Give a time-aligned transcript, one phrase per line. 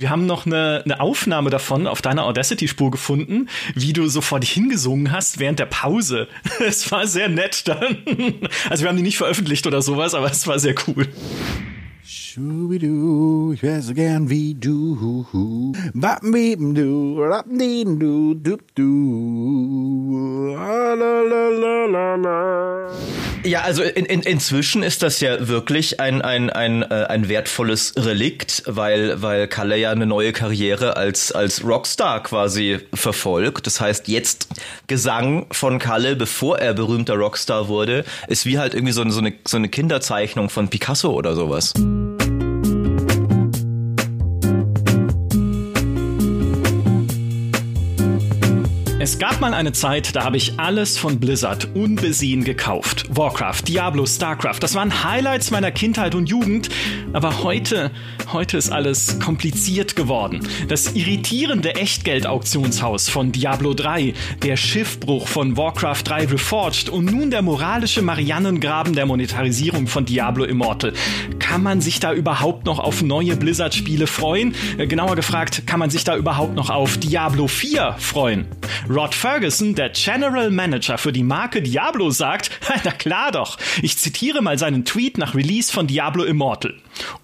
[0.00, 4.40] Wir haben noch eine, eine Aufnahme davon auf deiner Audacity-Spur gefunden, wie du so vor
[4.40, 6.26] dich hingesungen hast während der Pause.
[6.66, 7.98] Es war sehr nett dann.
[8.70, 11.06] Also wir haben die nicht veröffentlicht oder sowas, aber es war sehr cool.
[12.02, 15.26] Schubidu, ich weiß so gern wie du.
[15.92, 16.74] Bappenbieben
[17.98, 20.56] du, du, du.
[23.42, 27.94] Ja, also in, in, inzwischen ist das ja wirklich ein, ein, ein, äh, ein wertvolles
[27.96, 33.66] Relikt, weil, weil Kalle ja eine neue Karriere als, als Rockstar quasi verfolgt.
[33.66, 34.48] Das heißt, jetzt
[34.88, 39.32] Gesang von Kalle, bevor er berühmter Rockstar wurde, ist wie halt irgendwie so, so, eine,
[39.46, 41.72] so eine Kinderzeichnung von Picasso oder sowas.
[49.02, 53.06] Es gab mal eine Zeit, da habe ich alles von Blizzard unbesehen gekauft.
[53.08, 56.68] Warcraft, Diablo, Starcraft, das waren Highlights meiner Kindheit und Jugend.
[57.14, 57.92] Aber heute,
[58.30, 60.46] heute ist alles kompliziert geworden.
[60.68, 64.12] Das irritierende Echtgeld-Auktionshaus von Diablo 3,
[64.42, 70.44] der Schiffbruch von Warcraft 3 Reforged und nun der moralische Mariannengraben der Monetarisierung von Diablo
[70.44, 70.92] Immortal.
[71.38, 74.54] Kann man sich da überhaupt noch auf neue Blizzard-Spiele freuen?
[74.76, 78.46] Äh, genauer gefragt, kann man sich da überhaupt noch auf Diablo 4 freuen?
[78.90, 82.50] Rod Ferguson, der General Manager für die Marke Diablo, sagt,
[82.84, 86.74] na klar doch, ich zitiere mal seinen Tweet nach Release von Diablo Immortal.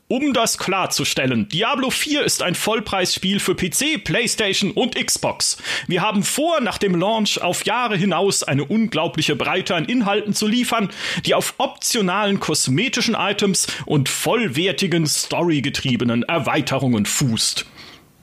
[0.06, 5.56] Um das klarzustellen, Diablo 4 ist ein Vollpreisspiel für PC, PlayStation und Xbox.
[5.88, 10.46] Wir haben vor, nach dem Launch auf Jahre hinaus eine unglaubliche Breite an Inhalten zu
[10.46, 10.88] liefern,
[11.24, 17.66] die auf optionalen kosmetischen Items und vollwertigen storygetriebenen Erweiterungen fußt.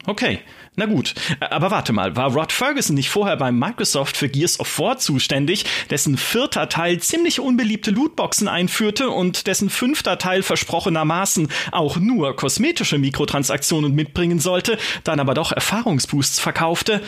[0.06, 0.40] Okay,
[0.76, 4.80] na gut, aber warte mal, war Rod Ferguson nicht vorher bei Microsoft für Gears of
[4.80, 11.98] War zuständig, dessen vierter Teil ziemlich unbeliebte Lootboxen einführte und dessen fünfter Teil versprochenermaßen auch
[11.98, 17.02] nur kosmetische Mikrotransaktionen mitbringen sollte, dann aber doch Erfahrungsboosts verkaufte?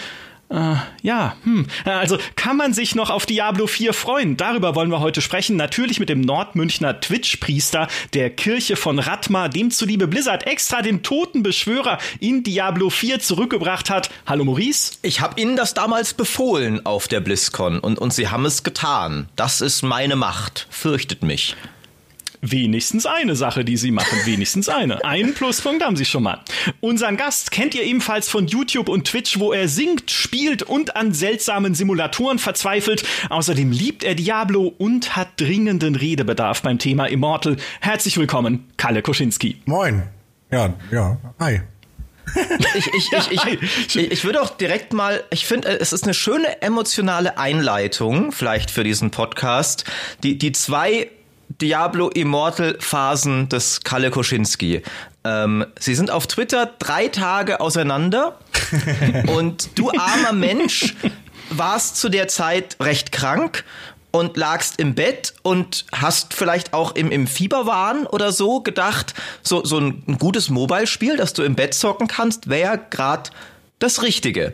[0.49, 1.65] Äh, ja, hm.
[1.85, 4.38] Also kann man sich noch auf Diablo 4 freuen?
[4.38, 5.56] Darüber wollen wir heute sprechen.
[5.56, 11.41] Natürlich mit dem Nordmünchner Twitch-Priester der Kirche von Ratma, dem zuliebe Blizzard extra den toten
[11.41, 14.09] Beschwörer in Diablo 4 zurückgebracht hat.
[14.28, 14.97] Hallo Maurice.
[15.01, 19.27] Ich habe Ihnen das damals befohlen auf der BlizzCon und, und Sie haben es getan.
[19.35, 20.67] Das ist meine Macht.
[20.69, 21.56] Fürchtet mich
[22.51, 24.17] wenigstens eine Sache, die sie machen.
[24.25, 25.03] Wenigstens eine.
[25.03, 26.41] Einen Pluspunkt haben sie schon mal.
[26.81, 31.13] Unseren Gast kennt ihr ebenfalls von YouTube und Twitch, wo er singt, spielt und an
[31.13, 33.03] seltsamen Simulatoren verzweifelt.
[33.29, 37.57] Außerdem liebt er Diablo und hat dringenden Redebedarf beim Thema Immortal.
[37.81, 39.62] Herzlich willkommen, Kalle Koschinski.
[39.66, 40.03] Moin.
[40.51, 41.17] Ja, ja.
[41.39, 41.62] Hi.
[42.75, 46.62] ich, ich, ich, ich, ich würde auch direkt mal, ich finde, es ist eine schöne
[46.62, 49.85] emotionale Einleitung, vielleicht für diesen Podcast.
[50.23, 51.09] Die, die zwei
[51.61, 54.81] Diablo Immortal Phasen des Kalle Koschinski.
[55.23, 58.39] Ähm, sie sind auf Twitter drei Tage auseinander
[59.27, 60.95] und du armer Mensch
[61.49, 63.63] warst zu der Zeit recht krank
[64.11, 69.65] und lagst im Bett und hast vielleicht auch im, im Fieberwahn oder so gedacht, so,
[69.65, 73.29] so ein, ein gutes Mobile-Spiel, das du im Bett zocken kannst, wäre gerade
[73.79, 74.53] das Richtige.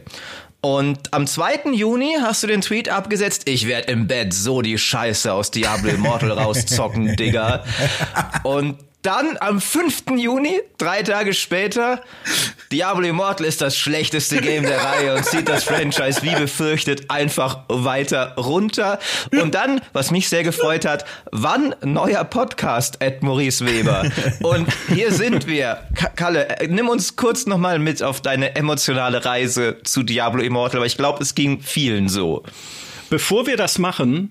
[0.62, 1.72] Und am 2.
[1.74, 5.90] Juni hast du den Tweet abgesetzt, ich werde im Bett so die Scheiße aus Diablo
[5.90, 7.64] Immortal rauszocken, Digga.
[8.44, 10.04] Und dann am 5.
[10.18, 12.02] Juni, drei Tage später,
[12.72, 17.60] Diablo Immortal ist das schlechteste Game der Reihe und zieht das Franchise wie befürchtet einfach
[17.68, 19.00] weiter runter.
[19.32, 24.10] Und dann, was mich sehr gefreut hat, wann neuer Podcast at Maurice Weber?
[24.44, 25.80] Und hier sind wir.
[26.16, 30.98] Kalle, nimm uns kurz nochmal mit auf deine emotionale Reise zu Diablo Immortal, weil ich
[30.98, 32.44] glaube, es ging vielen so.
[33.10, 34.30] Bevor wir das machen,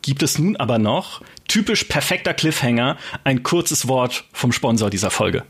[0.00, 5.44] gibt es nun aber noch typisch perfekter Cliffhanger, ein kurzes Wort vom Sponsor dieser Folge.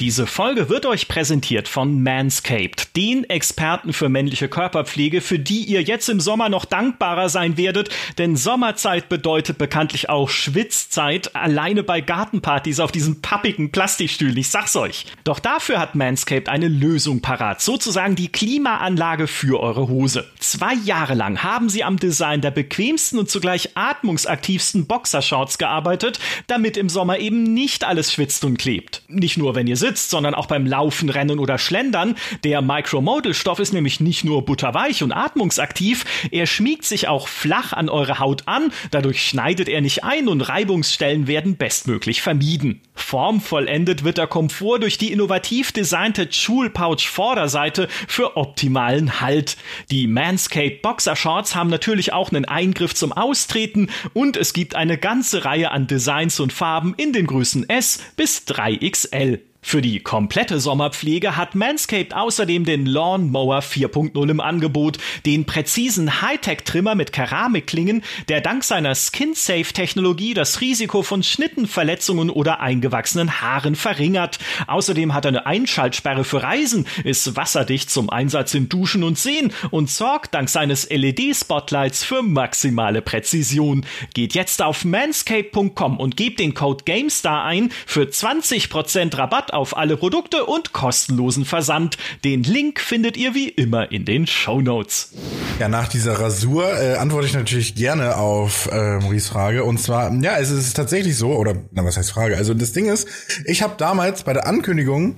[0.00, 5.82] Diese Folge wird euch präsentiert von Manscaped, den Experten für männliche Körperpflege, für die ihr
[5.82, 12.00] jetzt im Sommer noch dankbarer sein werdet, denn Sommerzeit bedeutet bekanntlich auch Schwitzzeit, alleine bei
[12.00, 15.06] Gartenpartys auf diesen pappigen Plastikstühlen, ich sag's euch.
[15.24, 20.30] Doch dafür hat Manscaped eine Lösung parat, sozusagen die Klimaanlage für eure Hose.
[20.38, 26.18] Zwei Jahre lang haben sie am Design der bequemsten und zugleich atmungsaktivsten Boxershorts gearbeitet,
[26.48, 29.02] damit im Sommer eben nicht alles schwitzt und klebt.
[29.08, 32.14] Nicht nur, wenn ihr sitzt, sondern auch beim Laufen, Rennen oder Schlendern.
[32.44, 37.88] Der Micromodal-Stoff ist nämlich nicht nur butterweich und atmungsaktiv, er schmiegt sich auch flach an
[37.88, 42.82] eure Haut an, dadurch schneidet er nicht ein und Reibungsstellen werden bestmöglich vermieden.
[42.94, 49.56] Formvollendet wird der Komfort durch die innovativ designte Jewel Pouch Vorderseite für optimalen Halt.
[49.90, 54.97] Die Manscaped Boxer Shorts haben natürlich auch einen Eingriff zum Austreten und es gibt eine
[54.98, 59.40] ganze Reihe an Designs und Farben in den Größen S bis 3XL.
[59.68, 66.94] Für die komplette Sommerpflege hat Manscaped außerdem den Lawnmower 4.0 im Angebot, den präzisen Hightech-Trimmer
[66.94, 74.38] mit Keramikklingen, der dank seiner Skin-Safe-Technologie das Risiko von Schnittenverletzungen oder eingewachsenen Haaren verringert.
[74.68, 79.52] Außerdem hat er eine Einschaltsperre für Reisen, ist wasserdicht zum Einsatz in Duschen und Seen
[79.70, 83.84] und sorgt dank seines LED-Spotlights für maximale Präzision.
[84.14, 89.96] Geht jetzt auf manscape.com und gebt den Code GameStar ein für 20% Rabatt auf alle
[89.96, 91.98] Produkte und kostenlosen Versand.
[92.24, 95.10] Den Link findet ihr wie immer in den Show Notes.
[95.58, 99.64] Ja, nach dieser Rasur äh, antworte ich natürlich gerne auf äh, Maurice Frage.
[99.64, 102.36] Und zwar, ja, es ist tatsächlich so, oder na, was heißt Frage?
[102.36, 103.08] Also das Ding ist,
[103.44, 105.16] ich habe damals bei der Ankündigung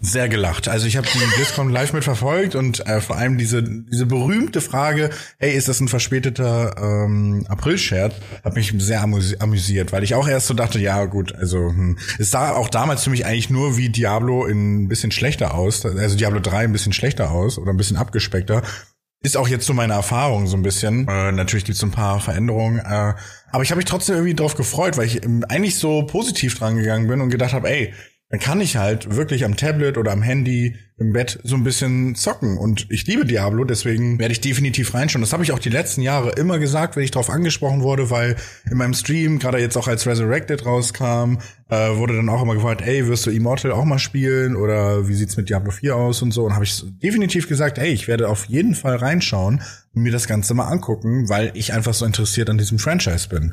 [0.00, 0.68] sehr gelacht.
[0.68, 5.10] Also ich habe die BlizzCon live mitverfolgt und äh, vor allem diese diese berühmte Frage,
[5.38, 8.14] hey, ist das ein verspäteter ähm, April-Scherz,
[8.44, 12.30] hat mich sehr amüsiert, weil ich auch erst so dachte, ja gut, also hm, es
[12.30, 16.16] sah auch damals für mich eigentlich nur wie Diablo in ein bisschen schlechter aus, also
[16.16, 18.62] Diablo 3 ein bisschen schlechter aus oder ein bisschen abgespeckter.
[19.22, 21.08] Ist auch jetzt so meine Erfahrung so ein bisschen.
[21.08, 23.14] Äh, natürlich gibt's ein paar Veränderungen, äh,
[23.50, 27.08] aber ich habe mich trotzdem irgendwie drauf gefreut, weil ich eigentlich so positiv dran gegangen
[27.08, 27.94] bin und gedacht habe, ey,
[28.28, 32.16] dann kann ich halt wirklich am Tablet oder am Handy im Bett so ein bisschen
[32.16, 32.58] zocken.
[32.58, 35.20] Und ich liebe Diablo, deswegen werde ich definitiv reinschauen.
[35.20, 38.34] Das habe ich auch die letzten Jahre immer gesagt, wenn ich darauf angesprochen wurde, weil
[38.68, 41.38] in meinem Stream, gerade jetzt auch als Resurrected rauskam,
[41.68, 44.56] äh, wurde dann auch immer gefragt, ey, wirst du Immortal auch mal spielen?
[44.56, 46.44] Oder wie sieht's mit Diablo 4 aus und so?
[46.44, 49.62] Und habe ich definitiv gesagt, ey, ich werde auf jeden Fall reinschauen
[49.94, 53.52] und mir das Ganze mal angucken, weil ich einfach so interessiert an diesem Franchise bin.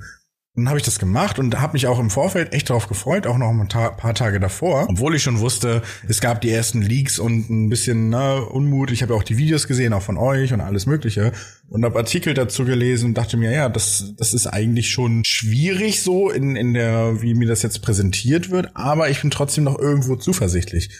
[0.56, 3.40] Dann habe ich das gemacht und habe mich auch im Vorfeld echt darauf gefreut, auch
[3.40, 7.50] noch ein paar Tage davor, obwohl ich schon wusste, es gab die ersten Leaks und
[7.50, 8.92] ein bisschen ne, Unmut.
[8.92, 11.32] Ich habe ja auch die Videos gesehen, auch von euch und alles Mögliche
[11.70, 16.04] und habe Artikel dazu gelesen und dachte mir, ja, das das ist eigentlich schon schwierig
[16.04, 19.80] so in in der wie mir das jetzt präsentiert wird, aber ich bin trotzdem noch
[19.80, 20.92] irgendwo zuversichtlich.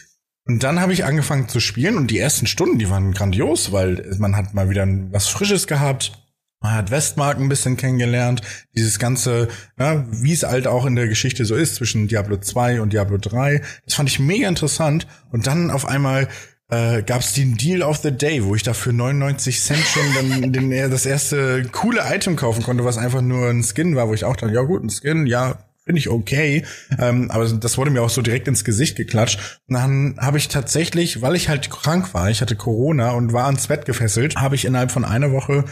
[0.46, 4.16] Und dann habe ich angefangen zu spielen und die ersten Stunden, die waren grandios, weil
[4.18, 6.23] man hat mal wieder was Frisches gehabt
[6.64, 8.40] man hat Westmark ein bisschen kennengelernt,
[8.74, 12.80] dieses ganze, ja, wie es halt auch in der Geschichte so ist zwischen Diablo 2
[12.80, 13.60] und Diablo 3.
[13.84, 15.06] Das fand ich mega interessant.
[15.30, 16.26] Und dann auf einmal
[16.70, 20.02] äh, gab es den Deal of the Day, wo ich da für 99 Cent schon
[20.14, 24.14] dann den, das erste coole Item kaufen konnte, was einfach nur ein Skin war, wo
[24.14, 26.64] ich auch dachte, ja gut, ein Skin, ja, finde ich okay.
[26.98, 29.60] Ähm, aber das wurde mir auch so direkt ins Gesicht geklatscht.
[29.68, 33.46] Und dann habe ich tatsächlich, weil ich halt krank war, ich hatte Corona und war
[33.46, 35.64] ans Bett gefesselt, habe ich innerhalb von einer Woche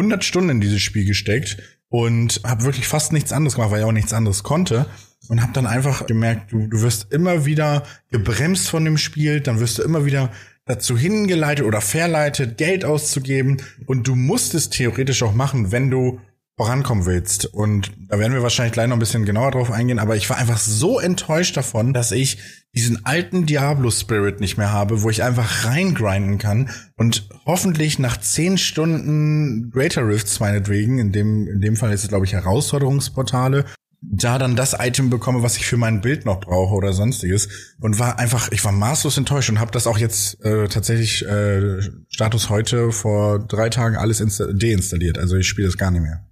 [0.00, 1.58] 100 Stunden in dieses Spiel gesteckt
[1.88, 4.86] und habe wirklich fast nichts anderes gemacht, weil ich auch nichts anderes konnte.
[5.28, 9.60] Und habe dann einfach gemerkt, du, du wirst immer wieder gebremst von dem Spiel, dann
[9.60, 10.32] wirst du immer wieder
[10.64, 13.58] dazu hingeleitet oder verleitet, Geld auszugeben.
[13.86, 16.20] Und du musst es theoretisch auch machen, wenn du
[16.60, 17.46] vorankommen willst.
[17.46, 20.36] Und da werden wir wahrscheinlich gleich noch ein bisschen genauer drauf eingehen, aber ich war
[20.36, 22.36] einfach so enttäuscht davon, dass ich
[22.74, 26.68] diesen alten Diablo-Spirit nicht mehr habe, wo ich einfach reingrinden kann
[26.98, 32.10] und hoffentlich nach zehn Stunden Greater Rifts meinetwegen, in dem, in dem Fall ist es,
[32.10, 33.64] glaube ich, Herausforderungsportale,
[34.02, 37.48] da dann das Item bekomme, was ich für mein Bild noch brauche oder sonstiges
[37.80, 41.80] und war einfach, ich war maßlos enttäuscht und habe das auch jetzt äh, tatsächlich äh,
[42.10, 45.16] Status heute vor drei Tagen alles deinstalliert.
[45.16, 46.26] Also ich spiele das gar nicht mehr.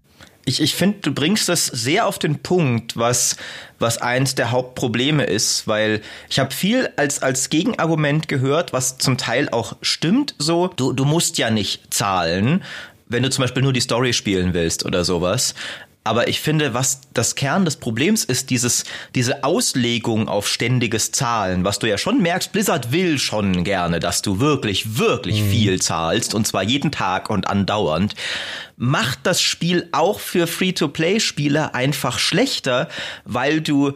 [0.48, 3.36] Ich, ich finde, du bringst das sehr auf den Punkt, was,
[3.78, 6.00] was eins der Hauptprobleme ist, weil
[6.30, 10.68] ich habe viel als, als Gegenargument gehört, was zum Teil auch stimmt so.
[10.68, 12.64] Du, du musst ja nicht zahlen,
[13.08, 15.54] wenn du zum Beispiel nur die Story spielen willst oder sowas.
[16.08, 18.84] Aber ich finde, was das Kern des Problems ist, dieses,
[19.14, 24.22] diese Auslegung auf ständiges Zahlen, was du ja schon merkst, Blizzard will schon gerne, dass
[24.22, 25.50] du wirklich, wirklich mhm.
[25.50, 28.14] viel zahlst, und zwar jeden Tag und andauernd,
[28.78, 32.88] macht das Spiel auch für Free-to-Play-Spieler einfach schlechter,
[33.26, 33.92] weil du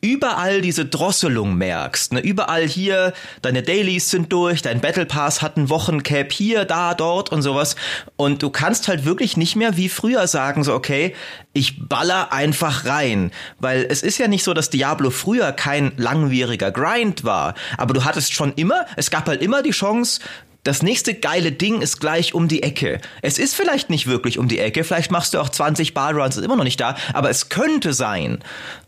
[0.00, 2.14] überall diese Drosselung merkst.
[2.14, 2.20] Ne?
[2.20, 7.30] Überall hier, deine Dailies sind durch, dein Battle Pass hat ein Wochencap hier, da, dort
[7.30, 7.76] und sowas.
[8.16, 11.14] Und du kannst halt wirklich nicht mehr wie früher sagen, so, okay,
[11.52, 13.30] ich baller einfach rein.
[13.58, 17.54] Weil es ist ja nicht so, dass Diablo früher kein langwieriger Grind war.
[17.76, 20.20] Aber du hattest schon immer, es gab halt immer die Chance,
[20.62, 23.00] das nächste geile Ding ist gleich um die Ecke.
[23.22, 26.44] Es ist vielleicht nicht wirklich um die Ecke, vielleicht machst du auch 20 Barruns, ist
[26.44, 28.40] immer noch nicht da, aber es könnte sein.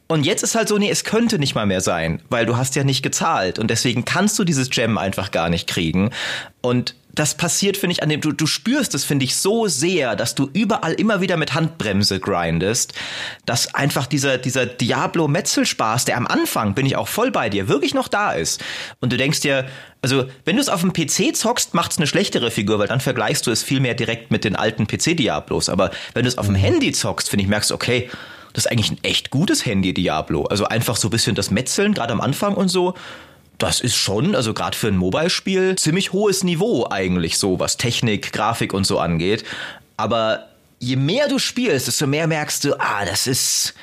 [0.09, 2.77] Und jetzt ist halt so, nee, es könnte nicht mal mehr sein, weil du hast
[2.77, 6.11] ja nicht gezahlt und deswegen kannst du dieses Gem einfach gar nicht kriegen.
[6.61, 10.17] Und das passiert, finde ich, an dem, du, du spürst es, finde ich, so sehr,
[10.17, 12.95] dass du überall immer wieder mit Handbremse grindest,
[13.45, 17.93] dass einfach dieser, dieser Diablo-Metzelspaß, der am Anfang, bin ich auch voll bei dir, wirklich
[17.93, 18.63] noch da ist.
[19.01, 19.67] Und du denkst dir,
[20.01, 23.01] also, wenn du es auf dem PC zockst, macht es eine schlechtere Figur, weil dann
[23.01, 25.69] vergleichst du es viel mehr direkt mit den alten PC-Diablos.
[25.69, 26.61] Aber wenn du es auf dem mhm.
[26.61, 28.11] Handy zockst, finde ich, merkst du, okay,
[28.53, 30.45] das ist eigentlich ein echt gutes Handy, Diablo.
[30.45, 32.95] Also einfach so ein bisschen das Metzeln, gerade am Anfang und so.
[33.59, 38.33] das ist schon, also gerade für ein Mobile-Spiel, ziemlich hohes Niveau eigentlich so, was Technik,
[38.33, 39.45] Grafik und so angeht.
[39.97, 40.49] Aber
[40.81, 43.75] je mehr du spielst, desto mehr merkst du, ah, das ist,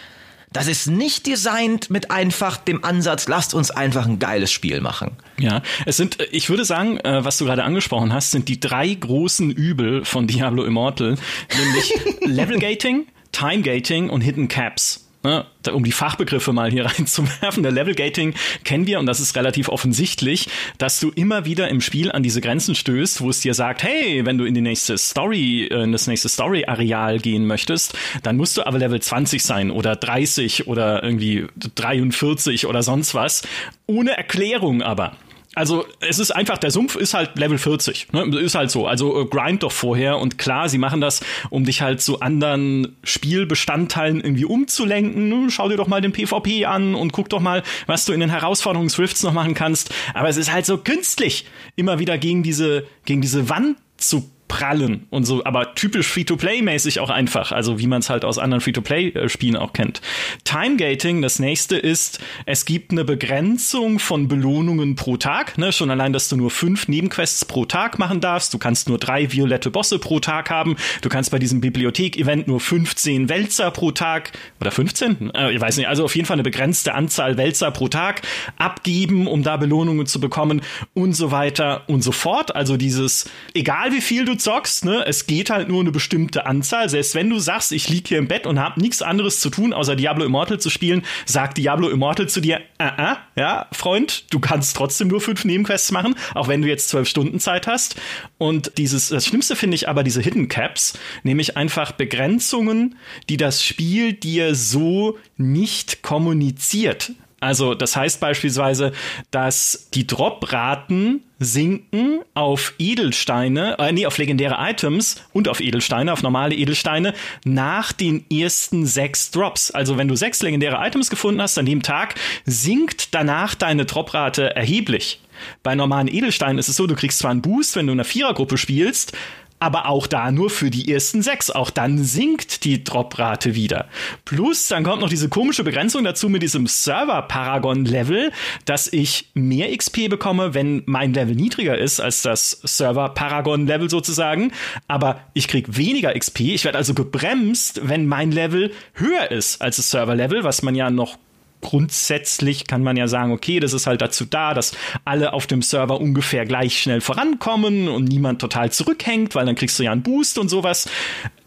[0.52, 5.12] das ist nicht designt mit einfach dem Ansatz, lasst uns einfach ein geiles Spiel machen.
[5.38, 8.94] Ja, es sind, ich würde sagen, äh, was du gerade angesprochen hast, sind die drei
[8.94, 11.16] großen Übel von Diablo Immortal,
[11.58, 11.94] nämlich
[12.26, 15.06] Level Gating, Time Gating und Hidden Caps.
[15.22, 18.34] Ne, um die Fachbegriffe mal hier reinzuwerfen, der Level Gating
[18.64, 22.40] kennen wir und das ist relativ offensichtlich, dass du immer wieder im Spiel an diese
[22.40, 25.92] Grenzen stößt, wo es dir sagt, hey, wenn du in die nächste Story, äh, in
[25.92, 31.04] das nächste Story-Areal gehen möchtest, dann musst du aber Level 20 sein oder 30 oder
[31.04, 33.42] irgendwie 43 oder sonst was,
[33.88, 35.18] ohne Erklärung aber.
[35.56, 38.14] Also es ist einfach, der Sumpf ist halt Level 40.
[38.14, 38.40] Ne?
[38.40, 38.86] Ist halt so.
[38.86, 40.18] Also äh, grind doch vorher.
[40.20, 45.50] Und klar, sie machen das, um dich halt zu anderen Spielbestandteilen irgendwie umzulenken.
[45.50, 48.30] Schau dir doch mal den PvP an und guck doch mal, was du in den
[48.30, 49.90] Herausforderungen Swifts noch machen kannst.
[50.14, 55.08] Aber es ist halt so künstlich, immer wieder gegen diese, gegen diese Wand zu prallen
[55.12, 59.56] und so, aber typisch Free-to-Play-mäßig auch einfach, also wie man es halt aus anderen Free-to-Play-Spielen
[59.56, 60.02] auch kennt.
[60.44, 65.72] Time-Gating, das nächste ist, es gibt eine Begrenzung von Belohnungen pro Tag, ne?
[65.72, 69.32] schon allein, dass du nur fünf Nebenquests pro Tag machen darfst, du kannst nur drei
[69.32, 74.32] violette Bosse pro Tag haben, du kannst bei diesem Bibliothek-Event nur 15 Wälzer pro Tag,
[74.60, 75.32] oder 15?
[75.36, 78.24] Äh, ich weiß nicht, also auf jeden Fall eine begrenzte Anzahl Wälzer pro Tag
[78.58, 80.62] abgeben, um da Belohnungen zu bekommen
[80.96, 82.56] und so weiter und so fort.
[82.56, 86.90] Also dieses, egal wie viel du zockst, ne, es geht halt nur eine bestimmte Anzahl.
[86.90, 89.74] Selbst wenn du sagst, ich lieg hier im Bett und hab nichts anderes zu tun,
[89.74, 94.40] außer Diablo Immortal zu spielen, sagt Diablo Immortal zu dir, äh, äh, ja, Freund, du
[94.40, 97.96] kannst trotzdem nur fünf Nebenquests machen, auch wenn du jetzt zwölf Stunden Zeit hast.
[98.38, 102.96] Und dieses, das Schlimmste finde ich aber diese Hidden Caps, nämlich einfach Begrenzungen,
[103.30, 107.12] die das Spiel dir so nicht kommuniziert.
[107.40, 108.92] Also das heißt beispielsweise,
[109.32, 116.22] dass die Dropraten sinken auf Edelsteine, äh, nee, auf legendäre Items und auf Edelsteine, auf
[116.22, 117.14] normale Edelsteine
[117.46, 119.72] nach den ersten sechs Drops.
[119.72, 122.16] Also wenn du sechs legendäre Items gefunden hast an dem Tag,
[122.46, 125.22] sinkt danach deine Droprate erheblich.
[125.64, 128.06] Bei normalen Edelsteinen ist es so, du kriegst zwar einen Boost, wenn du in einer
[128.06, 129.14] Vierergruppe spielst,
[129.60, 131.50] aber auch da nur für die ersten sechs.
[131.50, 133.88] Auch dann sinkt die Droprate wieder.
[134.26, 138.32] Plus, dann kommt noch diese komische Begrenzung dazu mit diesem Server-Paragon-Level,
[138.66, 144.52] dass ich mehr XP bekomme, wenn mein Level niedriger ist als das Server-Paragon-Level sozusagen.
[144.88, 146.42] Aber ich krieg weniger XP.
[146.42, 150.90] Ich werde also gebremst, wenn mein Level höher ist als das Server-Level, was man ja
[150.90, 151.18] noch
[151.62, 154.74] grundsätzlich kann man ja sagen, okay, das ist halt dazu da, dass
[155.06, 159.78] alle auf dem Server ungefähr gleich schnell vorankommen und niemand total zurückhängt, weil dann kriegst
[159.80, 160.90] du ja einen Boost und sowas.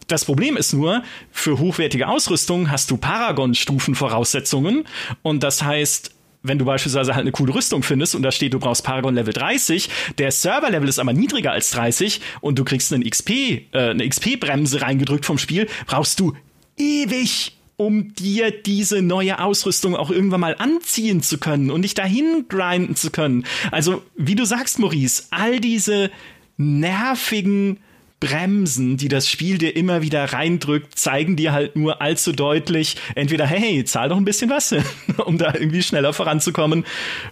[0.08, 4.84] Das Problem ist nur, für hochwertige Ausrüstung hast du Paragon-Stufen-Voraussetzungen
[5.22, 8.58] und das heißt, wenn du beispielsweise halt eine coole Rüstung findest und da steht, du
[8.58, 9.88] brauchst Paragon Level 30,
[10.18, 14.82] der Server-Level ist aber niedriger als 30 und du kriegst einen XP, äh, eine XP-Bremse
[14.82, 16.34] reingedrückt vom Spiel, brauchst du
[16.76, 22.46] ewig um dir diese neue Ausrüstung auch irgendwann mal anziehen zu können und dich dahin
[22.48, 23.44] grinden zu können.
[23.72, 26.10] Also, wie du sagst, Maurice, all diese
[26.56, 27.78] nervigen
[28.22, 33.46] Bremsen, die das Spiel dir immer wieder reindrückt, zeigen dir halt nur allzu deutlich, entweder,
[33.46, 34.72] hey, zahl doch ein bisschen was,
[35.26, 36.84] um da irgendwie schneller voranzukommen,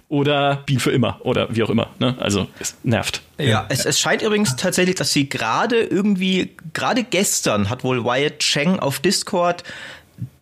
[0.08, 1.90] oder Biel für immer, oder wie auch immer.
[2.00, 2.16] Ne?
[2.18, 3.22] Also, es nervt.
[3.38, 8.40] Ja, es, es scheint übrigens tatsächlich, dass sie gerade irgendwie, gerade gestern hat wohl Wyatt
[8.40, 9.62] Cheng auf Discord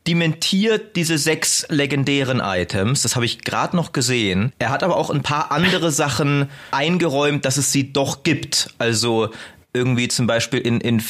[0.09, 3.03] dementiert diese sechs legendären Items.
[3.03, 4.53] Das habe ich gerade noch gesehen.
[4.59, 8.71] Er hat aber auch ein paar andere Sachen eingeräumt, dass es sie doch gibt.
[8.79, 9.29] Also
[9.75, 11.03] irgendwie zum Beispiel in, in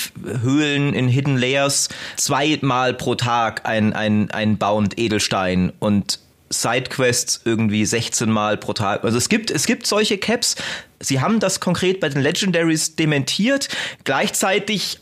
[0.42, 6.18] Höhlen, in Hidden Layers zweimal pro Tag ein, ein, ein Bound Edelstein und
[6.50, 9.04] Sidequests irgendwie 16 Mal pro Tag.
[9.04, 10.56] Also es gibt, es gibt solche Caps.
[10.98, 13.68] Sie haben das konkret bei den Legendaries dementiert.
[14.02, 14.98] Gleichzeitig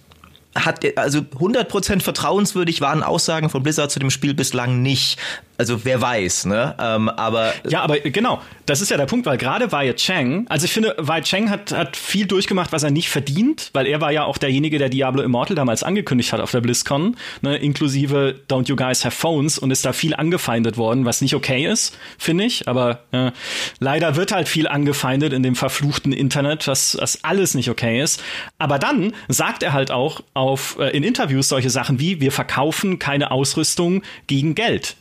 [0.64, 5.18] hat also 100% vertrauenswürdig waren Aussagen von Blizzard zu dem Spiel bislang nicht.
[5.58, 6.74] Also wer weiß, ne?
[6.78, 10.64] Ähm, aber ja, aber genau, das ist ja der Punkt, weil gerade Wei Cheng, also
[10.66, 14.12] ich finde, Wei Cheng hat hat viel durchgemacht, was er nicht verdient, weil er war
[14.12, 18.68] ja auch derjenige, der Diablo Immortal damals angekündigt hat auf der BlizzCon, ne, inklusive Don't
[18.68, 22.44] You Guys Have Phones und ist da viel angefeindet worden, was nicht okay ist, finde
[22.44, 22.68] ich.
[22.68, 23.30] Aber äh,
[23.78, 28.22] leider wird halt viel angefeindet in dem verfluchten Internet, was, was alles nicht okay ist.
[28.58, 32.98] Aber dann sagt er halt auch auf äh, in Interviews solche Sachen wie: Wir verkaufen
[32.98, 34.96] keine Ausrüstung gegen Geld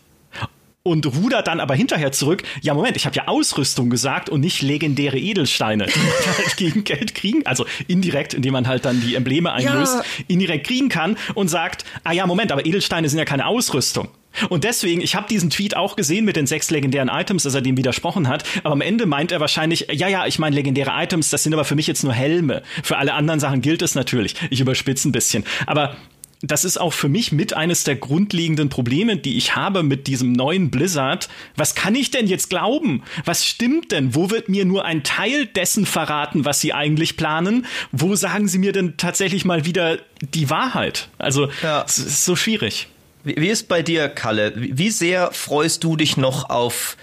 [0.88, 2.44] und rudert dann aber hinterher zurück.
[2.62, 6.84] Ja, Moment, ich habe ja Ausrüstung gesagt und nicht legendäre Edelsteine, die man halt gegen
[6.84, 10.24] Geld kriegen, also indirekt, indem man halt dann die Embleme einlöst, ja.
[10.28, 14.10] indirekt kriegen kann und sagt, ah ja, Moment, aber Edelsteine sind ja keine Ausrüstung.
[14.50, 17.62] Und deswegen, ich habe diesen Tweet auch gesehen mit den sechs legendären Items, dass er
[17.62, 18.44] dem widersprochen hat.
[18.64, 21.66] Aber am Ende meint er wahrscheinlich, ja, ja, ich meine legendäre Items, das sind aber
[21.66, 22.62] für mich jetzt nur Helme.
[22.84, 24.36] Für alle anderen Sachen gilt es natürlich.
[24.50, 25.46] Ich überspitze ein bisschen.
[25.66, 25.96] Aber
[26.48, 30.32] das ist auch für mich mit eines der grundlegenden Probleme, die ich habe mit diesem
[30.32, 31.30] neuen Blizzard.
[31.56, 33.04] Was kann ich denn jetzt glauben?
[33.26, 34.16] Was stimmt denn?
[34.16, 37.66] Wo wird mir nur ein Teil dessen verraten, was sie eigentlich planen?
[37.92, 41.10] Wo sagen sie mir denn tatsächlich mal wieder die Wahrheit?
[41.18, 41.84] Also, ja.
[41.86, 42.88] es ist so schwierig.
[43.24, 44.54] Wie, wie ist bei dir, Kalle?
[44.56, 46.98] Wie sehr freust du dich noch auf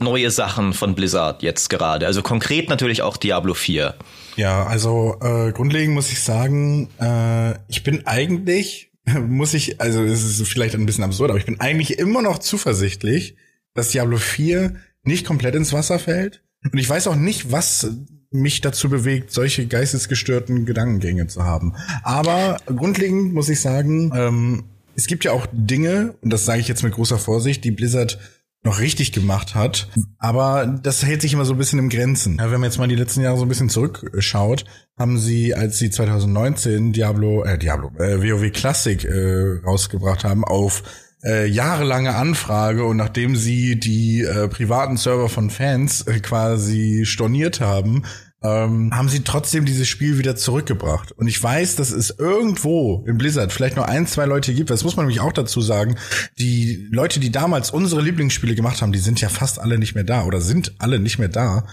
[0.00, 2.06] neue Sachen von Blizzard jetzt gerade?
[2.06, 3.94] Also konkret natürlich auch Diablo 4.
[4.36, 8.90] Ja, also äh, grundlegend muss ich sagen, äh, ich bin eigentlich,
[9.28, 12.38] muss ich, also es ist vielleicht ein bisschen absurd, aber ich bin eigentlich immer noch
[12.38, 13.36] zuversichtlich,
[13.74, 14.74] dass Diablo 4
[15.04, 16.42] nicht komplett ins Wasser fällt.
[16.62, 17.88] Und ich weiß auch nicht, was
[18.30, 21.74] mich dazu bewegt, solche geistesgestörten Gedankengänge zu haben.
[22.02, 24.64] Aber grundlegend muss ich sagen, ähm,
[24.96, 28.18] es gibt ja auch Dinge, und das sage ich jetzt mit großer Vorsicht, die Blizzard
[28.64, 29.88] noch richtig gemacht hat.
[30.18, 32.38] Aber das hält sich immer so ein bisschen im Grenzen.
[32.38, 34.64] Ja, wenn man jetzt mal die letzten Jahre so ein bisschen zurückschaut,
[34.98, 40.82] haben sie, als sie 2019 Diablo, äh, Diablo, äh, WoW Classic äh, rausgebracht haben, auf
[41.24, 47.60] äh, jahrelange Anfrage und nachdem sie die äh, privaten Server von Fans äh, quasi storniert
[47.60, 48.04] haben,
[48.44, 51.12] ähm, haben sie trotzdem dieses Spiel wieder zurückgebracht.
[51.12, 54.84] Und ich weiß, dass es irgendwo in Blizzard vielleicht nur ein, zwei Leute gibt, das
[54.84, 55.96] muss man nämlich auch dazu sagen,
[56.38, 60.04] die Leute, die damals unsere Lieblingsspiele gemacht haben, die sind ja fast alle nicht mehr
[60.04, 61.66] da oder sind alle nicht mehr da.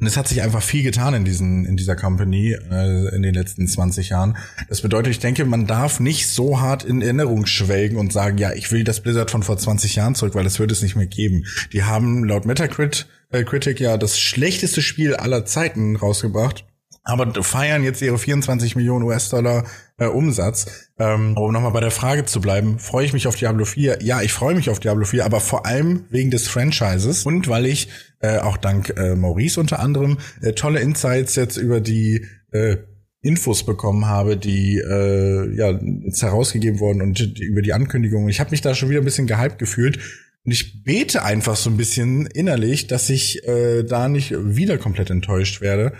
[0.00, 3.32] Und es hat sich einfach viel getan in diesen in dieser Company äh, in den
[3.32, 4.36] letzten 20 Jahren.
[4.68, 8.52] Das bedeutet, ich denke, man darf nicht so hart in Erinnerung schwelgen und sagen, ja,
[8.52, 11.06] ich will das Blizzard von vor 20 Jahren zurück, weil das wird es nicht mehr
[11.06, 11.44] geben.
[11.72, 13.06] Die haben laut Metacritic
[13.42, 16.64] Critic ja das schlechteste Spiel aller Zeiten rausgebracht
[17.04, 19.64] aber feiern jetzt ihre 24 Millionen US-Dollar
[19.98, 20.90] äh, Umsatz.
[20.98, 23.98] Ähm, um nochmal bei der Frage zu bleiben, freue ich mich auf Diablo 4?
[24.02, 27.66] Ja, ich freue mich auf Diablo 4, aber vor allem wegen des Franchises und weil
[27.66, 27.88] ich
[28.20, 32.78] äh, auch dank äh, Maurice unter anderem äh, tolle Insights jetzt über die äh,
[33.20, 38.28] Infos bekommen habe, die äh, ja jetzt herausgegeben wurden und über die Ankündigung.
[38.28, 39.98] Ich habe mich da schon wieder ein bisschen gehypt gefühlt.
[40.44, 45.10] Und ich bete einfach so ein bisschen innerlich, dass ich äh, da nicht wieder komplett
[45.10, 45.92] enttäuscht werde.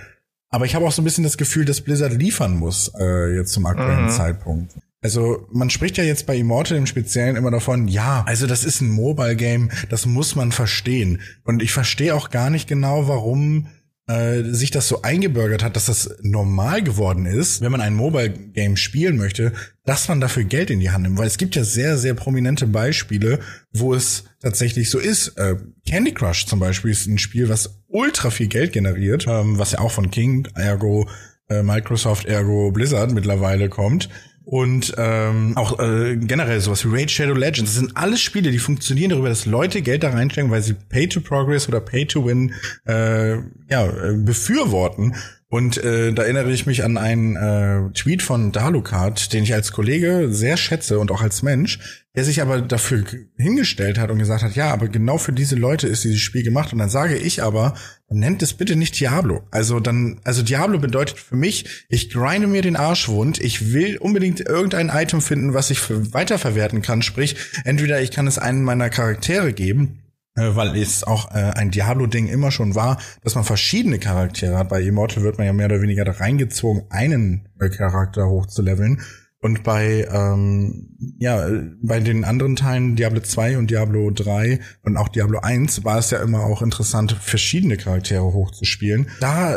[0.51, 3.53] Aber ich habe auch so ein bisschen das Gefühl, dass Blizzard liefern muss äh, jetzt
[3.53, 4.11] zum aktuellen mhm.
[4.11, 4.75] Zeitpunkt.
[5.01, 8.81] Also man spricht ja jetzt bei Immortal im Speziellen immer davon, ja, also das ist
[8.81, 11.21] ein Mobile Game, das muss man verstehen.
[11.43, 13.67] Und ich verstehe auch gar nicht genau, warum
[14.07, 18.31] äh, sich das so eingebürgert hat, dass das normal geworden ist, wenn man ein Mobile
[18.31, 19.53] Game spielen möchte,
[19.85, 21.19] dass man dafür Geld in die Hand nimmt.
[21.19, 23.39] Weil es gibt ja sehr, sehr prominente Beispiele,
[23.73, 25.29] wo es tatsächlich so ist.
[25.39, 25.57] Äh,
[25.89, 29.79] Candy Crush zum Beispiel ist ein Spiel, was ultra viel Geld generiert, ähm, was ja
[29.79, 31.09] auch von King, ergo
[31.49, 34.09] äh, Microsoft, ergo Blizzard mittlerweile kommt.
[34.45, 37.73] Und ähm, auch äh, generell sowas wie Raid Shadow Legends.
[37.73, 41.09] Das sind alles Spiele, die funktionieren darüber, dass Leute Geld da reinstecken, weil sie Pay
[41.09, 42.53] to Progress oder Pay to Win
[42.87, 43.37] äh,
[43.71, 45.15] ja, äh, befürworten.
[45.49, 49.73] Und äh, da erinnere ich mich an einen äh, Tweet von Dalukart, den ich als
[49.73, 53.05] Kollege sehr schätze und auch als Mensch, der sich aber dafür
[53.37, 56.73] hingestellt hat und gesagt hat, ja, aber genau für diese Leute ist dieses Spiel gemacht.
[56.73, 57.75] Und dann sage ich aber,
[58.09, 59.43] nennt es bitte nicht Diablo.
[59.51, 63.97] Also dann, also Diablo bedeutet für mich, ich grinde mir den Arsch wund, ich will
[63.99, 67.03] unbedingt irgendein Item finden, was ich weiterverwerten kann.
[67.03, 70.05] Sprich, entweder ich kann es einen meiner Charaktere geben,
[70.37, 74.69] äh, weil es auch äh, ein Diablo-Ding immer schon war, dass man verschiedene Charaktere hat.
[74.69, 79.01] Bei Immortal wird man ja mehr oder weniger da reingezogen, einen Charakter hochzuleveln.
[79.45, 81.47] Und bei, ähm, ja,
[81.83, 86.11] bei den anderen Teilen, Diablo 2 und Diablo 3 und auch Diablo 1, war es
[86.11, 89.11] ja immer auch interessant, verschiedene Charaktere hochzuspielen.
[89.21, 89.55] Da,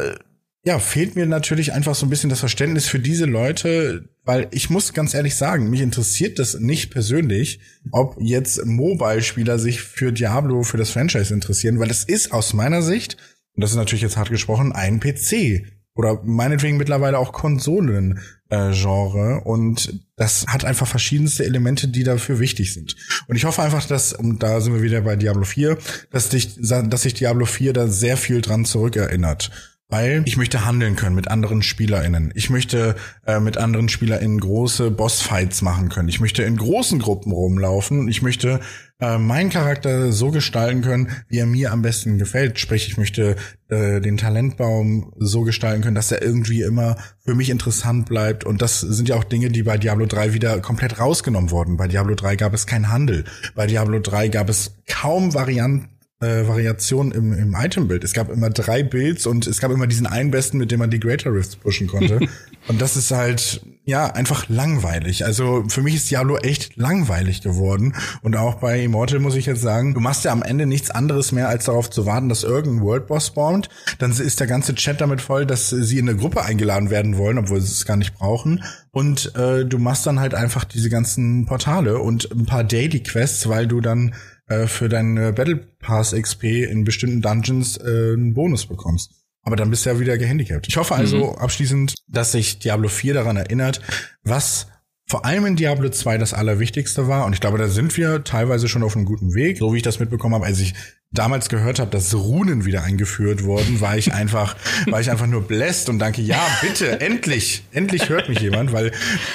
[0.65, 4.69] ja, fehlt mir natürlich einfach so ein bisschen das Verständnis für diese Leute, weil ich
[4.69, 10.63] muss ganz ehrlich sagen, mich interessiert das nicht persönlich, ob jetzt Mobile-Spieler sich für Diablo,
[10.63, 13.15] für das Franchise interessieren, weil es ist aus meiner Sicht,
[13.55, 18.71] und das ist natürlich jetzt hart gesprochen, ein PC oder meinetwegen mittlerweile auch Konsolen äh,
[18.71, 22.95] Genre und das hat einfach verschiedenste Elemente, die dafür wichtig sind.
[23.27, 25.77] Und ich hoffe einfach, dass, und da sind wir wieder bei Diablo 4,
[26.11, 29.51] dass, dich, dass sich Diablo 4 da sehr viel dran zurückerinnert.
[29.89, 32.33] Weil ich möchte handeln können mit anderen SpielerInnen.
[32.35, 32.95] Ich möchte
[33.25, 36.09] äh, mit anderen SpielerInnen große Bossfights machen können.
[36.09, 38.09] Ich möchte in großen Gruppen rumlaufen.
[38.09, 38.59] Ich möchte
[38.99, 42.59] äh, meinen Charakter so gestalten können, wie er mir am besten gefällt.
[42.59, 43.37] Sprich, ich möchte
[43.69, 48.43] äh, den Talentbaum so gestalten können, dass er irgendwie immer für mich interessant bleibt.
[48.43, 51.77] Und das sind ja auch Dinge, die bei Diablo 3 wieder komplett rausgenommen wurden.
[51.77, 53.23] Bei Diablo 3 gab es keinen Handel.
[53.55, 58.03] Bei Diablo 3 gab es kaum Varianten äh, Variationen im, im Itembild.
[58.03, 60.89] Es gab immer drei Builds und es gab immer diesen einen besten, mit dem man
[60.89, 62.19] die Greater Rifts pushen konnte.
[62.67, 65.25] und das ist halt, ja, einfach langweilig.
[65.25, 67.93] Also für mich ist Diablo echt langweilig geworden.
[68.23, 71.31] Und auch bei Immortal muss ich jetzt sagen, du machst ja am Ende nichts anderes
[71.31, 73.69] mehr, als darauf zu warten, dass irgendein Worldboss spawnt.
[73.99, 77.37] Dann ist der ganze Chat damit voll, dass sie in eine Gruppe eingeladen werden wollen,
[77.37, 78.63] obwohl sie es gar nicht brauchen.
[78.91, 83.47] Und äh, du machst dann halt einfach diese ganzen Portale und ein paar Daily Quests,
[83.47, 84.15] weil du dann
[84.47, 89.11] äh, für deine Battle Pass XP in bestimmten Dungeons äh, einen Bonus bekommst.
[89.41, 90.67] Aber dann bist du ja wieder gehandicapt.
[90.67, 91.37] Ich hoffe also mhm.
[91.37, 93.81] abschließend, dass sich Diablo 4 daran erinnert,
[94.23, 94.67] was
[95.09, 97.25] vor allem in Diablo 2 das Allerwichtigste war.
[97.25, 99.57] Und ich glaube, da sind wir teilweise schon auf einem guten Weg.
[99.57, 100.73] So wie ich das mitbekommen habe, als ich
[101.11, 104.55] damals gehört habe, dass Runen wieder eingeführt wurden, war ich einfach,
[104.87, 108.91] war ich einfach nur bläst und danke, ja, bitte, endlich, endlich hört mich jemand, weil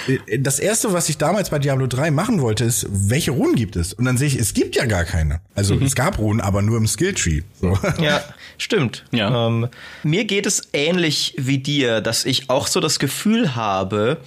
[0.06, 3.76] äh, das erste, was ich damals bei Diablo 3 machen wollte, ist, welche Runen gibt
[3.76, 3.94] es?
[3.94, 5.40] Und dann sehe ich, es gibt ja gar keine.
[5.54, 5.82] Also mhm.
[5.82, 7.42] es gab Runen, aber nur im Skilltree.
[7.61, 7.78] So.
[7.98, 8.22] Ja,
[8.58, 9.04] stimmt.
[9.11, 9.46] Ja.
[9.46, 9.68] Ähm,
[10.02, 14.18] mir geht es ähnlich wie dir, dass ich auch so das Gefühl habe,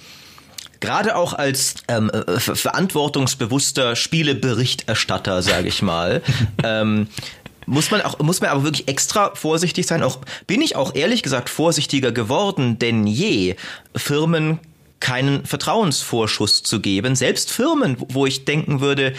[0.86, 6.22] gerade auch als ähm, äh, verantwortungsbewusster Spieleberichterstatter, sage ich mal,
[6.64, 7.08] ähm,
[7.66, 10.04] muss man auch muss man aber wirklich extra vorsichtig sein.
[10.04, 13.56] Auch bin ich auch ehrlich gesagt vorsichtiger geworden denn je.
[13.96, 14.60] Firmen
[15.00, 17.16] keinen Vertrauensvorschuss zu geben.
[17.16, 19.12] Selbst Firmen, wo ich denken würde,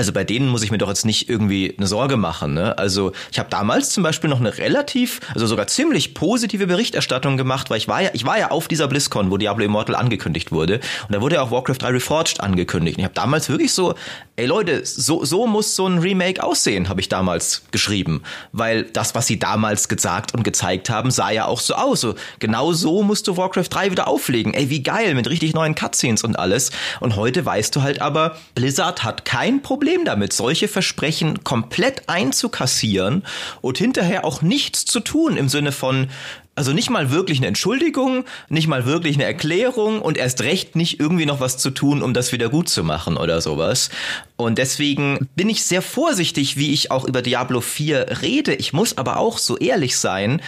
[0.00, 2.54] also bei denen muss ich mir doch jetzt nicht irgendwie eine Sorge machen.
[2.54, 2.78] Ne?
[2.78, 7.68] Also ich habe damals zum Beispiel noch eine relativ, also sogar ziemlich positive Berichterstattung gemacht,
[7.68, 10.80] weil ich war ja, ich war ja auf dieser BlizzCon, wo Diablo Immortal angekündigt wurde.
[11.06, 12.96] Und da wurde ja auch Warcraft 3 Reforged angekündigt.
[12.96, 13.94] Und ich habe damals wirklich so,
[14.36, 18.22] ey Leute, so, so muss so ein Remake aussehen, habe ich damals geschrieben.
[18.52, 22.00] Weil das, was sie damals gesagt und gezeigt haben, sah ja auch so aus.
[22.00, 24.54] So, genau so musst du Warcraft 3 wieder auflegen.
[24.54, 26.70] Ey, wie geil, mit richtig neuen Cutscenes und alles.
[27.00, 32.08] Und heute weißt du halt aber, Blizzard hat kein Problem Problem damit, solche Versprechen komplett
[32.08, 33.24] einzukassieren
[33.60, 36.10] und hinterher auch nichts zu tun im Sinne von,
[36.54, 41.00] also nicht mal wirklich eine Entschuldigung, nicht mal wirklich eine Erklärung und erst recht nicht
[41.00, 43.90] irgendwie noch was zu tun, um das wieder gut zu machen oder sowas.
[44.36, 48.54] Und deswegen bin ich sehr vorsichtig, wie ich auch über Diablo 4 rede.
[48.54, 50.40] Ich muss aber auch so ehrlich sein,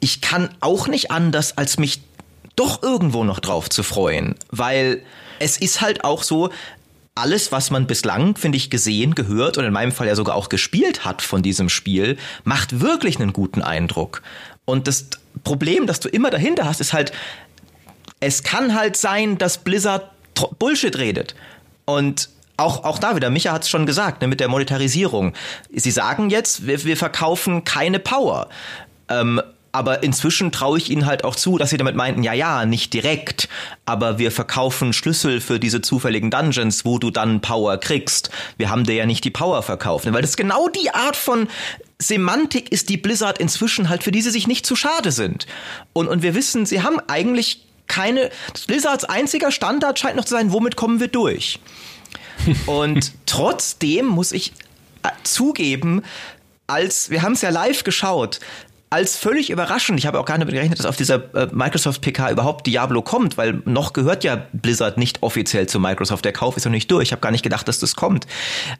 [0.00, 2.00] ich kann auch nicht anders, als mich
[2.56, 5.02] doch irgendwo noch drauf zu freuen, weil
[5.38, 6.50] es ist halt auch so,
[7.14, 10.48] alles, was man bislang, finde ich, gesehen, gehört und in meinem Fall ja sogar auch
[10.48, 14.22] gespielt hat von diesem Spiel, macht wirklich einen guten Eindruck.
[14.64, 15.06] Und das
[15.44, 17.12] Problem, das du immer dahinter hast, ist halt,
[18.20, 20.10] es kann halt sein, dass Blizzard
[20.58, 21.34] Bullshit redet.
[21.84, 25.32] Und auch, auch da wieder, Micha hat es schon gesagt, ne, mit der Monetarisierung.
[25.74, 28.48] Sie sagen jetzt, wir, wir verkaufen keine Power.
[29.08, 29.40] Ähm,
[29.72, 32.92] aber inzwischen traue ich ihnen halt auch zu, dass sie damit meinten, ja, ja, nicht
[32.92, 33.48] direkt,
[33.86, 38.30] aber wir verkaufen Schlüssel für diese zufälligen Dungeons, wo du dann Power kriegst.
[38.56, 41.48] Wir haben dir ja nicht die Power verkauft, weil das genau die Art von
[41.98, 45.46] Semantik ist, die Blizzard inzwischen halt, für die sie sich nicht zu schade sind.
[45.92, 48.30] Und, und wir wissen, sie haben eigentlich keine,
[48.66, 51.60] Blizzards einziger Standard scheint noch zu sein, womit kommen wir durch?
[52.66, 54.52] Und trotzdem muss ich
[55.02, 56.02] äh, zugeben,
[56.66, 58.40] als wir haben es ja live geschaut,
[58.90, 60.00] als völlig überraschend.
[60.00, 63.02] Ich habe auch gar nicht damit gerechnet, dass auf dieser äh, Microsoft PK überhaupt Diablo
[63.02, 66.24] kommt, weil noch gehört ja Blizzard nicht offiziell zu Microsoft.
[66.24, 67.04] Der Kauf ist noch nicht durch.
[67.04, 68.26] Ich habe gar nicht gedacht, dass das kommt.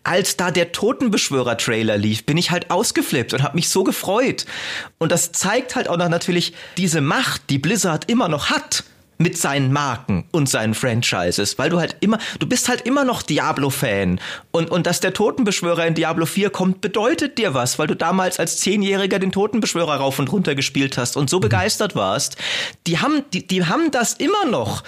[0.02, 4.46] Als da der Totenbeschwörer-Trailer lief, bin ich halt ausgeflippt und habe mich so gefreut.
[4.98, 8.82] Und das zeigt halt auch noch natürlich diese Macht, die Blizzard immer noch hat
[9.20, 13.20] mit seinen Marken und seinen Franchises, weil du halt immer, du bist halt immer noch
[13.20, 14.18] Diablo-Fan.
[14.50, 18.38] Und, und dass der Totenbeschwörer in Diablo 4 kommt, bedeutet dir was, weil du damals
[18.38, 21.42] als Zehnjähriger den Totenbeschwörer rauf und runter gespielt hast und so mhm.
[21.42, 22.36] begeistert warst.
[22.86, 24.84] Die haben, die, die haben das immer noch.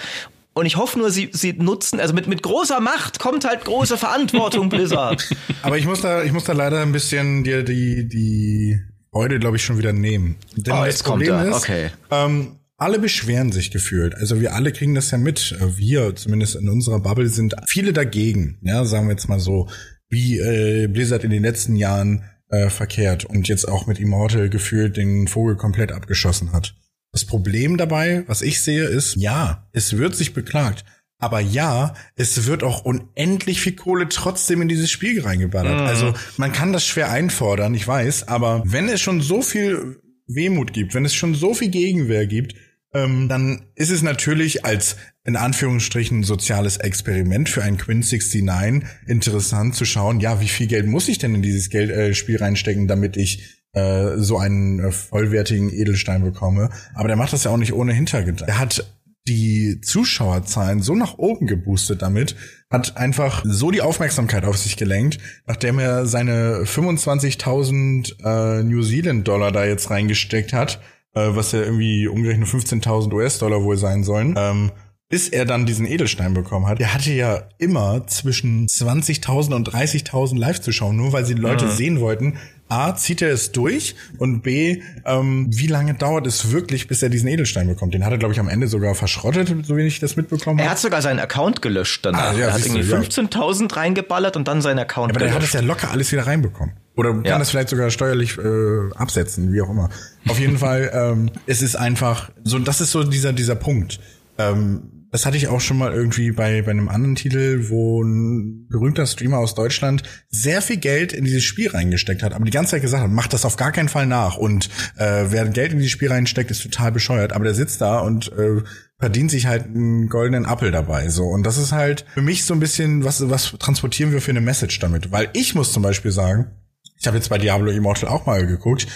[0.53, 3.97] Und ich hoffe nur, sie, sie nutzen, also mit, mit großer Macht kommt halt große
[3.99, 5.27] Verantwortung, Blizzard.
[5.61, 8.79] Aber ich muss da, ich muss da leider ein bisschen dir die, die
[9.11, 10.37] Freude, glaube ich, schon wieder nehmen.
[10.55, 11.55] Denn oh, jetzt kommt er.
[11.55, 11.91] okay.
[12.09, 14.15] Ähm, alle beschweren sich gefühlt.
[14.15, 15.55] Also wir alle kriegen das ja mit.
[15.77, 18.57] Wir, zumindest in unserer Bubble, sind viele dagegen.
[18.61, 19.69] Ja, sagen wir jetzt mal so,
[20.09, 24.97] wie äh, Blizzard in den letzten Jahren äh, verkehrt und jetzt auch mit Immortal gefühlt
[24.97, 26.75] den Vogel komplett abgeschossen hat.
[27.11, 30.83] Das Problem dabei, was ich sehe, ist, ja, es wird sich beklagt.
[31.19, 35.79] Aber ja, es wird auch unendlich viel Kohle trotzdem in dieses Spiel reingeballert.
[35.79, 35.87] Mhm.
[35.87, 40.73] Also man kann das schwer einfordern, ich weiß, aber wenn es schon so viel Wehmut
[40.73, 42.55] gibt, wenn es schon so viel Gegenwehr gibt,
[42.93, 49.75] ähm, dann ist es natürlich als in Anführungsstrichen soziales Experiment für ein Quinn 69 interessant
[49.75, 52.87] zu schauen, ja, wie viel Geld muss ich denn in dieses Geld, äh, Spiel reinstecken,
[52.87, 56.69] damit ich äh, so einen äh, vollwertigen Edelstein bekomme.
[56.93, 58.47] Aber der macht das ja auch nicht ohne Hintergedanken.
[58.47, 58.85] Er hat
[59.27, 62.35] die Zuschauerzahlen so nach oben geboostet damit,
[62.69, 69.27] hat einfach so die Aufmerksamkeit auf sich gelenkt, nachdem er seine 25.000 äh, New Zealand
[69.27, 70.81] Dollar da jetzt reingesteckt hat,
[71.13, 74.35] äh, was ja irgendwie umgerechnet 15.000 US-Dollar wohl sein sollen.
[74.37, 74.71] Ähm,
[75.13, 80.39] bis er dann diesen Edelstein bekommen hat, der hatte ja immer zwischen 20.000 und 30.000
[80.39, 81.71] Live-Zuschauer, nur weil sie Leute mhm.
[81.71, 82.37] sehen wollten.
[82.73, 87.09] A, zieht er es durch und B, ähm, wie lange dauert es wirklich, bis er
[87.09, 87.93] diesen Edelstein bekommt?
[87.93, 90.67] Den hat er, glaube ich, am Ende sogar verschrottet, so wie ich das mitbekommen habe.
[90.67, 92.31] Er hat sogar seinen Account gelöscht danach.
[92.31, 95.35] Ah, ja, er hat irgendwie 15.000 reingeballert und dann seinen Account ja, aber gelöscht.
[95.35, 96.75] Aber der hat es ja locker alles wieder reinbekommen.
[96.95, 97.39] Oder kann ja.
[97.39, 99.89] das vielleicht sogar steuerlich äh, absetzen, wie auch immer.
[100.27, 103.99] Auf jeden Fall, ähm, es ist einfach so, das ist so dieser, dieser Punkt.
[104.37, 108.67] Ähm, das hatte ich auch schon mal irgendwie bei, bei einem anderen Titel, wo ein
[108.67, 112.71] berühmter Streamer aus Deutschland sehr viel Geld in dieses Spiel reingesteckt hat, aber die ganze
[112.71, 114.37] Zeit gesagt hat, macht das auf gar keinen Fall nach.
[114.37, 117.31] Und äh, wer Geld in dieses Spiel reinsteckt, ist total bescheuert.
[117.31, 118.63] Aber der sitzt da und äh,
[118.97, 121.07] verdient sich halt einen goldenen Appel dabei.
[121.09, 124.31] So und das ist halt für mich so ein bisschen, was was transportieren wir für
[124.31, 125.11] eine Message damit?
[125.11, 126.53] Weil ich muss zum Beispiel sagen,
[126.99, 128.87] ich habe jetzt bei Diablo Immortal auch mal geguckt,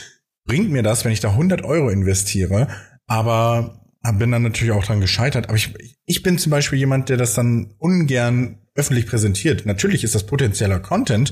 [0.45, 2.69] bringt mir das, wenn ich da 100 Euro investiere,
[3.05, 5.47] aber bin dann natürlich auch dran gescheitert.
[5.47, 5.73] Aber ich,
[6.05, 9.65] ich bin zum Beispiel jemand, der das dann ungern öffentlich präsentiert.
[9.65, 11.31] Natürlich ist das potenzieller Content,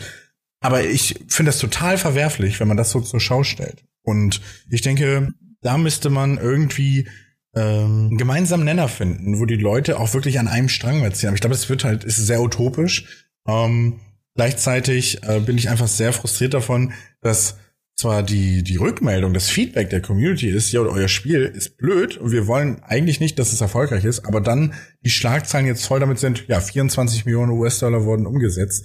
[0.60, 3.86] aber ich finde das total verwerflich, wenn man das so zur Schau stellt.
[4.02, 7.08] Und ich denke, da müsste man irgendwie
[7.56, 11.30] ähm, einen gemeinsamen Nenner finden, wo die Leute auch wirklich an einem Strang ziehen.
[11.30, 13.28] Aber ich glaube, es wird halt, ist sehr utopisch.
[13.48, 14.00] Ähm,
[14.36, 17.58] gleichzeitig äh, bin ich einfach sehr frustriert davon, dass
[17.96, 22.32] zwar die, die Rückmeldung, das Feedback der Community ist, ja, euer Spiel ist blöd und
[22.32, 24.74] wir wollen eigentlich nicht, dass es erfolgreich ist, aber dann
[25.06, 28.84] die Schlagzeilen jetzt voll damit sind, ja, 24 Millionen US-Dollar wurden umgesetzt.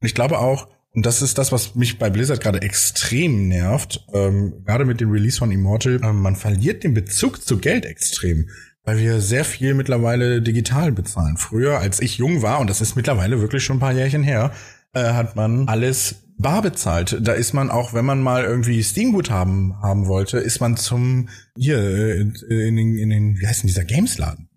[0.00, 4.04] Und ich glaube auch, und das ist das, was mich bei Blizzard gerade extrem nervt,
[4.12, 8.48] ähm, gerade mit dem Release von Immortal, ähm, man verliert den Bezug zu Geld extrem
[8.88, 11.36] weil wir sehr viel mittlerweile digital bezahlen.
[11.36, 14.50] Früher, als ich jung war, und das ist mittlerweile wirklich schon ein paar Jährchen her,
[14.94, 17.18] äh, hat man alles bar bezahlt.
[17.20, 21.78] Da ist man auch, wenn man mal irgendwie Steam-Guthaben haben wollte, ist man zum, hier,
[21.78, 24.48] äh, in den, in den wie heißt denn dieser Games-Laden?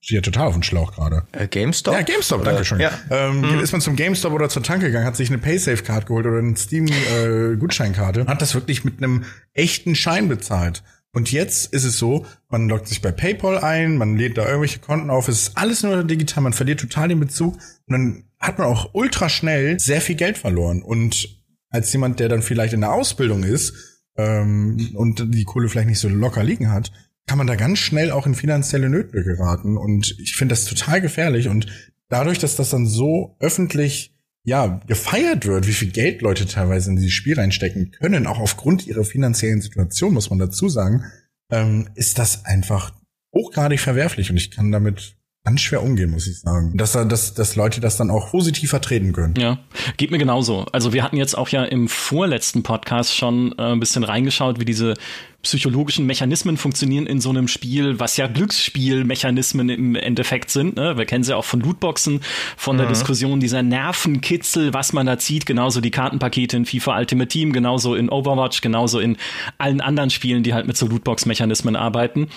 [0.00, 1.22] Steht ja total auf dem Schlauch gerade.
[1.30, 1.94] Äh, GameStop?
[1.94, 2.80] Ja, GameStop, danke schön.
[2.80, 2.90] Ja.
[3.08, 3.60] Ähm, mhm.
[3.60, 6.56] Ist man zum GameStop oder zur Tanke gegangen, hat sich eine Paysafe-Card geholt oder eine
[6.56, 10.82] Steam-Gutscheinkarte, äh, hat das wirklich mit einem echten Schein bezahlt.
[11.14, 14.78] Und jetzt ist es so, man loggt sich bei PayPal ein, man lädt da irgendwelche
[14.78, 17.54] Konten auf, es ist alles nur digital, man verliert total den Bezug
[17.86, 20.82] und dann hat man auch ultra schnell sehr viel Geld verloren.
[20.82, 23.72] Und als jemand, der dann vielleicht in der Ausbildung ist
[24.16, 26.92] ähm, und die Kohle vielleicht nicht so locker liegen hat,
[27.26, 29.76] kann man da ganz schnell auch in finanzielle Nöte geraten.
[29.76, 31.48] Und ich finde das total gefährlich.
[31.48, 31.66] Und
[32.08, 34.12] dadurch, dass das dann so öffentlich
[34.44, 38.86] ja, gefeiert wird, wie viel Geld Leute teilweise in dieses Spiel reinstecken können, auch aufgrund
[38.88, 41.04] ihrer finanziellen Situation, muss man dazu sagen,
[41.50, 42.92] ähm, ist das einfach
[43.32, 46.76] hochgradig verwerflich und ich kann damit ganz schwer umgehen, muss ich sagen.
[46.76, 49.34] Dass, dass, dass Leute das dann auch positiv vertreten können.
[49.36, 49.58] Ja,
[49.96, 50.66] geht mir genauso.
[50.72, 54.64] Also wir hatten jetzt auch ja im vorletzten Podcast schon äh, ein bisschen reingeschaut, wie
[54.64, 54.94] diese
[55.42, 60.76] psychologischen Mechanismen funktionieren in so einem Spiel, was ja Glücksspielmechanismen im Endeffekt sind.
[60.76, 60.96] Ne?
[60.96, 62.20] Wir kennen sie auch von Lootboxen,
[62.56, 62.78] von mhm.
[62.78, 67.52] der Diskussion dieser Nervenkitzel, was man da zieht, genauso die Kartenpakete in FIFA Ultimate Team,
[67.52, 69.16] genauso in Overwatch, genauso in
[69.58, 72.28] allen anderen Spielen, die halt mit so Lootbox-Mechanismen arbeiten.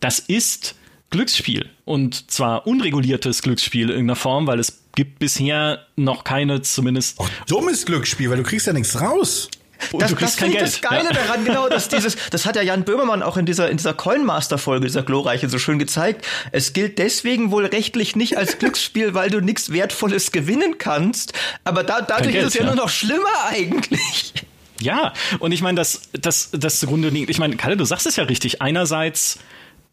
[0.00, 0.74] Das ist
[1.14, 1.70] Glücksspiel.
[1.84, 7.20] Und zwar unreguliertes Glücksspiel in irgendeiner Form, weil es gibt bisher noch keine zumindest.
[7.20, 9.48] Auch dummes Glücksspiel, weil du kriegst ja nichts raus.
[9.92, 11.12] Und das, das finde ich das Geile ja.
[11.12, 14.86] daran, genau, dass dieses, das hat ja Jan Böhmermann auch in dieser, in dieser Coinmaster-Folge,
[14.86, 16.26] dieser glorreiche, so schön gezeigt.
[16.50, 21.32] Es gilt deswegen wohl rechtlich nicht als Glücksspiel, weil du nichts Wertvolles gewinnen kannst.
[21.62, 24.32] Aber da, dadurch Geld, ist es ja, ja nur noch schlimmer eigentlich.
[24.80, 28.16] Ja, und ich meine, das, das, das zugrunde liegt, ich meine, Kalle, du sagst es
[28.16, 28.60] ja richtig.
[28.62, 29.38] Einerseits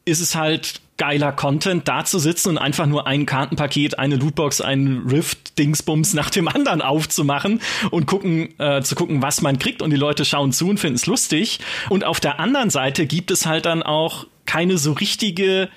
[0.06, 4.62] ist es halt geiler Content, da zu sitzen und einfach nur ein Kartenpaket, eine Lootbox,
[4.62, 7.60] ein Rift-Dingsbums nach dem anderen aufzumachen
[7.90, 10.98] und gucken, äh, zu gucken, was man kriegt und die Leute schauen zu und finden
[10.98, 11.60] es lustig.
[11.90, 15.70] Und auf der anderen Seite gibt es halt dann auch keine so richtige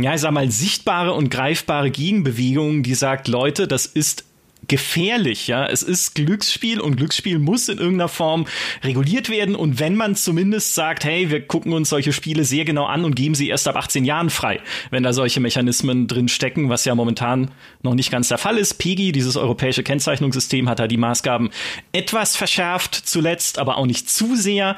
[0.00, 4.24] ja, ich sag mal, sichtbare und greifbare Gegenbewegung, die sagt, Leute, das ist
[4.68, 5.66] gefährlich, ja.
[5.66, 8.46] Es ist Glücksspiel und Glücksspiel muss in irgendeiner Form
[8.82, 9.54] reguliert werden.
[9.54, 13.14] Und wenn man zumindest sagt, hey, wir gucken uns solche Spiele sehr genau an und
[13.14, 16.94] geben sie erst ab 18 Jahren frei, wenn da solche Mechanismen drin stecken, was ja
[16.94, 17.50] momentan
[17.82, 18.74] noch nicht ganz der Fall ist.
[18.74, 21.50] PEGI, dieses europäische Kennzeichnungssystem, hat da die Maßgaben
[21.92, 24.76] etwas verschärft zuletzt, aber auch nicht zu sehr.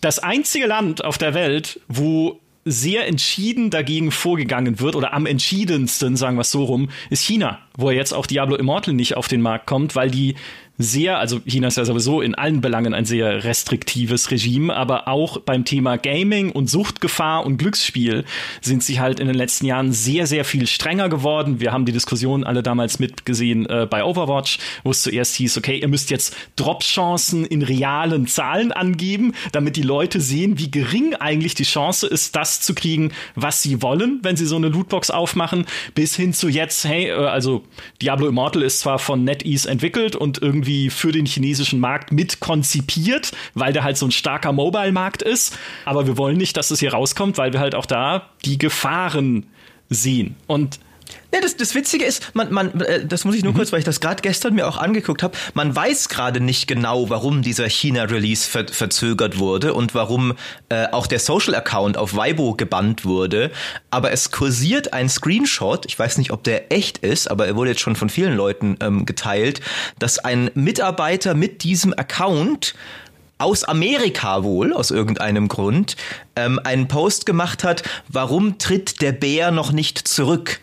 [0.00, 6.16] Das einzige Land auf der Welt, wo sehr entschieden dagegen vorgegangen wird oder am entschiedensten,
[6.16, 9.40] sagen wir es so rum, ist China, wo jetzt auch Diablo Immortal nicht auf den
[9.40, 10.36] Markt kommt, weil die
[10.82, 15.38] sehr, also China ist ja sowieso in allen Belangen ein sehr restriktives Regime, aber auch
[15.38, 18.24] beim Thema Gaming und Suchtgefahr und Glücksspiel
[18.60, 21.60] sind sie halt in den letzten Jahren sehr, sehr viel strenger geworden.
[21.60, 25.78] Wir haben die Diskussion alle damals mitgesehen äh, bei Overwatch, wo es zuerst hieß, okay,
[25.78, 31.54] ihr müsst jetzt Drop-Chancen in realen Zahlen angeben, damit die Leute sehen, wie gering eigentlich
[31.54, 35.66] die Chance ist, das zu kriegen, was sie wollen, wenn sie so eine Lootbox aufmachen,
[35.94, 37.64] bis hin zu jetzt, hey, äh, also
[38.00, 43.32] Diablo Immortal ist zwar von NetEase entwickelt und irgendwie für den chinesischen Markt mit konzipiert,
[43.54, 46.92] weil der halt so ein starker Mobile-Markt ist, aber wir wollen nicht, dass es hier
[46.92, 49.46] rauskommt, weil wir halt auch da die Gefahren
[49.88, 50.36] sehen.
[50.46, 50.78] Und
[51.34, 53.56] ja, das, das Witzige ist, man, man, äh, das muss ich nur mhm.
[53.56, 57.08] kurz, weil ich das gerade gestern mir auch angeguckt habe, man weiß gerade nicht genau,
[57.08, 60.34] warum dieser China-Release ver verzögert wurde und warum
[60.68, 63.50] äh, auch der Social-Account auf Weibo gebannt wurde.
[63.90, 67.70] Aber es kursiert ein Screenshot, ich weiß nicht, ob der echt ist, aber er wurde
[67.70, 69.60] jetzt schon von vielen Leuten ähm, geteilt,
[69.98, 72.74] dass ein Mitarbeiter mit diesem Account
[73.38, 75.96] aus Amerika wohl, aus irgendeinem Grund,
[76.36, 80.60] ähm, einen Post gemacht hat, warum tritt der Bär noch nicht zurück?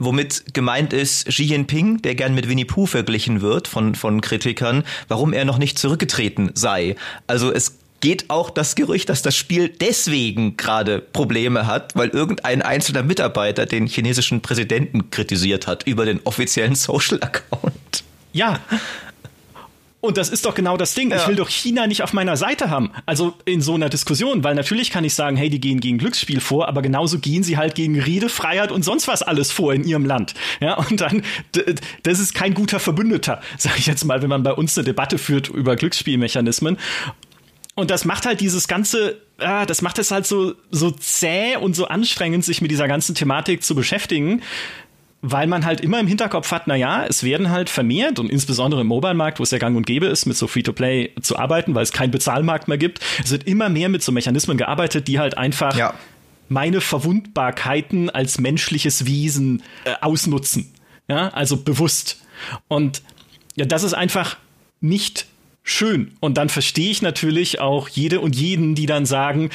[0.00, 4.82] Womit gemeint ist Xi Jinping, der gern mit Winnie Pooh verglichen wird von, von Kritikern,
[5.06, 6.96] warum er noch nicht zurückgetreten sei.
[7.28, 12.62] Also es geht auch das Gerücht, dass das Spiel deswegen gerade Probleme hat, weil irgendein
[12.62, 18.04] einzelner Mitarbeiter den chinesischen Präsidenten kritisiert hat über den offiziellen Social Account.
[18.32, 18.60] Ja,
[20.00, 21.10] und das ist doch genau das Ding.
[21.10, 21.18] Ja.
[21.18, 22.90] Ich will doch China nicht auf meiner Seite haben.
[23.04, 26.40] Also in so einer Diskussion, weil natürlich kann ich sagen, hey, die gehen gegen Glücksspiel
[26.40, 30.06] vor, aber genauso gehen sie halt gegen Redefreiheit und sonst was alles vor in ihrem
[30.06, 30.34] Land.
[30.60, 31.22] Ja, und dann,
[32.02, 35.18] das ist kein guter Verbündeter, sage ich jetzt mal, wenn man bei uns eine Debatte
[35.18, 36.78] führt über Glücksspielmechanismen.
[37.74, 41.76] Und das macht halt dieses ganze, ah, das macht es halt so, so zäh und
[41.76, 44.42] so anstrengend, sich mit dieser ganzen Thematik zu beschäftigen
[45.22, 48.80] weil man halt immer im Hinterkopf hat, na ja, es werden halt vermehrt und insbesondere
[48.80, 51.82] im Mobile-Markt, wo es ja gang und gäbe ist, mit so Free-to-Play zu arbeiten, weil
[51.82, 55.36] es keinen Bezahlmarkt mehr gibt, es wird immer mehr mit so Mechanismen gearbeitet, die halt
[55.36, 55.94] einfach ja.
[56.48, 60.72] meine Verwundbarkeiten als menschliches Wesen äh, ausnutzen.
[61.08, 62.22] Ja, also bewusst.
[62.68, 63.02] Und
[63.56, 64.36] ja, das ist einfach
[64.80, 65.26] nicht
[65.62, 66.12] schön.
[66.20, 69.50] Und dann verstehe ich natürlich auch jede und jeden, die dann sagen,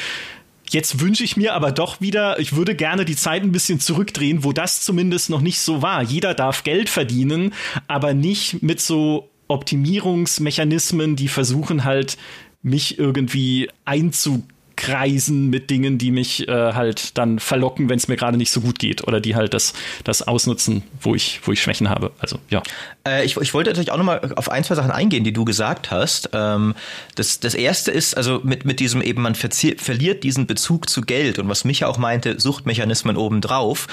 [0.69, 4.43] Jetzt wünsche ich mir aber doch wieder, ich würde gerne die Zeit ein bisschen zurückdrehen,
[4.43, 6.01] wo das zumindest noch nicht so war.
[6.01, 7.54] Jeder darf Geld verdienen,
[7.88, 12.17] aber nicht mit so Optimierungsmechanismen, die versuchen halt,
[12.63, 18.16] mich irgendwie einzugehen kreisen mit Dingen, die mich äh, halt dann verlocken, wenn es mir
[18.16, 21.62] gerade nicht so gut geht oder die halt das, das ausnutzen, wo ich, wo ich
[21.62, 22.12] Schwächen habe.
[22.20, 22.62] Also, ja.
[23.08, 25.92] Äh, ich, ich wollte natürlich auch nochmal auf ein, zwei Sachen eingehen, die du gesagt
[25.92, 26.30] hast.
[26.34, 26.76] Ähm,
[27.16, 31.40] das, das erste ist, also mit, mit diesem eben, man verliert diesen Bezug zu Geld
[31.40, 33.88] und was Micha auch meinte, Suchtmechanismen obendrauf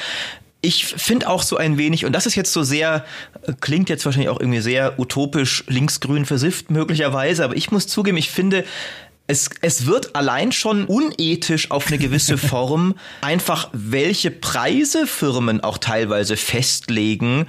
[0.62, 3.04] ich finde auch so ein wenig, und das ist jetzt so sehr,
[3.60, 8.30] klingt jetzt wahrscheinlich auch irgendwie sehr utopisch linksgrün versifft möglicherweise, aber ich muss zugeben, ich
[8.30, 8.64] finde,
[9.26, 15.78] es, es wird allein schon unethisch auf eine gewisse Form einfach, welche Preise Firmen auch
[15.78, 17.46] teilweise festlegen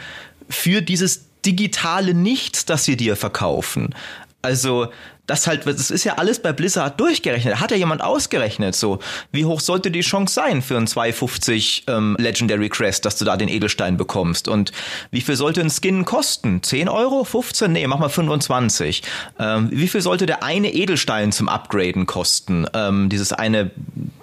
[0.49, 3.93] für dieses digitale Nichts, das sie dir verkaufen.
[4.41, 4.89] Also
[5.25, 7.61] das halt, das ist ja alles bei Blizzard durchgerechnet.
[7.61, 8.99] Hat ja jemand ausgerechnet, so,
[9.31, 13.37] wie hoch sollte die Chance sein für ein 250 ähm, Legendary Crest, dass du da
[13.37, 14.49] den Edelstein bekommst?
[14.49, 14.73] Und
[15.11, 16.61] wie viel sollte ein Skin kosten?
[16.61, 17.23] 10 Euro?
[17.23, 17.71] 15?
[17.71, 19.01] Nee, mach mal 25.
[19.39, 22.67] Ähm, wie viel sollte der eine Edelstein zum Upgraden kosten?
[22.73, 23.71] Ähm, dieses eine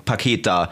[0.04, 0.70] Paket da.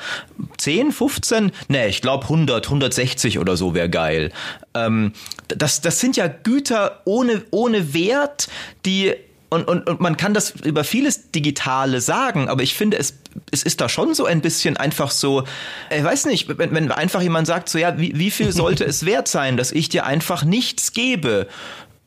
[0.59, 1.53] 10, 15?
[1.69, 4.31] Nee, ich glaube 100, 160 oder so wäre geil.
[4.75, 5.13] Ähm,
[5.49, 8.49] das, das sind ja Güter ohne, ohne Wert,
[8.85, 9.15] die
[9.51, 13.15] und, und, und man kann das über vieles Digitale sagen, aber ich finde, es,
[13.51, 15.45] es ist da schon so ein bisschen einfach so,
[15.95, 19.07] ich weiß nicht, wenn, wenn einfach jemand sagt, so ja, wie, wie viel sollte es
[19.07, 21.47] wert sein, dass ich dir einfach nichts gebe?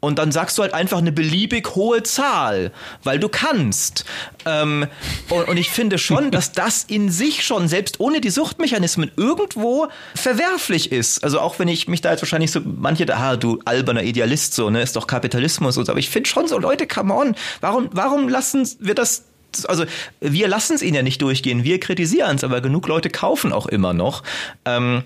[0.02, 2.72] Und dann sagst du halt einfach eine beliebig hohe Zahl,
[3.04, 4.04] weil du kannst.
[4.46, 4.88] Ähm,
[5.30, 9.90] und, und, ich finde schon, dass das in sich schon, selbst ohne die Suchtmechanismen, irgendwo
[10.16, 11.24] verwerflich ist.
[11.24, 14.56] Also auch wenn ich mich da jetzt wahrscheinlich so, manche da, ah, du alberner Idealist,
[14.56, 15.92] so, ne, ist doch Kapitalismus und so.
[15.92, 19.26] Aber ich finde schon so, Leute, come on, warum, warum lassen wir das
[19.68, 19.84] also
[20.22, 23.66] wir lassen es ihnen ja nicht durchgehen, wir kritisieren es, aber genug Leute kaufen auch
[23.66, 24.24] immer noch.
[24.64, 25.04] Ähm,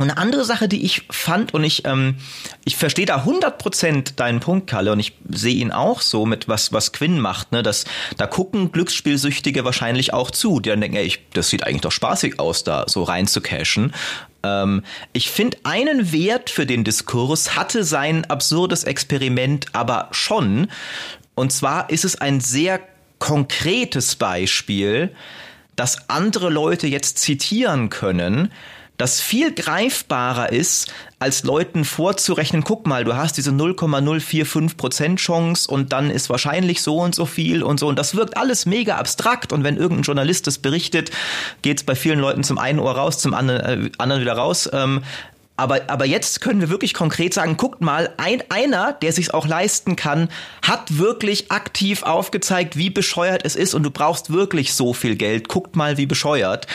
[0.00, 2.14] und eine andere Sache, die ich fand, und ich, ähm,
[2.64, 6.72] ich verstehe da 100% deinen Punkt, Kalle, und ich sehe ihn auch so mit was,
[6.72, 7.84] was Quinn macht, ne, dass,
[8.16, 11.92] da gucken Glücksspielsüchtige wahrscheinlich auch zu, die dann denken, ey, ich, das sieht eigentlich doch
[11.92, 13.92] spaßig aus, da so rein zu cashen.
[14.42, 20.68] Ähm, ich finde, einen Wert für den Diskurs hatte sein absurdes Experiment aber schon.
[21.34, 22.80] Und zwar ist es ein sehr
[23.18, 25.14] konkretes Beispiel,
[25.76, 28.50] das andere Leute jetzt zitieren können,
[29.00, 35.92] das viel greifbarer ist, als Leuten vorzurechnen, guck mal, du hast diese 0,045% Chance und
[35.92, 37.88] dann ist wahrscheinlich so und so viel und so.
[37.88, 39.52] Und das wirkt alles mega abstrakt.
[39.52, 41.10] Und wenn irgendein Journalist das berichtet,
[41.62, 44.68] geht es bei vielen Leuten zum einen Ohr raus, zum anderen, äh, anderen wieder raus.
[44.72, 45.02] Ähm,
[45.60, 49.46] aber, aber jetzt können wir wirklich konkret sagen, guckt mal, ein, einer, der sich auch
[49.46, 50.30] leisten kann,
[50.62, 55.48] hat wirklich aktiv aufgezeigt, wie bescheuert es ist und du brauchst wirklich so viel Geld.
[55.48, 56.66] Guckt mal, wie bescheuert.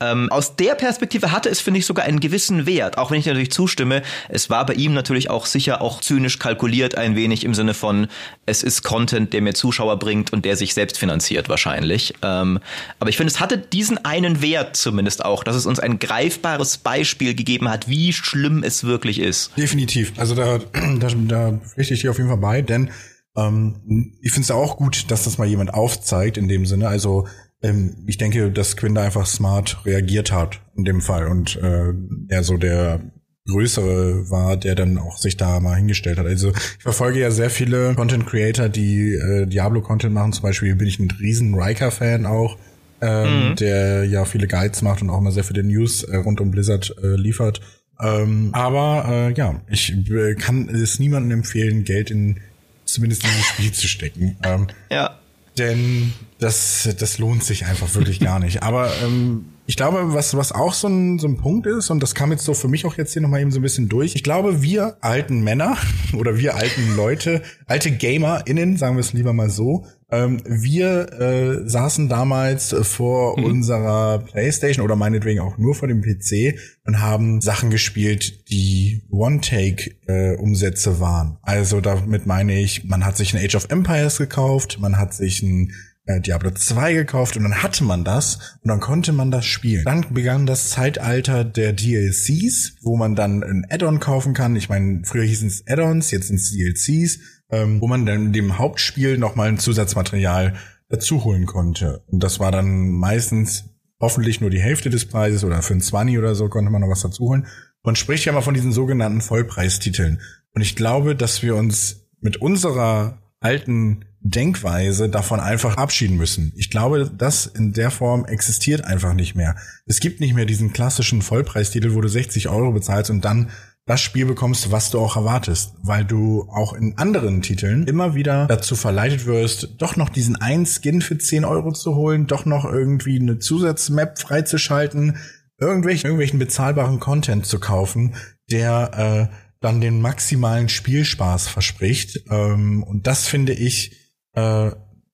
[0.00, 3.26] Ähm, aus der Perspektive hatte es, finde ich, sogar einen gewissen Wert, auch wenn ich
[3.26, 4.02] natürlich zustimme.
[4.28, 8.08] Es war bei ihm natürlich auch sicher auch zynisch kalkuliert ein wenig im Sinne von,
[8.46, 12.14] es ist Content, der mir Zuschauer bringt und der sich selbst finanziert wahrscheinlich.
[12.22, 12.60] Ähm,
[12.98, 16.78] aber ich finde, es hatte diesen einen Wert zumindest auch, dass es uns ein greifbares
[16.78, 19.52] Beispiel gegeben hat, wie schlimm es wirklich ist.
[19.56, 20.12] Definitiv.
[20.16, 20.58] Also da,
[20.98, 22.90] da, da pflichte ich dir auf jeden Fall bei, denn
[23.36, 26.88] ähm, ich finde es auch gut, dass das mal jemand aufzeigt in dem Sinne.
[26.88, 27.26] Also
[27.62, 31.92] ähm, ich denke, dass Quinn da einfach smart reagiert hat in dem Fall und äh,
[32.28, 33.00] er so der
[33.48, 36.26] größere war, der dann auch sich da mal hingestellt hat.
[36.26, 40.32] Also ich verfolge ja sehr viele Content Creator, die äh, Diablo-Content machen.
[40.32, 42.58] Zum Beispiel bin ich ein riesen Riker-Fan auch,
[43.00, 43.56] ähm, mhm.
[43.56, 46.94] der ja viele Guides macht und auch mal sehr viele News äh, rund um Blizzard
[47.02, 47.60] äh, liefert.
[48.00, 52.40] Ähm, aber äh, ja, ich äh, kann es niemandem empfehlen, Geld in
[52.84, 54.36] zumindest in dieses Spiel zu stecken.
[54.42, 55.19] Ähm, ja.
[55.60, 58.62] Denn das, das lohnt sich einfach wirklich gar nicht.
[58.62, 62.16] Aber ähm, ich glaube, was, was auch so ein, so ein Punkt ist, und das
[62.16, 64.24] kam jetzt so für mich auch jetzt hier nochmal eben so ein bisschen durch, ich
[64.24, 65.76] glaube, wir alten Männer
[66.18, 71.68] oder wir alten Leute, alte GamerInnen, sagen wir es lieber mal so, ähm, wir äh,
[71.68, 73.44] saßen damals vor mhm.
[73.44, 80.90] unserer Playstation oder meinetwegen auch nur vor dem PC und haben Sachen gespielt, die One-Take-Umsätze
[80.90, 81.38] äh, waren.
[81.42, 85.42] Also damit meine ich, man hat sich ein Age of Empires gekauft, man hat sich
[85.42, 85.70] ein
[86.10, 89.84] äh, Diablo 2 gekauft und dann hatte man das und dann konnte man das spielen.
[89.84, 94.56] Dann begann das Zeitalter der DLCs, wo man dann ein Add-on kaufen kann.
[94.56, 98.58] Ich meine, früher hießen es Add-ons, jetzt sind es DLCs, ähm, wo man dann dem
[98.58, 100.54] Hauptspiel nochmal ein Zusatzmaterial
[100.88, 102.02] dazu holen konnte.
[102.06, 103.64] Und das war dann meistens
[104.00, 106.90] hoffentlich nur die Hälfte des Preises oder für ein 20 oder so konnte man noch
[106.90, 107.46] was dazu holen.
[107.82, 110.20] Man spricht ja mal von diesen sogenannten Vollpreistiteln.
[110.54, 116.52] Und ich glaube, dass wir uns mit unserer alten Denkweise davon einfach abschieden müssen.
[116.54, 119.56] Ich glaube, das in der Form existiert einfach nicht mehr.
[119.86, 123.50] Es gibt nicht mehr diesen klassischen Vollpreistitel, wo du 60 Euro bezahlst und dann
[123.86, 128.46] das Spiel bekommst, was du auch erwartest, weil du auch in anderen Titeln immer wieder
[128.46, 132.64] dazu verleitet wirst, doch noch diesen einen Skin für 10 Euro zu holen, doch noch
[132.64, 135.16] irgendwie eine Zusatzmap freizuschalten,
[135.58, 138.14] irgendwelchen, irgendwelchen bezahlbaren Content zu kaufen,
[138.50, 142.24] der äh, dann den maximalen Spielspaß verspricht.
[142.30, 143.99] Ähm, und das finde ich
[144.34, 144.70] äh,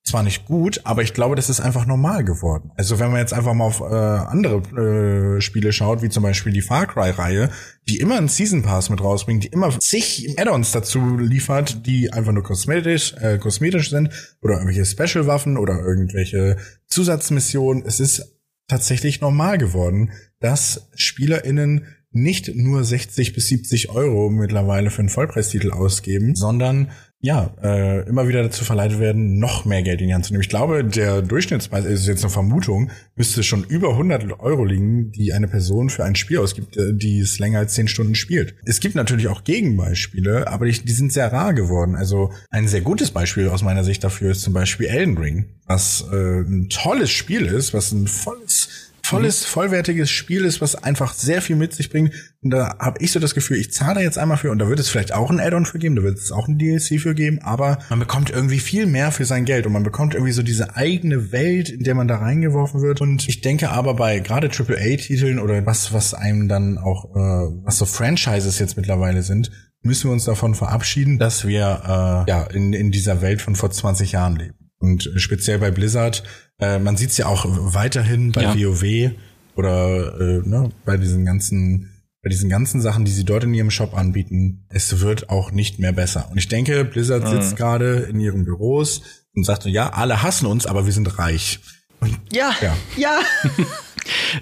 [0.07, 2.71] zwar nicht gut, aber ich glaube, das ist einfach normal geworden.
[2.77, 6.53] Also wenn man jetzt einfach mal auf äh, andere äh, Spiele schaut, wie zum Beispiel
[6.53, 7.51] die Far Cry-Reihe,
[7.89, 12.33] die immer einen Season Pass mit rausbringen, die immer zig Add-ons dazu liefert, die einfach
[12.33, 14.11] nur kosmetisch, äh, kosmetisch sind
[14.41, 16.57] oder irgendwelche Special-Waffen oder irgendwelche
[16.87, 17.83] Zusatzmissionen.
[17.85, 18.39] Es ist
[18.69, 25.71] tatsächlich normal geworden, dass SpielerInnen nicht nur 60 bis 70 Euro mittlerweile für einen Vollpreistitel
[25.71, 26.91] ausgeben, sondern
[27.21, 30.43] ja, äh, immer wieder dazu verleitet werden, noch mehr Geld in die Hand zu nehmen.
[30.43, 35.33] Ich glaube, der Durchschnittspreis, ist jetzt eine Vermutung, müsste schon über 100 Euro liegen, die
[35.33, 38.55] eine Person für ein Spiel ausgibt, äh, die es länger als 10 Stunden spielt.
[38.65, 41.97] Es gibt natürlich auch Gegenbeispiele, aber die, die sind sehr rar geworden.
[41.97, 46.07] Also ein sehr gutes Beispiel aus meiner Sicht dafür ist zum Beispiel Elden Ring, was
[46.13, 48.69] äh, ein tolles Spiel ist, was ein volles
[49.07, 49.47] volles, mhm.
[49.47, 52.13] vollwertiges Spiel ist, was einfach sehr viel mit sich bringt.
[52.43, 54.79] Und da habe ich so das Gefühl, ich zahle jetzt einmal für und da wird
[54.79, 57.41] es vielleicht auch ein Add-on für geben, da wird es auch ein DLC für geben,
[57.43, 60.77] aber man bekommt irgendwie viel mehr für sein Geld und man bekommt irgendwie so diese
[60.77, 63.01] eigene Welt, in der man da reingeworfen wird.
[63.01, 67.79] Und ich denke aber bei gerade AAA-Titeln oder was, was einem dann auch, äh, was
[67.79, 69.51] so Franchises jetzt mittlerweile sind,
[69.83, 73.71] müssen wir uns davon verabschieden, dass wir äh, ja in, in dieser Welt von vor
[73.71, 74.66] 20 Jahren leben.
[74.79, 76.23] Und speziell bei Blizzard
[76.59, 78.55] äh, man sieht es ja auch weiterhin bei ja.
[78.55, 79.13] WoW
[79.57, 81.91] oder äh, ne, bei diesen ganzen
[82.23, 85.79] bei diesen ganzen Sachen, die sie dort in ihrem Shop anbieten, es wird auch nicht
[85.79, 86.29] mehr besser.
[86.29, 87.29] Und ich denke, Blizzard mhm.
[87.29, 89.03] sitzt gerade in ihren Büros
[89.33, 91.61] und sagt so, ja, alle hassen uns, aber wir sind reich.
[92.01, 92.77] Und, ja, ja.
[92.97, 93.21] ja.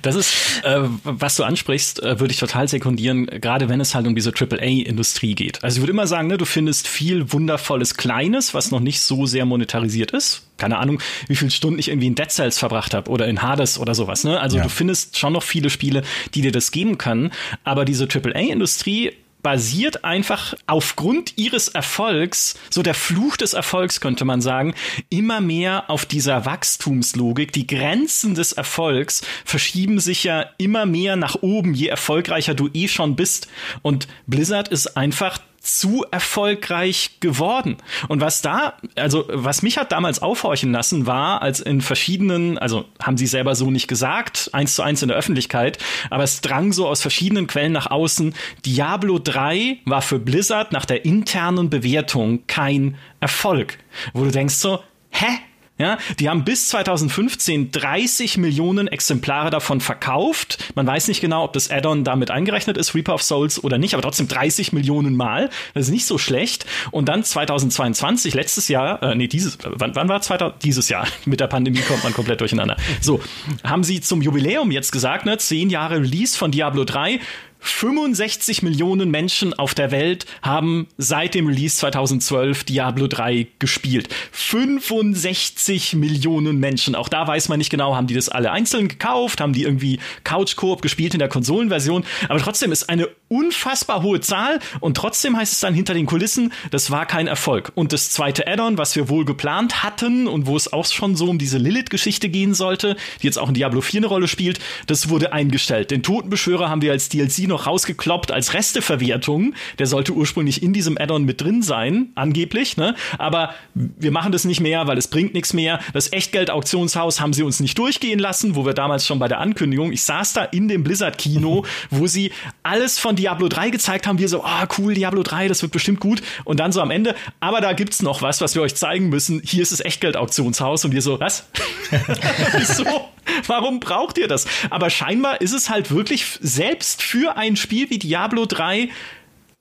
[0.03, 4.07] Das ist, äh, was du ansprichst, äh, würde ich total sekundieren, gerade wenn es halt
[4.07, 5.62] um diese AAA-Industrie geht.
[5.62, 9.27] Also ich würde immer sagen, ne, du findest viel wundervolles Kleines, was noch nicht so
[9.27, 10.49] sehr monetarisiert ist.
[10.57, 13.79] Keine Ahnung, wie viele Stunden ich irgendwie in Dead Cells verbracht habe oder in Hades
[13.79, 14.25] oder sowas.
[14.25, 14.39] Ne?
[14.39, 14.62] Also ja.
[14.62, 16.03] du findest schon noch viele Spiele,
[16.35, 17.33] die dir das geben können.
[17.65, 19.12] Aber diese AAA-Industrie
[19.45, 24.75] basiert einfach aufgrund ihres Erfolgs, so der Fluch des Erfolgs könnte man sagen,
[25.11, 27.53] immer mehr auf dieser Wachstumslogik.
[27.53, 32.89] Die Grenzen des Erfolgs verschieben sich ja immer mehr nach oben, je erfolgreicher du eh
[32.89, 33.47] schon bist.
[33.83, 37.79] Und Blizzard ist einfach zu erfolgreich geworden.
[38.09, 42.85] Und was da, also was mich hat damals aufhorchen lassen, war, als in verschiedenen, also
[43.03, 45.79] haben sie selber so nicht gesagt, eins zu eins in der Öffentlichkeit,
[46.11, 48.35] aber es drang so aus verschiedenen Quellen nach außen,
[48.67, 53.79] Diablo 3 war für Blizzard nach der internen Bewertung kein Erfolg.
[54.12, 55.39] Wo du denkst so, hä?
[55.77, 60.72] Ja, die haben bis 2015 30 Millionen Exemplare davon verkauft.
[60.77, 63.95] Man weiß nicht genau, ob das Add-on damit eingerechnet ist, Reaper of Souls oder nicht,
[63.95, 65.51] aber trotzdem 30 Millionen Mal.
[65.75, 66.64] Das ist nicht so schlecht.
[66.93, 70.62] Und dann 2022, letztes Jahr, äh, nee, dieses, wann, wann war 2000?
[70.62, 71.09] Dieses Jahr.
[71.25, 72.77] Mit der Pandemie kommt man komplett durcheinander.
[73.01, 73.20] So,
[73.64, 77.18] haben sie zum Jubiläum jetzt gesagt, ne, 10 Jahre Release von Diablo 3
[77.65, 84.09] 65 Millionen Menschen auf der Welt haben seit dem Release 2012 Diablo 3 gespielt.
[84.33, 86.95] 65 Millionen Menschen.
[86.95, 89.99] Auch da weiß man nicht genau, haben die das alle einzeln gekauft, haben die irgendwie
[90.25, 92.05] Couch Coop gespielt in der Konsolenversion.
[92.29, 96.53] Aber trotzdem ist eine unfassbar hohe Zahl und trotzdem heißt es dann hinter den Kulissen,
[96.71, 97.73] das war kein Erfolg.
[97.75, 101.31] Und das zweite Add-on, was wir wohl geplant hatten und wo es auch schon so
[101.31, 105.09] um diese Lilith-Geschichte gehen sollte, die jetzt auch in Diablo 4 eine Rolle spielt, das
[105.09, 105.91] wurde eingestellt.
[105.91, 109.55] Den Totenbeschwörer haben wir als DLC noch noch rausgekloppt als Resteverwertung.
[109.79, 112.95] Der sollte ursprünglich in diesem Add-on mit drin sein, angeblich, ne?
[113.19, 115.81] Aber wir machen das nicht mehr, weil es bringt nichts mehr.
[115.93, 119.93] Das Echtgeld-Auktionshaus haben sie uns nicht durchgehen lassen, wo wir damals schon bei der Ankündigung,
[119.93, 122.33] ich saß da in dem Blizzard-Kino, wo sie
[122.63, 124.19] alles von Diablo 3 gezeigt haben.
[124.19, 126.23] Wir so, ah, oh, cool, Diablo 3, das wird bestimmt gut.
[126.45, 129.41] Und dann so am Ende, aber da gibt's noch was, was wir euch zeigen müssen.
[129.45, 130.85] Hier ist das Echtgeld-Auktionshaus.
[130.85, 131.49] Und wir so, was?
[132.59, 133.14] Wieso?
[133.47, 134.47] Warum braucht ihr das?
[134.70, 138.89] Aber scheinbar ist es halt wirklich selbst für ein Spiel wie Diablo 3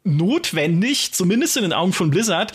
[0.03, 2.53] notwendig, zumindest in den Augen von Blizzard,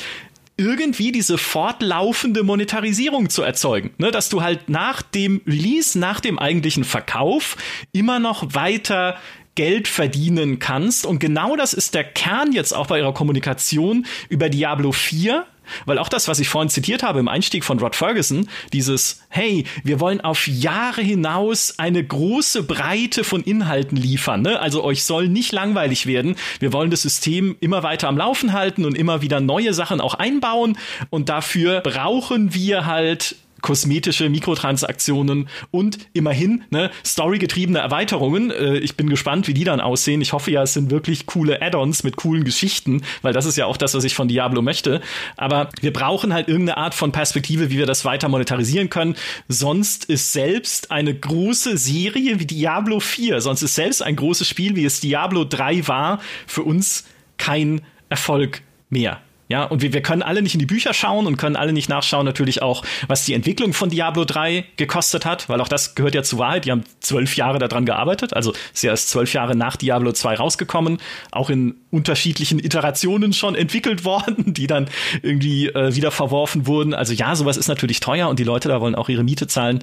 [0.58, 3.90] irgendwie diese fortlaufende Monetarisierung zu erzeugen.
[3.98, 7.56] Ne, dass du halt nach dem Release, nach dem eigentlichen Verkauf
[7.92, 9.16] immer noch weiter
[9.54, 11.06] Geld verdienen kannst.
[11.06, 15.46] Und genau das ist der Kern jetzt auch bei ihrer Kommunikation über Diablo 4
[15.86, 19.64] weil auch das, was ich vorhin zitiert habe im Einstieg von Rod Ferguson, dieses, hey,
[19.84, 24.42] wir wollen auf Jahre hinaus eine große Breite von Inhalten liefern.
[24.42, 24.60] Ne?
[24.60, 26.36] Also euch soll nicht langweilig werden.
[26.60, 30.14] Wir wollen das System immer weiter am Laufen halten und immer wieder neue Sachen auch
[30.14, 30.78] einbauen.
[31.10, 38.50] Und dafür brauchen wir halt kosmetische Mikrotransaktionen und immerhin ne, storygetriebene Erweiterungen.
[38.50, 40.20] Äh, ich bin gespannt, wie die dann aussehen.
[40.20, 43.66] Ich hoffe ja, es sind wirklich coole Add-ons mit coolen Geschichten, weil das ist ja
[43.66, 45.00] auch das, was ich von Diablo möchte.
[45.36, 49.16] Aber wir brauchen halt irgendeine Art von Perspektive, wie wir das weiter monetarisieren können.
[49.48, 54.76] Sonst ist selbst eine große Serie wie Diablo 4, sonst ist selbst ein großes Spiel,
[54.76, 57.04] wie es Diablo 3 war, für uns
[57.36, 59.20] kein Erfolg mehr.
[59.48, 61.88] Ja, und wir, wir können alle nicht in die Bücher schauen und können alle nicht
[61.88, 66.14] nachschauen, natürlich auch, was die Entwicklung von Diablo 3 gekostet hat, weil auch das gehört
[66.14, 66.66] ja zur Wahrheit.
[66.66, 70.34] Die haben zwölf Jahre daran gearbeitet, also ist ja erst zwölf Jahre nach Diablo 2
[70.34, 70.98] rausgekommen,
[71.30, 74.88] auch in unterschiedlichen Iterationen schon entwickelt worden, die dann
[75.22, 76.92] irgendwie äh, wieder verworfen wurden.
[76.92, 79.82] Also ja, sowas ist natürlich teuer und die Leute da wollen auch ihre Miete zahlen.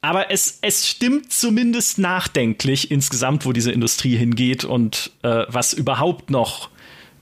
[0.00, 6.30] Aber es, es stimmt zumindest nachdenklich insgesamt, wo diese Industrie hingeht und äh, was überhaupt
[6.30, 6.70] noch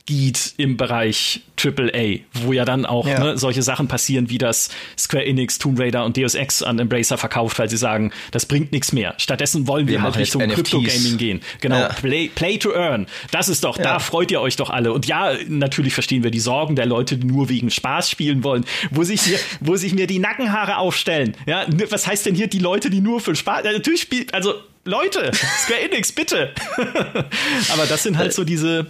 [0.07, 3.19] geht im Bereich AAA, wo ja dann auch ja.
[3.19, 7.19] Ne, solche Sachen passieren, wie das Square Enix, Tomb Raider und Deus Ex an Embracer
[7.19, 9.15] verkauft, weil sie sagen, das bringt nichts mehr.
[9.19, 11.41] Stattdessen wollen wir, wir halt Richtung Crypto Gaming gehen.
[11.61, 11.89] Genau, ja.
[11.89, 13.07] play, play to earn.
[13.33, 13.85] Das ist doch, ja.
[13.85, 14.93] da freut ihr euch doch alle.
[14.93, 18.65] Und ja, natürlich verstehen wir die Sorgen der Leute, die nur wegen Spaß spielen wollen,
[18.93, 21.37] wo sich hier, wo sich mir die Nackenhaare aufstellen.
[21.47, 24.55] Ja, was heißt denn hier die Leute, die nur für Spaß, natürlich spielt, also
[24.85, 26.53] Leute, Square Enix, bitte.
[27.73, 28.87] Aber das sind halt so diese,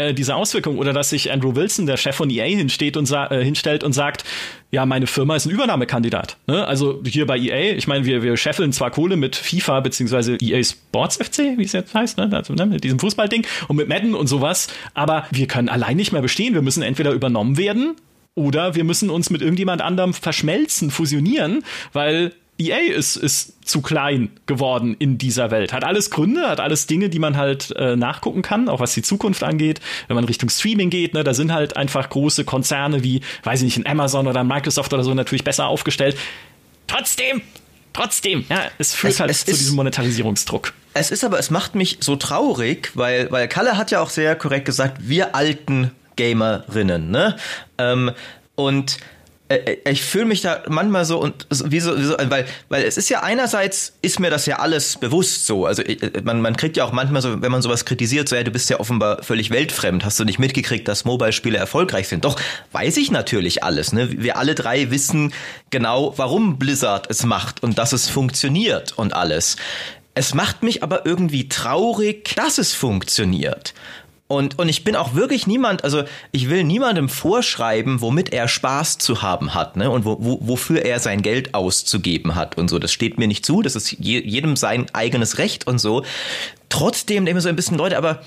[0.00, 3.44] äh, diese Auswirkung oder dass sich Andrew Wilson, der Chef von EA, hinsteht und äh,
[3.44, 4.24] hinstellt und sagt,
[4.70, 6.36] ja, meine Firma ist ein Übernahmekandidat.
[6.46, 6.66] Ne?
[6.66, 10.62] Also hier bei EA, ich meine, wir, wir scheffeln zwar Kohle mit FIFA beziehungsweise EA
[10.62, 12.30] Sports FC, wie es jetzt heißt, ne?
[12.32, 12.66] Also, ne?
[12.66, 16.54] mit diesem Fußballding und mit Madden und sowas, aber wir können allein nicht mehr bestehen.
[16.54, 17.96] Wir müssen entweder übernommen werden
[18.34, 24.30] oder wir müssen uns mit irgendjemand anderem verschmelzen, fusionieren, weil EA ist, ist zu klein
[24.46, 25.72] geworden in dieser Welt.
[25.72, 29.02] Hat alles Gründe, hat alles Dinge, die man halt äh, nachgucken kann, auch was die
[29.02, 29.80] Zukunft angeht.
[30.08, 33.76] Wenn man Richtung Streaming geht, ne, da sind halt einfach große Konzerne wie, weiß ich
[33.76, 36.16] nicht, ein Amazon oder ein Microsoft oder so natürlich besser aufgestellt.
[36.86, 37.42] Trotzdem,
[37.92, 40.72] trotzdem, ja, es führt es, halt es zu ist, diesem Monetarisierungsdruck.
[40.92, 44.34] Es ist aber, es macht mich so traurig, weil, weil Kalle hat ja auch sehr
[44.36, 47.36] korrekt gesagt, wir alten Gamerinnen, ne?
[47.78, 48.10] Ähm,
[48.56, 48.98] und
[49.84, 53.08] ich fühle mich da manchmal so und wie so, wie so, weil, weil es ist
[53.08, 55.66] ja einerseits ist mir das ja alles bewusst so.
[55.66, 58.44] Also äh, man, man kriegt ja auch manchmal so, wenn man sowas kritisiert, so ja,
[58.44, 62.24] du bist ja offenbar völlig weltfremd, hast du nicht mitgekriegt, dass Mobile-Spiele erfolgreich sind.
[62.24, 62.38] Doch,
[62.70, 63.92] weiß ich natürlich alles.
[63.92, 64.22] Ne?
[64.22, 65.32] Wir alle drei wissen
[65.70, 69.56] genau, warum Blizzard es macht und dass es funktioniert und alles.
[70.14, 73.74] Es macht mich aber irgendwie traurig, dass es funktioniert.
[74.30, 78.98] Und, und ich bin auch wirklich niemand, also ich will niemandem vorschreiben, womit er Spaß
[78.98, 79.90] zu haben hat, ne?
[79.90, 82.78] Und wo, wo, wofür er sein Geld auszugeben hat und so.
[82.78, 86.04] Das steht mir nicht zu, das ist je, jedem sein eigenes Recht und so.
[86.68, 88.22] Trotzdem denke ich so ein bisschen, Leute, aber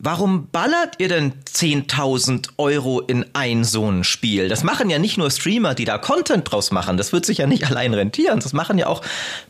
[0.00, 4.48] Warum ballert ihr denn 10.000 Euro in ein so ein Spiel?
[4.48, 6.96] Das machen ja nicht nur Streamer, die da Content draus machen.
[6.96, 8.38] Das wird sich ja nicht allein rentieren.
[8.38, 9.02] Das machen ja auch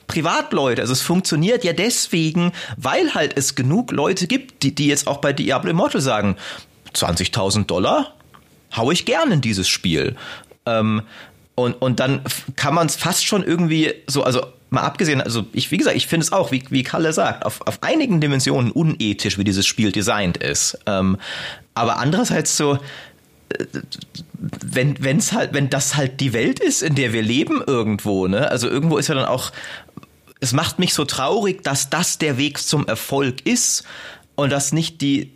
[0.07, 0.81] Privatleute.
[0.81, 5.19] Also es funktioniert ja deswegen, weil halt es genug Leute gibt, die, die jetzt auch
[5.19, 6.37] bei Diablo Immortal sagen,
[6.95, 8.15] 20.000 Dollar
[8.75, 10.17] hau ich gern in dieses Spiel.
[10.65, 11.03] Ähm,
[11.55, 12.23] und, und dann
[12.57, 16.07] kann man es fast schon irgendwie so, also mal abgesehen, also ich, wie gesagt, ich
[16.07, 19.93] finde es auch, wie, wie Kalle sagt, auf, auf einigen Dimensionen unethisch, wie dieses Spiel
[19.93, 20.79] designt ist.
[20.87, 21.17] Ähm,
[21.75, 22.75] aber andererseits so,
[23.51, 23.65] äh,
[24.39, 28.51] wenn wenn's halt, wenn das halt die Welt ist, in der wir leben irgendwo, ne?
[28.51, 29.53] Also irgendwo ist ja dann auch,
[30.41, 33.85] es macht mich so traurig, dass das der Weg zum Erfolg ist
[34.37, 35.33] und dass nicht die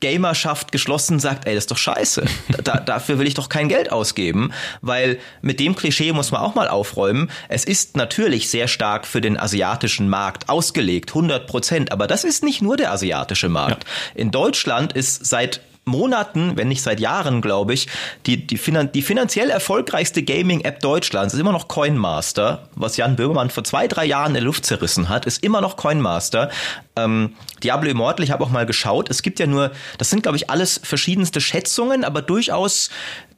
[0.00, 2.24] Gamerschaft geschlossen sagt, ey, das ist doch scheiße.
[2.62, 6.54] Da, dafür will ich doch kein Geld ausgeben, weil mit dem Klischee muss man auch
[6.54, 7.30] mal aufräumen.
[7.48, 12.42] Es ist natürlich sehr stark für den asiatischen Markt ausgelegt, 100 Prozent, aber das ist
[12.42, 13.84] nicht nur der asiatische Markt.
[13.84, 14.20] Ja.
[14.20, 17.88] In Deutschland ist seit Monaten, wenn nicht seit Jahren, glaube ich,
[18.26, 23.50] die, die, finan die finanziell erfolgreichste Gaming-App Deutschlands ist immer noch Coinmaster, was Jan Böhmermann
[23.50, 26.50] vor zwei, drei Jahren in der Luft zerrissen hat, ist immer noch Coinmaster.
[26.96, 30.36] Ähm, Diablo Immortal, ich habe auch mal geschaut, es gibt ja nur, das sind, glaube
[30.36, 32.90] ich, alles verschiedenste Schätzungen, aber durchaus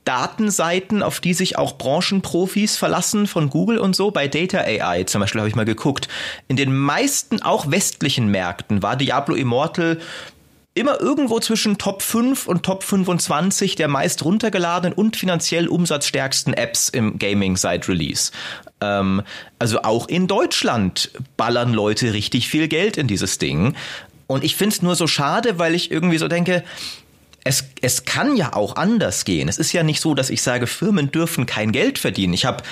[0.07, 4.13] Datenseiten, auf die sich auch Branchenprofis verlassen von Google und so.
[4.13, 6.09] Bei Data AI zum Beispiel habe ich mal geguckt.
[6.47, 9.99] In den meisten, auch westlichen Märkten war Diablo Immortal
[10.77, 16.89] immer irgendwo zwischen Top 5 und Top 25 der meist runtergeladenen und finanziell umsatzstärksten Apps
[16.91, 18.31] im Gaming seit Release.
[18.81, 19.23] Ähm,
[19.59, 23.75] also auch in Deutschland ballern Leute richtig viel Geld in dieses Ding.
[24.27, 26.63] Und ich finde es nur so schade, weil ich irgendwie so denke,
[27.43, 29.49] es, es kann ja auch anders gehen.
[29.49, 32.35] Es ist ja nicht so, dass ich sage, Firmen dürfen kein Geld verdienen.
[32.35, 32.63] Ich habe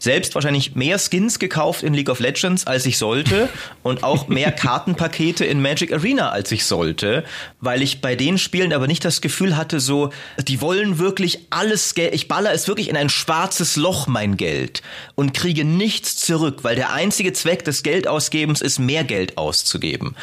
[0.00, 3.48] selbst wahrscheinlich mehr Skins gekauft in League of Legends, als ich sollte
[3.84, 7.22] und auch mehr Kartenpakete in Magic Arena, als ich sollte,
[7.60, 10.10] weil ich bei den Spielen aber nicht das Gefühl hatte, so,
[10.42, 14.82] die wollen wirklich alles Geld, ich baller es wirklich in ein schwarzes Loch, mein Geld,
[15.14, 20.16] und kriege nichts zurück, weil der einzige Zweck des Geldausgebens ist, mehr Geld auszugeben.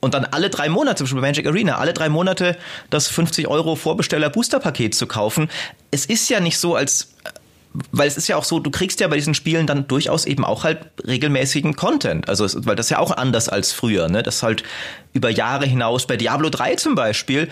[0.00, 2.58] Und dann alle drei Monate, zum Beispiel bei Magic Arena, alle drei Monate
[2.90, 5.48] das 50 Euro Vorbesteller Boosterpaket zu kaufen.
[5.90, 7.14] Es ist ja nicht so, als
[7.90, 10.44] weil es ist ja auch so, du kriegst ja bei diesen Spielen dann durchaus eben
[10.44, 12.28] auch halt regelmäßigen Content.
[12.28, 14.22] Also, weil das ist ja auch anders als früher, ne?
[14.22, 14.62] Das halt
[15.12, 17.48] über Jahre hinaus bei Diablo 3 zum Beispiel.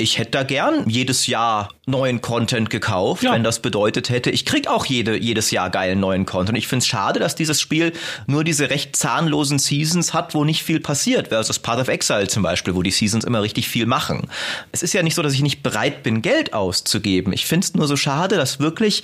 [0.00, 3.32] Ich hätte da gern jedes Jahr neuen Content gekauft, ja.
[3.32, 6.56] wenn das bedeutet hätte, ich krieg auch jede, jedes Jahr geilen neuen Content.
[6.56, 7.92] Ich finde es schade, dass dieses Spiel
[8.28, 12.44] nur diese recht zahnlosen Seasons hat, wo nicht viel passiert, versus Path of Exile zum
[12.44, 14.28] Beispiel, wo die Seasons immer richtig viel machen.
[14.70, 17.32] Es ist ja nicht so, dass ich nicht bereit bin, Geld auszugeben.
[17.32, 19.02] Ich finde es nur so schade, dass wirklich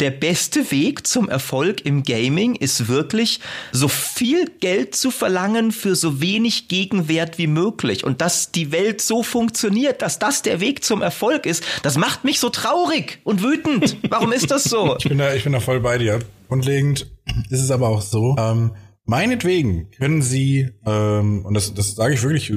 [0.00, 3.40] der beste Weg zum Erfolg im Gaming ist wirklich,
[3.70, 8.04] so viel Geld zu verlangen für so wenig Gegenwert wie möglich.
[8.04, 12.24] Und dass die Welt so funktioniert, dass das der Weg zum Erfolg ist, das macht
[12.24, 13.96] mich so traurig und wütend.
[14.08, 14.96] Warum ist das so?
[14.98, 16.18] ich bin da, ich bin da voll bei dir.
[16.48, 17.10] Grundlegend
[17.50, 18.72] ist es aber auch so, ähm,
[19.04, 22.52] meinetwegen können Sie, ähm, und das, das sage ich wirklich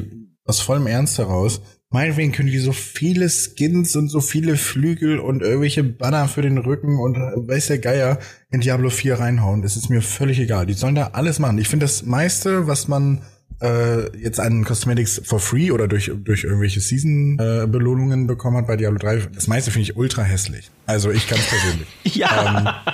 [0.46, 1.62] aus vollem Ernst heraus,
[1.96, 6.58] Meinetwegen können die so viele Skins und so viele Flügel und irgendwelche Banner für den
[6.58, 8.20] Rücken und weiß der Geier
[8.52, 9.62] in Diablo 4 reinhauen.
[9.62, 10.66] Das ist mir völlig egal.
[10.66, 11.58] Die sollen da alles machen.
[11.58, 13.22] Ich finde das meiste, was man
[13.62, 18.76] äh, jetzt an Cosmetics for free oder durch, durch irgendwelche Season-Belohnungen äh, bekommen hat bei
[18.76, 20.72] Diablo 3, das meiste finde ich ultra hässlich.
[20.88, 21.88] Also ich ganz persönlich.
[22.14, 22.58] ja.
[22.60, 22.94] Ähm,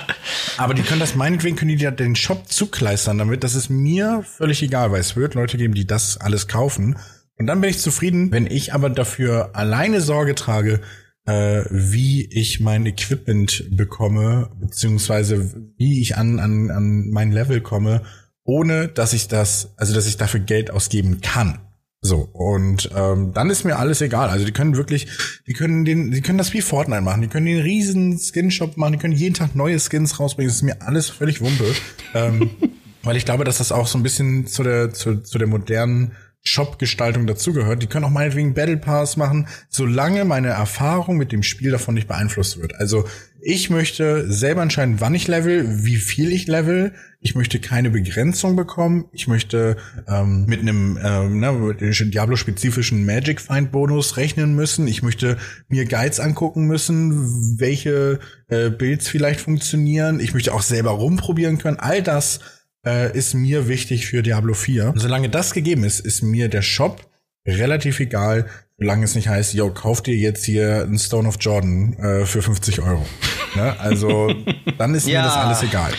[0.58, 3.42] aber die können das meinetwegen, können die ja den Shop zukleistern damit.
[3.42, 6.94] Das ist mir völlig egal, weil es wird Leute geben, die das alles kaufen
[7.38, 10.80] und dann bin ich zufrieden, wenn ich aber dafür alleine Sorge trage,
[11.24, 18.02] äh, wie ich mein Equipment bekomme, beziehungsweise wie ich an, an, an mein Level komme,
[18.44, 21.60] ohne dass ich das, also dass ich dafür Geld ausgeben kann.
[22.04, 24.28] So, und ähm, dann ist mir alles egal.
[24.28, 25.06] Also die können wirklich,
[25.46, 28.94] die können den, die können das wie Fortnite machen, die können den riesen Skin-Shop machen,
[28.94, 30.48] die können jeden Tag neue Skins rausbringen.
[30.48, 31.72] Das ist mir alles völlig Wumpe.
[32.14, 32.50] ähm,
[33.04, 36.12] weil ich glaube, dass das auch so ein bisschen zu der, zu, zu der modernen
[36.42, 37.82] Shop-Gestaltung dazugehört.
[37.82, 42.08] Die können auch meinetwegen Battle Pass machen, solange meine Erfahrung mit dem Spiel davon nicht
[42.08, 42.74] beeinflusst wird.
[42.74, 43.04] Also
[43.44, 46.92] Ich möchte selber entscheiden, wann ich level, wie viel ich level.
[47.20, 49.06] Ich möchte keine Begrenzung bekommen.
[49.10, 49.76] Ich möchte
[50.06, 54.86] ähm, mit einem ähm, ne, Diablo-spezifischen Magic Find Bonus rechnen müssen.
[54.86, 55.38] Ich möchte
[55.68, 60.20] mir Guides angucken müssen, welche äh, Builds vielleicht funktionieren.
[60.20, 61.80] Ich möchte auch selber rumprobieren können.
[61.80, 62.38] All das
[62.86, 64.92] äh, ist mir wichtig für Diablo 4.
[64.96, 67.08] solange das gegeben ist, ist mir der Shop
[67.46, 68.46] relativ egal,
[68.78, 72.42] solange es nicht heißt, yo, kauf dir jetzt hier einen Stone of Jordan äh, für
[72.42, 73.06] 50 Euro.
[73.54, 73.78] ne?
[73.78, 74.34] Also
[74.78, 75.20] dann ist ja.
[75.20, 75.92] mir das alles egal.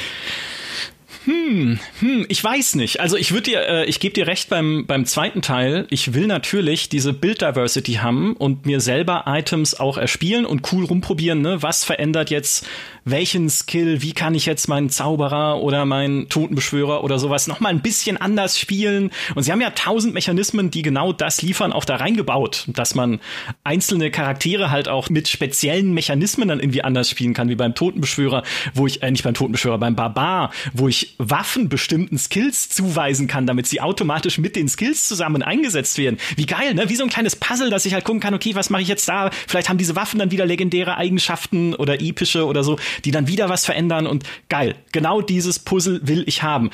[1.26, 3.00] Hm, hm, ich weiß nicht.
[3.00, 5.88] Also ich würde dir, äh, ich gebe dir recht beim, beim zweiten Teil.
[5.90, 10.84] Ich will natürlich diese Build Diversity haben und mir selber Items auch erspielen und cool
[10.84, 11.62] rumprobieren, ne?
[11.62, 12.68] Was verändert jetzt
[13.06, 17.70] welchen Skill, wie kann ich jetzt meinen Zauberer oder meinen Totenbeschwörer oder sowas noch mal
[17.70, 19.12] ein bisschen anders spielen.
[19.36, 23.20] Und sie haben ja tausend Mechanismen, die genau das liefern, auch da reingebaut, dass man
[23.64, 28.44] einzelne Charaktere halt auch mit speziellen Mechanismen dann irgendwie anders spielen kann, wie beim Totenbeschwörer,
[28.74, 33.46] wo ich, äh, nicht beim Totenbeschwörer, beim Barbar, wo ich Waffen bestimmten Skills zuweisen kann,
[33.46, 36.18] damit sie automatisch mit den Skills zusammen eingesetzt werden.
[36.36, 36.90] Wie geil, ne?
[36.90, 39.08] Wie so ein kleines Puzzle, dass ich halt gucken kann, okay, was mache ich jetzt
[39.08, 39.30] da?
[39.48, 43.50] Vielleicht haben diese Waffen dann wieder legendäre Eigenschaften oder epische oder so die dann wieder
[43.50, 44.76] was verändern und geil.
[44.92, 46.70] Genau dieses Puzzle will ich haben.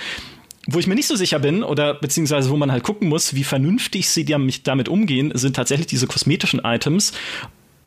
[0.68, 3.44] Wo ich mir nicht so sicher bin oder beziehungsweise wo man halt gucken muss, wie
[3.44, 7.14] vernünftig sie damit umgehen, sind tatsächlich diese kosmetischen Items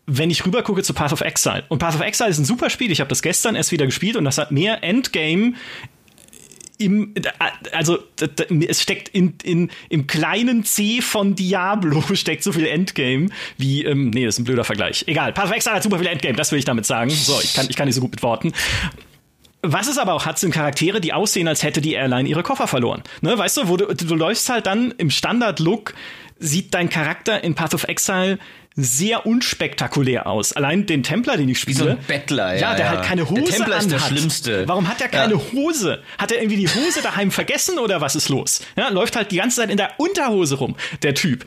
[0.06, 1.64] wenn ich rüber gucke zu Path of Exile.
[1.68, 2.90] Und Path of Exile ist ein super Spiel.
[2.90, 5.54] Ich habe das gestern erst wieder gespielt und das hat mehr Endgame
[6.84, 7.14] im,
[7.72, 7.98] also
[8.68, 13.28] es steckt in, in, im kleinen C von Diablo steckt so viel Endgame
[13.58, 15.04] wie, ähm, nee, das ist ein blöder Vergleich.
[15.06, 17.10] Egal, Path of Exile hat super viel Endgame, das will ich damit sagen.
[17.10, 18.52] So, ich kann, ich kann nicht so gut mit Worten.
[19.62, 22.66] Was es aber auch hat, sind Charaktere, die aussehen, als hätte die Airline ihre Koffer
[22.66, 23.02] verloren.
[23.20, 25.94] Ne, weißt du, wo du, du läufst halt dann im Standard-Look,
[26.38, 28.38] sieht dein Charakter in Path of Exile
[28.76, 30.52] sehr unspektakulär aus.
[30.52, 31.78] Allein den Templer, den ich spiele.
[31.78, 32.60] Wie so ein Bettler, ja.
[32.60, 32.90] Ja, der ja.
[32.92, 33.82] halt keine Hose der Templer anhat.
[33.82, 34.68] ist der Schlimmste.
[34.68, 35.40] Warum hat er keine ja.
[35.52, 36.02] Hose?
[36.18, 38.62] Hat er irgendwie die Hose daheim vergessen oder was ist los?
[38.76, 41.44] Ja, läuft halt die ganze Zeit in der Unterhose rum, der Typ.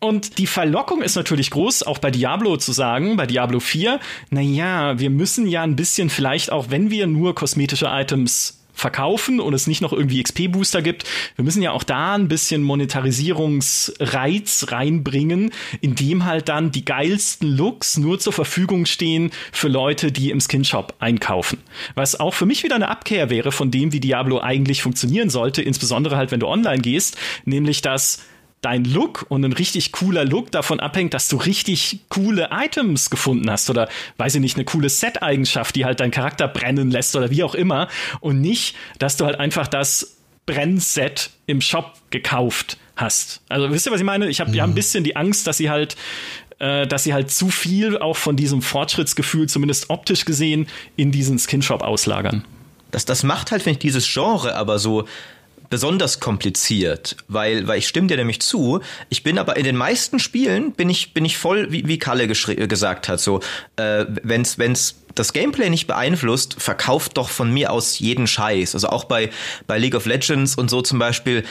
[0.00, 4.98] Und die Verlockung ist natürlich groß, auch bei Diablo zu sagen, bei Diablo 4, naja,
[4.98, 9.66] wir müssen ja ein bisschen vielleicht auch, wenn wir nur kosmetische Items verkaufen und es
[9.66, 11.04] nicht noch irgendwie XP-Booster gibt.
[11.36, 17.96] Wir müssen ja auch da ein bisschen Monetarisierungsreiz reinbringen, indem halt dann die geilsten Looks
[17.96, 21.58] nur zur Verfügung stehen für Leute, die im Skinshop einkaufen.
[21.94, 25.62] Was auch für mich wieder eine Abkehr wäre von dem, wie Diablo eigentlich funktionieren sollte,
[25.62, 28.24] insbesondere halt, wenn du online gehst, nämlich dass
[28.64, 33.50] dein Look und ein richtig cooler Look davon abhängt, dass du richtig coole Items gefunden
[33.50, 37.30] hast oder weiß ich nicht, eine coole Set-Eigenschaft, die halt deinen Charakter brennen lässt oder
[37.30, 37.88] wie auch immer
[38.20, 43.42] und nicht, dass du halt einfach das Brennset im Shop gekauft hast.
[43.48, 44.28] Also wisst ihr, was ich meine?
[44.28, 44.56] Ich habe mhm.
[44.56, 45.96] ja ein bisschen die Angst, dass sie halt
[46.58, 51.38] äh, dass sie halt zu viel auch von diesem Fortschrittsgefühl, zumindest optisch gesehen, in diesen
[51.38, 52.44] Skinshop auslagern.
[52.92, 55.06] Das, das macht halt, finde ich, dieses Genre aber so
[55.74, 58.78] besonders kompliziert, weil, weil ich stimme dir nämlich zu.
[59.08, 62.28] Ich bin aber in den meisten Spielen bin ich, bin ich voll, wie, wie Kalle
[62.28, 63.40] gesagt hat, so,
[63.74, 68.76] äh, wenn's, wenn's das Gameplay nicht beeinflusst, verkauft doch von mir aus jeden Scheiß.
[68.76, 69.30] Also auch bei,
[69.66, 71.42] bei League of Legends und so zum Beispiel,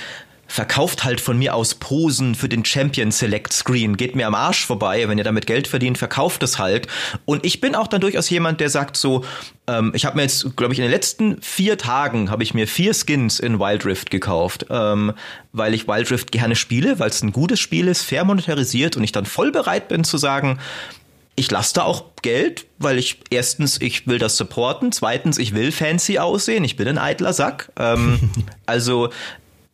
[0.47, 3.97] verkauft halt von mir aus Posen für den Champion Select Screen.
[3.97, 5.07] Geht mir am Arsch vorbei.
[5.07, 6.87] Wenn ihr damit Geld verdient, verkauft es halt.
[7.25, 9.25] Und ich bin auch dann durchaus jemand, der sagt so,
[9.67, 12.67] ähm, ich habe mir jetzt, glaube ich, in den letzten vier Tagen habe ich mir
[12.67, 15.13] vier Skins in Wild Rift gekauft, ähm,
[15.53, 19.03] weil ich Wild Rift gerne spiele, weil es ein gutes Spiel ist, fair monetarisiert und
[19.03, 20.59] ich dann voll bereit bin zu sagen,
[21.35, 25.71] ich lasse da auch Geld, weil ich erstens, ich will das supporten, zweitens, ich will
[25.71, 27.71] fancy aussehen, ich bin ein eitler Sack.
[27.79, 28.29] Ähm,
[28.65, 29.09] also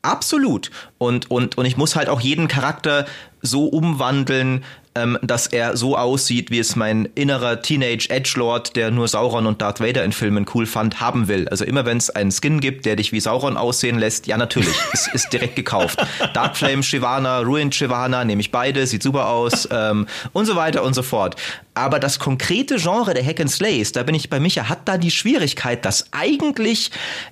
[0.01, 0.71] Absolut.
[0.97, 3.05] Und, und, und ich muss halt auch jeden Charakter
[3.41, 4.63] so umwandeln,
[4.99, 9.61] ähm, dass er so aussieht, wie es mein innerer Teenage Edgelord, der nur Sauron und
[9.61, 11.47] Darth Vader in Filmen cool fand, haben will.
[11.49, 14.75] Also immer wenn es einen Skin gibt, der dich wie Sauron aussehen lässt, ja natürlich,
[14.93, 15.99] es ist direkt gekauft.
[16.33, 20.93] Darkflame Shivana, Ruined Shivana, nehme ich beide, sieht super aus ähm, und so weiter und
[20.93, 21.35] so fort.
[21.73, 24.97] Aber das konkrete Genre der Hack and Slays, da bin ich bei Micha, hat da
[24.97, 26.91] die Schwierigkeit, dass eigentlich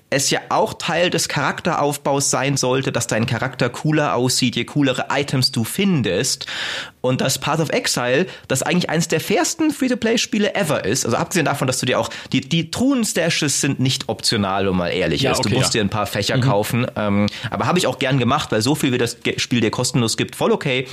[0.09, 5.07] es ja auch Teil des Charakteraufbaus sein sollte, dass dein Charakter cooler aussieht, je coolere
[5.11, 6.45] Items du findest.
[7.07, 11.45] Und das Path of Exile, das eigentlich eines der fairsten Free-to-Play-Spiele ever ist, also abgesehen
[11.45, 15.31] davon, dass du dir auch, die, die Truhen-Stashes sind nicht optional, um mal ehrlich ja,
[15.31, 15.39] ist.
[15.39, 15.79] Okay, du musst ja.
[15.79, 16.41] dir ein paar Fächer mhm.
[16.41, 16.87] kaufen.
[16.95, 20.17] Ähm, aber habe ich auch gern gemacht, weil so viel wie das Spiel dir kostenlos
[20.17, 20.87] gibt, voll okay.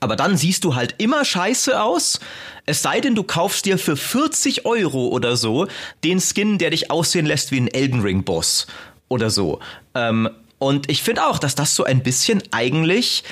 [0.00, 2.20] Aber dann siehst du halt immer scheiße aus.
[2.66, 5.66] Es sei denn, du kaufst dir für 40 Euro oder so
[6.04, 8.66] den Skin, der dich aussehen lässt wie ein Elden Ring Boss
[9.08, 9.60] oder so.
[9.94, 10.28] Ähm,
[10.58, 13.24] und ich finde auch, dass das so ein bisschen eigentlich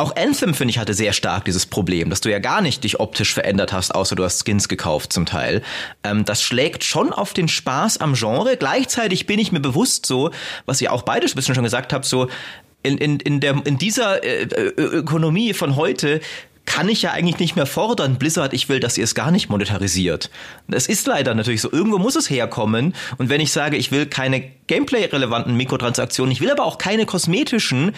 [0.00, 3.00] auch Anthem, finde ich, hatte sehr stark dieses Problem, dass du ja gar nicht dich
[3.00, 5.62] optisch verändert hast, außer du hast Skins gekauft zum Teil.
[6.02, 8.56] Ähm, das schlägt schon auf den Spaß am Genre.
[8.56, 10.30] Gleichzeitig bin ich mir bewusst so,
[10.66, 12.28] was ihr auch beide ein bisschen schon gesagt habt, so
[12.82, 14.44] in, in, in, der, in dieser äh,
[14.76, 16.20] Ökonomie von heute
[16.66, 19.48] kann ich ja eigentlich nicht mehr fordern, Blizzard, ich will, dass ihr es gar nicht
[19.48, 20.30] monetarisiert.
[20.70, 22.94] Es ist leider natürlich so, irgendwo muss es herkommen.
[23.18, 27.92] Und wenn ich sage, ich will keine Gameplay-relevanten Mikrotransaktionen, ich will aber auch keine kosmetischen,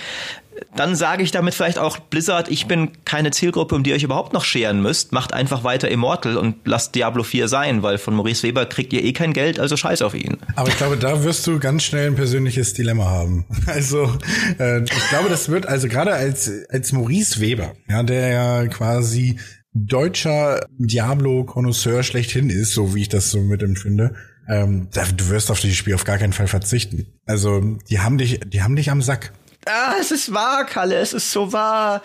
[0.75, 4.03] dann sage ich damit vielleicht auch Blizzard, ich bin keine Zielgruppe, um die ihr euch
[4.03, 5.13] überhaupt noch scheren müsst.
[5.13, 9.05] Macht einfach weiter Immortal und lasst Diablo 4 sein, weil von Maurice Weber kriegt ihr
[9.05, 10.39] eh kein Geld, also scheiß auf ihn.
[10.57, 13.47] Aber ich glaube, da wirst du ganz schnell ein persönliches Dilemma haben.
[13.67, 14.13] Also
[14.59, 19.39] äh, ich glaube, das wird also gerade als als Maurice Weber, ja, der ja quasi
[19.73, 24.15] deutscher Diablo-Konnoisseur schlechthin ist, so wie ich das so mit empfinde.
[24.49, 27.07] Ähm, du wirst auf dieses Spiel auf gar keinen Fall verzichten.
[27.25, 29.33] Also die haben dich, die haben dich am Sack.
[29.67, 32.03] Ah, es ist wahr, Kalle, es ist so wahr.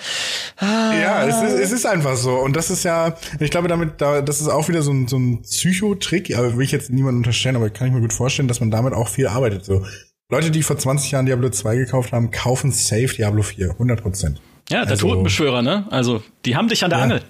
[0.58, 0.94] Ah.
[0.94, 2.36] Ja, es ist, es ist einfach so.
[2.36, 5.18] Und das ist ja, ich glaube, damit, da, das ist auch wieder so ein, so
[5.18, 8.60] ein Psychotrick, aber will ich jetzt niemandem unterstellen, aber kann ich mir gut vorstellen, dass
[8.60, 9.66] man damit auch viel arbeitet.
[9.66, 9.86] So.
[10.30, 14.42] Leute, die vor 20 Jahren Diablo 2 gekauft haben, kaufen safe Diablo 4, 100 Prozent.
[14.70, 15.88] Ja, der also, Totenbeschwörer, ne?
[15.90, 17.06] Also, die haben dich an der ja.
[17.06, 17.22] Angel.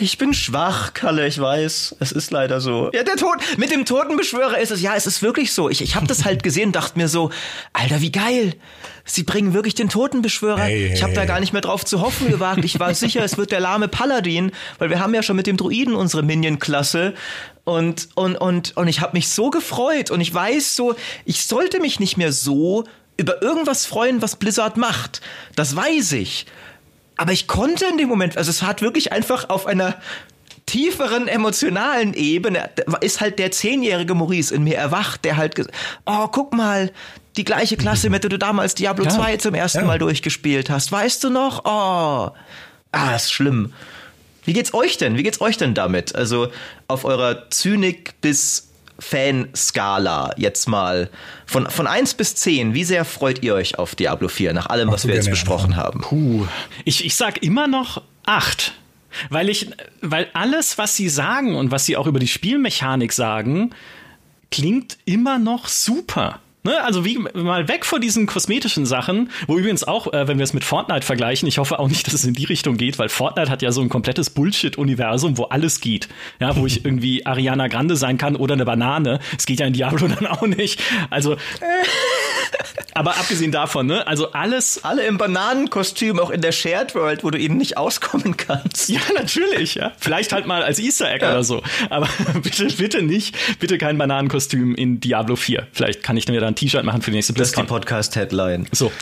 [0.00, 1.96] Ich bin schwach, Kalle, ich weiß.
[1.98, 2.90] Es ist leider so.
[2.92, 5.68] Ja, der Tod, mit dem Totenbeschwörer ist es, ja, es ist wirklich so.
[5.68, 7.30] Ich, ich habe das halt gesehen, dachte mir so,
[7.72, 8.54] Alter, wie geil.
[9.04, 10.60] Sie bringen wirklich den Totenbeschwörer.
[10.60, 12.64] Hey, hey, ich habe da gar nicht mehr drauf zu hoffen gewagt.
[12.64, 15.56] Ich war sicher, es wird der lahme Paladin, weil wir haben ja schon mit dem
[15.56, 17.14] Druiden unsere Minion-Klasse.
[17.64, 20.10] Und, und, und, und ich habe mich so gefreut.
[20.10, 20.94] Und ich weiß so,
[21.24, 22.84] ich sollte mich nicht mehr so
[23.16, 25.20] über irgendwas freuen, was Blizzard macht.
[25.56, 26.46] Das weiß ich.
[27.18, 29.96] Aber ich konnte in dem Moment, also es hat wirklich einfach auf einer
[30.66, 35.54] tieferen emotionalen Ebene ist halt der zehnjährige Maurice in mir erwacht, der halt,
[36.04, 36.92] oh, guck mal,
[37.36, 39.84] die gleiche Klasse, mit der du damals Diablo ja, 2 zum ersten ja.
[39.84, 40.92] Mal durchgespielt hast.
[40.92, 41.64] Weißt du noch?
[41.64, 42.36] Oh,
[42.92, 43.72] ah, ist schlimm.
[44.44, 45.16] Wie geht's euch denn?
[45.16, 46.14] Wie geht's euch denn damit?
[46.14, 46.48] Also
[46.86, 48.67] auf eurer Zynik bis
[48.98, 51.10] Fanskala jetzt mal
[51.46, 54.90] von, von 1 bis 10, wie sehr freut ihr euch auf Diablo 4 nach allem,
[54.90, 56.00] was wir jetzt besprochen haben?
[56.00, 56.46] Puh,
[56.84, 58.74] ich, ich sag immer noch 8.
[59.30, 59.70] Weil ich,
[60.02, 63.70] weil alles, was sie sagen und was sie auch über die Spielmechanik sagen,
[64.50, 66.40] klingt immer noch super.
[66.64, 66.82] Ne?
[66.82, 70.52] Also wie mal weg von diesen kosmetischen Sachen, wo übrigens auch, äh, wenn wir es
[70.52, 73.50] mit Fortnite vergleichen, ich hoffe auch nicht, dass es in die Richtung geht, weil Fortnite
[73.50, 76.08] hat ja so ein komplettes Bullshit-Universum, wo alles geht.
[76.40, 79.20] Ja, wo ich irgendwie Ariana Grande sein kann oder eine Banane.
[79.36, 80.80] Es geht ja in Diablo dann auch nicht.
[81.10, 81.36] Also.
[82.94, 84.82] Aber abgesehen davon, ne, also alles.
[84.82, 88.88] Alle im Bananenkostüm, auch in der Shared World, wo du ihnen nicht auskommen kannst.
[88.88, 89.92] Ja, natürlich, ja.
[89.98, 91.30] Vielleicht halt mal als Easter Egg ja.
[91.30, 91.62] oder so.
[91.90, 92.08] Aber
[92.42, 95.68] bitte, bitte nicht, bitte kein Bananenkostüm in Diablo 4.
[95.72, 97.64] Vielleicht kann ich mir dann ein T-Shirt machen für die nächste BlizzCon.
[97.64, 98.68] Das ist die Podcast-Headline.
[98.72, 98.92] So.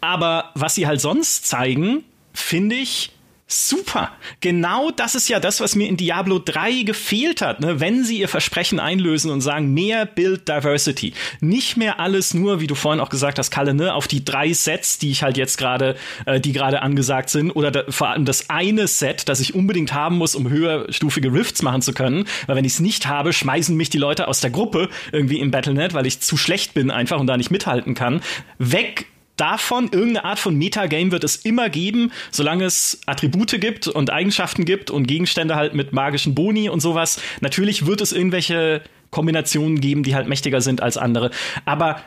[0.00, 3.12] Aber was sie halt sonst zeigen, finde ich,
[3.48, 4.10] Super.
[4.40, 7.78] Genau das ist ja das, was mir in Diablo 3 gefehlt hat, ne?
[7.78, 11.12] wenn sie ihr Versprechen einlösen und sagen, mehr Build Diversity.
[11.40, 14.52] Nicht mehr alles nur, wie du vorhin auch gesagt hast, Kalle, ne, auf die drei
[14.52, 15.94] Sets, die ich halt jetzt gerade,
[16.24, 19.92] äh, die gerade angesagt sind, oder da, vor allem das eine Set, das ich unbedingt
[19.92, 22.26] haben muss, um höherstufige Rifts machen zu können.
[22.48, 25.52] Weil wenn ich es nicht habe, schmeißen mich die Leute aus der Gruppe irgendwie im
[25.52, 28.22] Battlenet, weil ich zu schlecht bin einfach und da nicht mithalten kann.
[28.58, 34.10] Weg davon, irgendeine Art von Metagame wird es immer geben, solange es Attribute gibt und
[34.10, 37.20] Eigenschaften gibt und Gegenstände halt mit magischen Boni und sowas.
[37.40, 41.30] Natürlich wird es irgendwelche Kombinationen geben, die halt mächtiger sind als andere.
[41.64, 42.00] Aber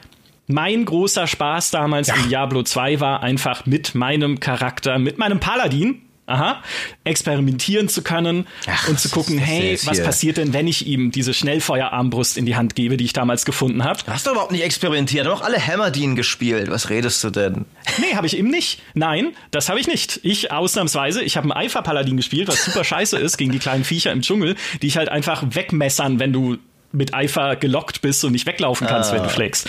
[0.48, 2.16] mein großer Spaß damals ja.
[2.16, 6.64] in Diablo 2 war einfach mit meinem Charakter, mit meinem Paladin, aha,
[7.04, 11.34] experimentieren zu können Ach, und zu gucken, hey, was passiert denn, wenn ich ihm diese
[11.34, 14.00] Schnellfeuerarmbrust in die Hand gebe, die ich damals gefunden habe?
[14.08, 15.26] Hast du überhaupt nicht experimentiert?
[15.26, 16.70] Du hast auch alle Hammerdien gespielt.
[16.70, 17.66] Was redest du denn?
[17.98, 18.82] Nee, habe ich eben nicht.
[18.94, 20.20] Nein, das habe ich nicht.
[20.24, 24.12] Ich ausnahmsweise, ich habe einen Eifer-Paladin gespielt, was super scheiße ist gegen die kleinen Viecher
[24.12, 26.58] im Dschungel, die ich halt einfach wegmessern, wenn du
[26.92, 29.16] mit Eifer gelockt bist und nicht weglaufen kannst, ah.
[29.16, 29.68] wenn du fleckst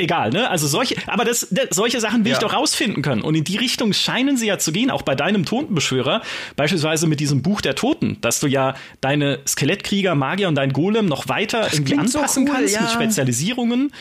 [0.00, 0.50] egal, ne?
[0.50, 2.38] Also solche, aber das, das solche Sachen will ja.
[2.38, 3.22] ich doch rausfinden können.
[3.22, 6.22] Und in die Richtung scheinen sie ja zu gehen, auch bei deinem Totenbeschwörer,
[6.56, 11.06] beispielsweise mit diesem Buch der Toten, dass du ja deine Skelettkrieger, Magier und dein Golem
[11.06, 12.82] noch weiter das irgendwie anpassen so cool, kannst ja.
[12.82, 13.92] mit Spezialisierungen.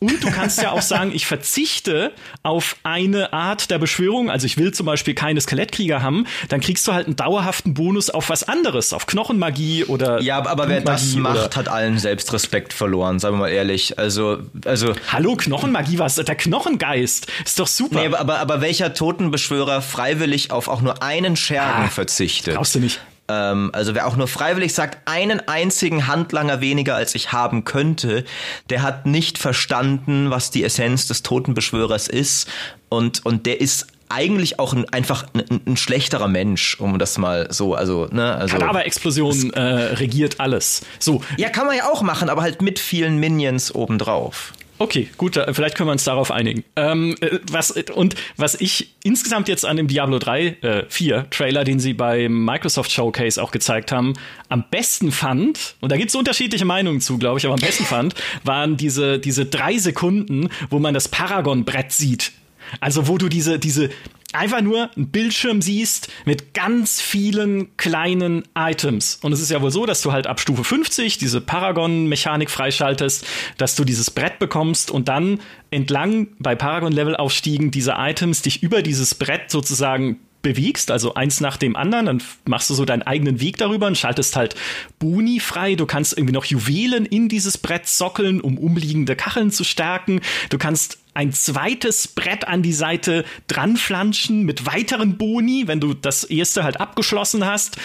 [0.00, 4.30] Und du kannst ja auch sagen, ich verzichte auf eine Art der Beschwörung.
[4.30, 6.26] Also ich will zum Beispiel keine Skelettkrieger haben.
[6.48, 10.20] Dann kriegst du halt einen dauerhaften Bonus auf was anderes, auf Knochenmagie oder.
[10.20, 13.98] Ja, aber wer das macht, hat allen Selbstrespekt verloren, sagen wir mal ehrlich.
[13.98, 14.94] Also, also.
[15.12, 16.16] Hallo, Knochenmagie, was?
[16.16, 17.26] Der Knochengeist.
[17.44, 18.08] Ist doch super.
[18.08, 22.54] Nee, aber, aber welcher Totenbeschwörer freiwillig auf auch nur einen Schergen ah, verzichtet?
[22.54, 23.00] Brauchst du nicht.
[23.28, 28.24] Ähm, also wer auch nur freiwillig sagt, einen einzigen Handlanger weniger als ich haben könnte,
[28.70, 32.48] der hat nicht verstanden, was die Essenz des Totenbeschwörers ist
[32.88, 37.48] und, und der ist eigentlich auch ein, einfach ein, ein, schlechterer Mensch, um das mal
[37.50, 38.58] so, also, ne, also.
[38.58, 40.82] Kadaver-Explosion äh, regiert alles.
[40.98, 41.22] So.
[41.36, 44.52] Ja, kann man ja auch machen, aber halt mit vielen Minions obendrauf.
[44.78, 46.64] Okay, gut, vielleicht können wir uns darauf einigen.
[46.74, 51.62] Ähm, äh, was, und was ich insgesamt jetzt an dem Diablo 3, äh, 4 Trailer,
[51.62, 54.14] den sie beim Microsoft Showcase auch gezeigt haben,
[54.48, 57.84] am besten fand, und da gibt es unterschiedliche Meinungen zu, glaube ich, aber am besten
[57.84, 62.32] fand, waren diese, diese drei Sekunden, wo man das Paragon-Brett sieht.
[62.80, 63.90] Also wo du diese, diese,
[64.34, 69.18] einfach nur einen Bildschirm siehst mit ganz vielen kleinen Items.
[69.22, 73.26] Und es ist ja wohl so, dass du halt ab Stufe 50 diese Paragon-Mechanik freischaltest,
[73.58, 79.14] dass du dieses Brett bekommst und dann entlang bei Paragon-Level-Aufstiegen diese Items dich über dieses
[79.14, 83.56] Brett sozusagen bewegst, also eins nach dem anderen, dann machst du so deinen eigenen Weg
[83.56, 84.54] darüber und schaltest halt
[85.00, 85.74] Boni frei.
[85.74, 90.20] Du kannst irgendwie noch Juwelen in dieses Brett sockeln, um umliegende Kacheln zu stärken.
[90.50, 96.22] Du kannst ein zweites Brett an die Seite dranflanschen mit weiteren Boni, wenn du das
[96.22, 97.78] erste halt abgeschlossen hast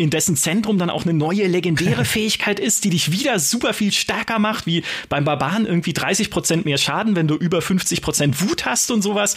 [0.00, 3.92] in dessen Zentrum dann auch eine neue legendäre Fähigkeit ist, die dich wieder super viel
[3.92, 8.90] stärker macht, wie beim Barbaren irgendwie 30% mehr Schaden, wenn du über 50% Wut hast
[8.90, 9.34] und sowas.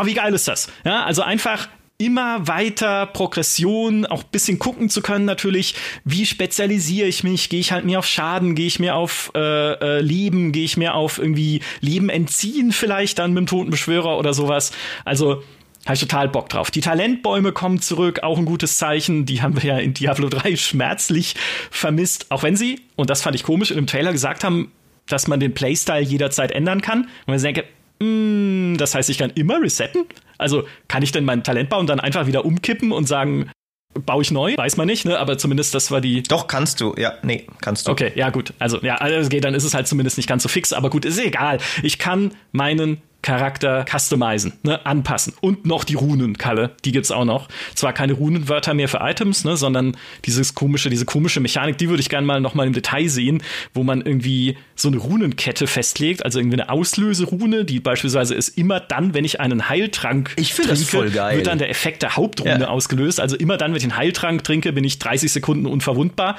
[0.00, 0.68] Oh, wie geil ist das?
[0.84, 5.74] Ja, also einfach immer weiter Progression, auch bisschen gucken zu können natürlich,
[6.04, 9.38] wie spezialisiere ich mich, gehe ich halt mehr auf Schaden, gehe ich mehr auf äh,
[9.38, 14.34] äh, Leben, gehe ich mehr auf irgendwie Leben entziehen vielleicht dann mit dem Totenbeschwörer oder
[14.34, 14.72] sowas.
[15.04, 15.42] Also
[15.84, 16.70] habe ich total Bock drauf.
[16.70, 19.26] Die Talentbäume kommen zurück, auch ein gutes Zeichen.
[19.26, 21.34] Die haben wir ja in Diablo 3 schmerzlich
[21.70, 22.26] vermisst.
[22.30, 24.72] Auch wenn sie, und das fand ich komisch, in dem Trailer gesagt haben,
[25.06, 27.08] dass man den Playstyle jederzeit ändern kann.
[27.26, 27.64] Und ich denke,
[28.04, 30.04] mm, das heißt, ich kann immer resetten?
[30.38, 33.50] Also kann ich denn meinen Talentbaum dann einfach wieder umkippen und sagen,
[33.94, 34.54] baue ich neu?
[34.56, 35.18] Weiß man nicht, ne?
[35.18, 36.22] Aber zumindest das war die.
[36.22, 36.94] Doch, kannst du.
[36.96, 37.92] Ja, nee, kannst du.
[37.92, 38.52] Okay, ja, gut.
[38.58, 41.04] Also, ja, also geht, dann ist es halt zumindest nicht ganz so fix, aber gut,
[41.04, 41.58] ist egal.
[41.82, 45.32] Ich kann meinen Charakter customizen, ne, anpassen.
[45.40, 47.48] Und noch die Runenkalle, die gibt's auch noch.
[47.74, 49.96] Zwar keine Runenwörter mehr für Items, ne, sondern
[50.26, 53.42] dieses komische, diese komische Mechanik, die würde ich gerne mal noch mal im Detail sehen,
[53.72, 58.78] wo man irgendwie so eine Runenkette festlegt, also irgendwie eine Auslöserune, die beispielsweise ist immer
[58.78, 61.38] dann, wenn ich einen Heiltrank ich trinke, das voll geil.
[61.38, 62.68] wird dann der Effekt der Hauptrune ja.
[62.68, 63.20] ausgelöst.
[63.20, 66.36] Also immer dann, wenn ich einen Heiltrank trinke, bin ich 30 Sekunden unverwundbar.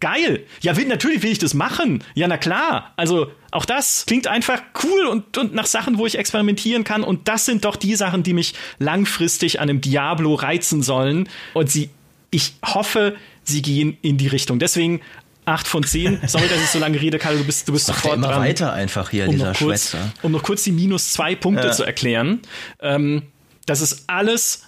[0.00, 0.44] Geil.
[0.62, 2.02] Ja, will, natürlich will ich das machen.
[2.14, 2.92] Ja, na klar.
[2.96, 7.02] Also auch das klingt einfach cool und, und nach Sachen, wo ich experimentieren kann.
[7.02, 11.28] Und das sind doch die Sachen, die mich langfristig an einem Diablo reizen sollen.
[11.54, 11.90] Und sie,
[12.30, 14.58] ich hoffe, sie gehen in die Richtung.
[14.58, 15.00] Deswegen
[15.46, 16.20] 8 von 10.
[16.26, 18.42] Sorry, dass ich so lange rede, Karl, du bist, du bist sofort immer dran.
[18.42, 20.12] weiter einfach hier, um dieser noch kurz, Schwätzer.
[20.22, 21.72] Um noch kurz die minus zwei Punkte Ja.
[21.72, 22.40] zu erklären.
[22.80, 23.22] Ähm,
[23.64, 24.64] das ist alles,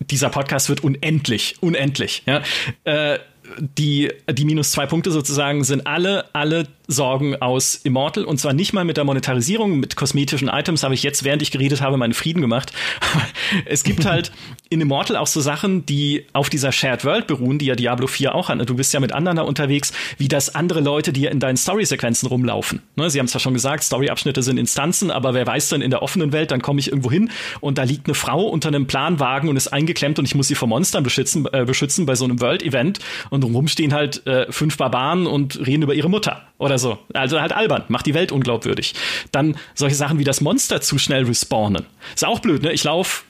[0.00, 2.22] dieser Podcast wird unendlich, unendlich.
[2.26, 2.42] Ja?
[2.84, 3.18] Äh,
[3.58, 8.72] die, die minus zwei Punkte sozusagen sind alle, alle Sorgen aus Immortal und zwar nicht
[8.72, 12.14] mal mit der Monetarisierung, mit kosmetischen Items habe ich jetzt, während ich geredet habe, meinen
[12.14, 12.72] Frieden gemacht.
[13.66, 14.32] es gibt halt
[14.70, 18.34] in Immortal auch so Sachen, die auf dieser Shared World beruhen, die ja Diablo 4
[18.34, 18.68] auch hat.
[18.68, 22.26] Du bist ja mit anderen da unterwegs, wie das andere Leute, die in deinen Story-Sequenzen
[22.26, 22.80] rumlaufen.
[22.96, 26.02] Ne, Sie haben zwar schon gesagt, Story-Abschnitte sind Instanzen, aber wer weiß denn in der
[26.02, 27.30] offenen Welt, dann komme ich irgendwo hin
[27.60, 30.54] und da liegt eine Frau unter einem Planwagen und ist eingeklemmt und ich muss sie
[30.54, 32.98] vor Monstern beschützen, äh, beschützen bei so einem World-Event
[33.28, 36.98] und drumherum stehen halt äh, fünf Barbaren und reden über ihre Mutter oder so.
[37.14, 38.94] Also halt albern, macht die Welt unglaubwürdig.
[39.32, 41.86] Dann solche Sachen wie das Monster zu schnell respawnen.
[42.14, 42.72] Ist auch blöd, ne?
[42.72, 43.22] Ich laufe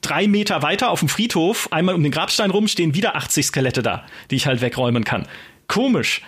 [0.00, 3.82] drei Meter weiter auf dem Friedhof, einmal um den Grabstein rum, stehen wieder 80 Skelette
[3.82, 5.26] da, die ich halt wegräumen kann.
[5.68, 6.22] Komisch.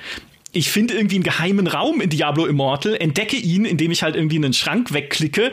[0.53, 4.37] Ich finde irgendwie einen geheimen Raum in Diablo Immortal, entdecke ihn, indem ich halt irgendwie
[4.37, 5.53] einen Schrank wegklicke.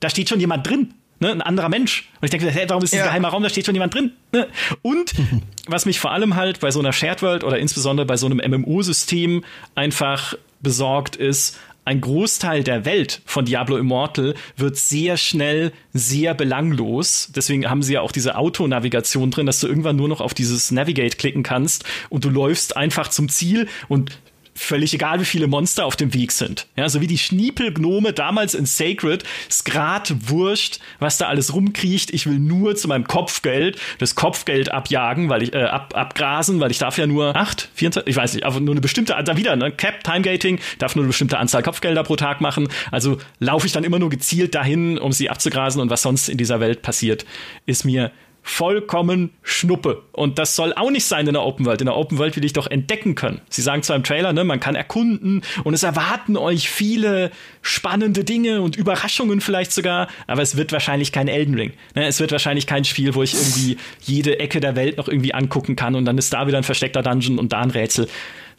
[0.00, 0.94] Da steht schon jemand drin.
[1.18, 2.10] Ne, ein anderer Mensch.
[2.20, 3.10] Und ich denke, hey, warum ist das ein Ja.
[3.10, 3.42] geheimer Raum?
[3.42, 4.12] Da steht schon jemand drin.
[4.32, 4.48] Ne?
[4.82, 5.14] Und
[5.66, 8.38] was mich vor allem halt bei so einer Shared World oder insbesondere bei so einem
[8.38, 9.42] MMO-System
[9.74, 17.30] einfach besorgt ist, ein Großteil der Welt von Diablo Immortal wird sehr schnell sehr belanglos.
[17.34, 20.72] Deswegen haben sie ja auch diese Autonavigation drin, dass du irgendwann nur noch auf dieses
[20.72, 24.18] Navigate klicken kannst und du läufst einfach zum Ziel und
[24.56, 26.66] völlig egal, wie viele Monster auf dem Weg sind.
[26.76, 29.22] Ja, so wie die Schniepelgnome damals in Sacred,
[29.64, 32.12] grad wurscht, was da alles rumkriecht.
[32.12, 36.70] Ich will nur zu meinem Kopfgeld das Kopfgeld abjagen, weil ich äh, ab, abgrasen, weil
[36.70, 39.56] ich darf ja nur acht, 24, ich weiß nicht, aber nur eine bestimmte, da wieder,
[39.56, 42.68] ne, Cap, Timegating, darf nur eine bestimmte Anzahl Kopfgelder pro Tag machen.
[42.90, 46.38] Also laufe ich dann immer nur gezielt dahin, um sie abzugrasen und was sonst in
[46.38, 47.26] dieser Welt passiert,
[47.66, 48.12] ist mir
[48.46, 50.04] vollkommen Schnuppe.
[50.12, 51.80] Und das soll auch nicht sein in der Open World.
[51.80, 53.40] In der Open World will ich doch entdecken können.
[53.50, 58.22] Sie sagen zwar im Trailer, ne, man kann erkunden und es erwarten euch viele spannende
[58.22, 61.72] Dinge und Überraschungen vielleicht sogar, aber es wird wahrscheinlich kein Elden Ring.
[61.96, 65.34] Ne, es wird wahrscheinlich kein Spiel, wo ich irgendwie jede Ecke der Welt noch irgendwie
[65.34, 68.06] angucken kann und dann ist da wieder ein versteckter Dungeon und da ein Rätsel.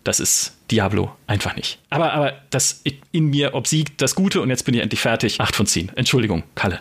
[0.08, 1.80] Das ist Diablo einfach nicht.
[1.89, 2.82] Aber, aber das
[3.12, 5.41] in mir obsiegt das Gute und jetzt bin ich endlich fertig.
[5.41, 5.91] Acht von zehn.
[5.97, 6.80] Entschuldigung, Kalle.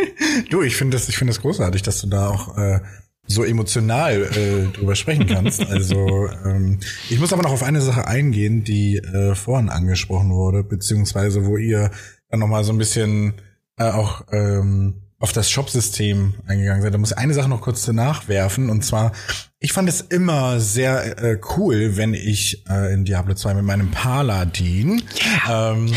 [0.50, 2.78] du, ich finde das, ich finde das großartig, dass du da auch äh,
[3.26, 5.60] so emotional äh, drüber sprechen kannst.
[5.66, 6.78] Also ähm,
[7.10, 11.56] ich muss aber noch auf eine Sache eingehen, die äh, vorhin angesprochen wurde, beziehungsweise wo
[11.56, 11.90] ihr
[12.30, 13.34] dann noch mal so ein bisschen
[13.76, 16.94] äh, auch ähm, auf das Shop-System eingegangen seid.
[16.94, 19.12] Da muss ich eine Sache noch kurz nachwerfen und zwar
[19.60, 23.90] ich fand es immer sehr äh, cool, wenn ich äh, in Diablo 2 mit meinem
[23.90, 25.02] Paladin
[25.48, 25.72] yeah.
[25.72, 25.92] ähm,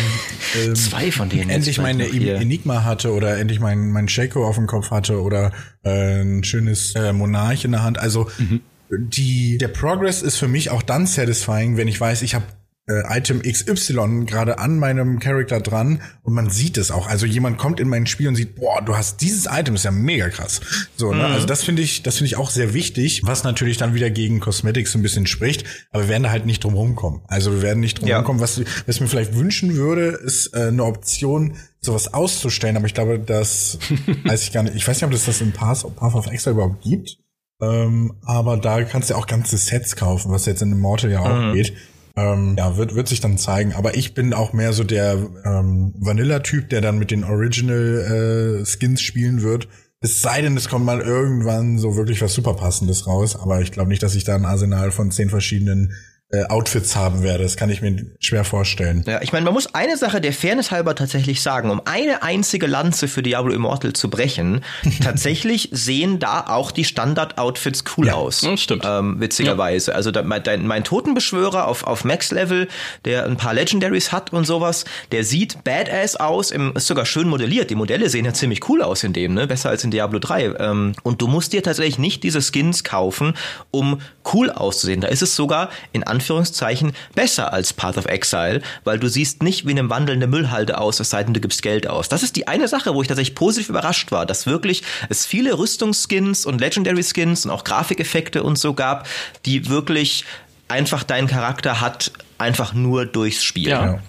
[0.59, 4.65] ähm, zwei von denen endlich meine Enigma hatte oder endlich mein mein Shaco auf dem
[4.65, 5.51] Kopf hatte oder
[5.83, 7.99] äh, ein schönes äh, Monarch in der Hand.
[7.99, 8.61] Also mhm.
[8.89, 12.45] die der Progress ist für mich auch dann satisfying, wenn ich weiß, ich habe
[12.87, 17.07] äh, Item XY gerade an meinem Charakter dran und man sieht es auch.
[17.07, 19.91] Also jemand kommt in mein Spiel und sieht, boah, du hast dieses Item, ist ja
[19.91, 20.61] mega krass.
[20.95, 21.27] So, ne?
[21.27, 21.33] Mhm.
[21.33, 24.39] Also das finde ich, das finde ich auch sehr wichtig, was natürlich dann wieder gegen
[24.39, 27.21] Cosmetics ein bisschen spricht, aber wir werden da halt nicht drum rumkommen.
[27.27, 28.17] Also wir werden nicht drum ja.
[28.17, 28.41] rumkommen.
[28.41, 32.93] Was, was ich mir vielleicht wünschen würde, ist äh, eine Option, sowas auszustellen, aber ich
[32.93, 33.79] glaube, das
[34.25, 34.75] weiß ich gar nicht.
[34.75, 37.17] Ich weiß nicht, ob das das in Path, Path of Exile überhaupt gibt.
[37.61, 41.49] Ähm, aber da kannst du auch ganze Sets kaufen, was jetzt in Immortal ja auch
[41.49, 41.53] mhm.
[41.53, 41.73] geht.
[42.15, 43.73] Ähm, ja, wird, wird sich dann zeigen.
[43.73, 45.13] Aber ich bin auch mehr so der
[45.45, 49.67] ähm, Vanilla-Typ, der dann mit den Original-Skins äh, spielen wird.
[50.01, 53.35] Es sei denn, es kommt mal irgendwann so wirklich was super passendes raus.
[53.35, 55.93] Aber ich glaube nicht, dass ich da ein Arsenal von zehn verschiedenen
[56.31, 57.43] äh, Outfits haben werde.
[57.43, 59.03] Das kann ich mir schwer vorstellen.
[59.05, 62.67] Ja, ich meine, man muss eine Sache der Fairness halber tatsächlich sagen, um eine einzige
[62.67, 64.63] Lanze für Diablo Immortal zu brechen,
[65.03, 68.43] tatsächlich sehen da auch die Standard-Outfits cool ja, aus.
[68.43, 68.83] Ja, stimmt.
[68.85, 69.91] Ähm, witzigerweise.
[69.91, 69.97] Ja.
[69.97, 72.69] Also da, mein, mein Totenbeschwörer auf, auf Max-Level,
[73.03, 77.27] der ein paar Legendaries hat und sowas, der sieht badass aus, im, ist sogar schön
[77.27, 77.69] modelliert.
[77.69, 79.47] Die Modelle sehen ja ziemlich cool aus in dem, ne?
[79.47, 80.55] Besser als in Diablo 3.
[80.59, 83.33] Ähm, und du musst dir tatsächlich nicht diese Skins kaufen,
[83.69, 83.99] um
[84.33, 85.01] cool auszusehen.
[85.01, 89.41] Da ist es sogar in Anführungszeichen Anführungszeichen besser als Path of Exile, weil du siehst
[89.41, 92.09] nicht wie eine wandelnde Müllhalde aus, es sei denn, du gibst Geld aus.
[92.09, 95.57] Das ist die eine Sache, wo ich tatsächlich positiv überrascht war, dass wirklich es viele
[95.57, 99.07] Rüstungsskins und Legendary Skins und auch Grafikeffekte und so gab,
[99.45, 100.25] die wirklich
[100.67, 103.69] einfach deinen Charakter hat, einfach nur durchs Spiel.
[103.69, 103.99] Ja.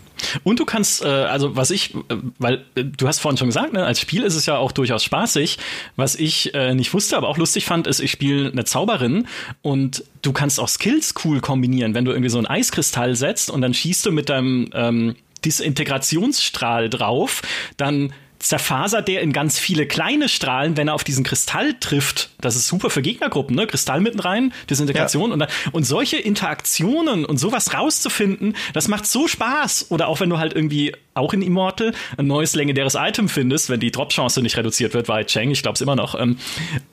[0.45, 3.73] Und du kannst, äh, also was ich, äh, weil äh, du hast vorhin schon gesagt,
[3.73, 5.59] ne, als Spiel ist es ja auch durchaus spaßig.
[5.97, 9.27] Was ich äh, nicht wusste, aber auch lustig fand, ist, ich spiele eine Zauberin
[9.63, 13.61] und du kannst auch Skills cool kombinieren, wenn du irgendwie so einen Eiskristall setzt und
[13.61, 17.43] dann schießt du mit deinem ähm, Disintegrationsstrahl drauf,
[17.77, 18.13] dann
[18.43, 22.31] zerfasert der in ganz viele kleine Strahlen, wenn er auf diesen Kristall trifft.
[22.41, 23.67] Das ist super für Gegnergruppen, ne?
[23.67, 25.33] Kristall mitten rein, Desintegration ja.
[25.35, 29.87] und, dann, und solche Interaktionen und sowas rauszufinden, das macht so Spaß.
[29.91, 33.81] Oder auch wenn du halt irgendwie auch in Immortal ein neues legendäres Item findest, wenn
[33.81, 36.19] die Drop-Chance nicht reduziert wird, war Cheng, ich glaube es immer noch.
[36.19, 36.39] Ähm,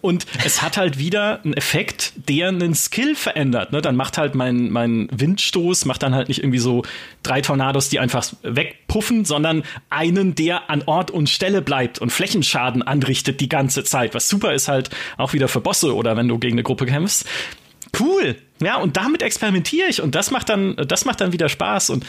[0.02, 3.72] und es hat halt wieder einen Effekt, der einen Skill verändert.
[3.72, 3.82] Ne?
[3.82, 6.84] Dann macht halt mein, mein Windstoß, macht dann halt nicht irgendwie so
[7.24, 12.82] drei Tornados, die einfach wegpuffen, sondern einen, der an Ort und Stelle bleibt und Flächenschaden
[12.82, 14.14] anrichtet die ganze Zeit.
[14.14, 17.26] Was super ist halt auch wieder für Bosse oder wenn du gegen eine Gruppe kämpfst.
[17.98, 18.36] Cool.
[18.62, 22.06] Ja, und damit experimentiere ich und das macht dann, das macht dann wieder Spaß und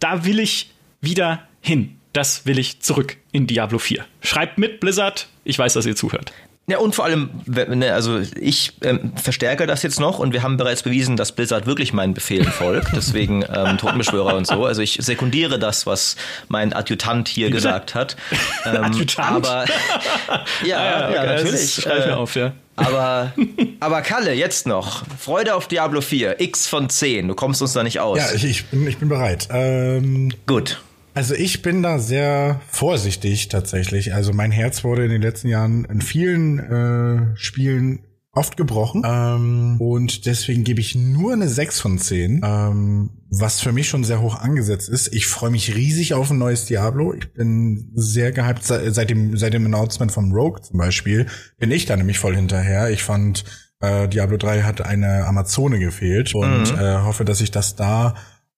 [0.00, 0.70] da will ich
[1.00, 1.96] wieder hin.
[2.12, 4.04] Das will ich zurück in Diablo 4.
[4.20, 5.28] Schreibt mit, Blizzard.
[5.44, 6.30] Ich weiß, dass ihr zuhört.
[6.66, 10.56] Ja, und vor allem, ne, also ich ähm, verstärke das jetzt noch und wir haben
[10.56, 14.64] bereits bewiesen, dass Blizzard wirklich meinen Befehlen folgt, deswegen ähm, Totenbeschwörer und so.
[14.64, 16.16] Also ich sekundiere das, was
[16.48, 18.16] mein Adjutant hier gesagt hat.
[18.66, 19.46] Ähm, Adjutant?
[19.46, 19.64] Aber
[20.64, 21.74] ja, ah, ja, ja natürlich.
[21.74, 22.52] Schreibe ich mir äh, auf, ja.
[22.76, 23.32] Aber,
[23.80, 25.02] aber Kalle, jetzt noch.
[25.18, 26.40] Freude auf Diablo 4.
[26.40, 27.28] X von 10.
[27.28, 28.18] Du kommst uns da nicht aus.
[28.18, 29.48] Ja, ich, ich, bin, ich bin bereit.
[29.50, 30.80] Ähm, Gut.
[31.14, 34.12] Also ich bin da sehr vorsichtig tatsächlich.
[34.14, 38.00] Also mein Herz wurde in den letzten Jahren in vielen äh, Spielen
[38.32, 39.02] oft gebrochen.
[39.04, 44.04] Ähm, und deswegen gebe ich nur eine 6 von 10, ähm, was für mich schon
[44.04, 45.14] sehr hoch angesetzt ist.
[45.14, 47.14] Ich freue mich riesig auf ein neues Diablo.
[47.14, 51.26] Ich bin sehr gehypt seit dem, seit dem Announcement vom Rogue zum Beispiel.
[51.58, 52.90] Bin ich da nämlich voll hinterher.
[52.90, 53.44] Ich fand,
[53.80, 56.78] äh, Diablo 3 hat eine Amazone gefehlt und mhm.
[56.78, 58.14] äh, hoffe, dass ich das da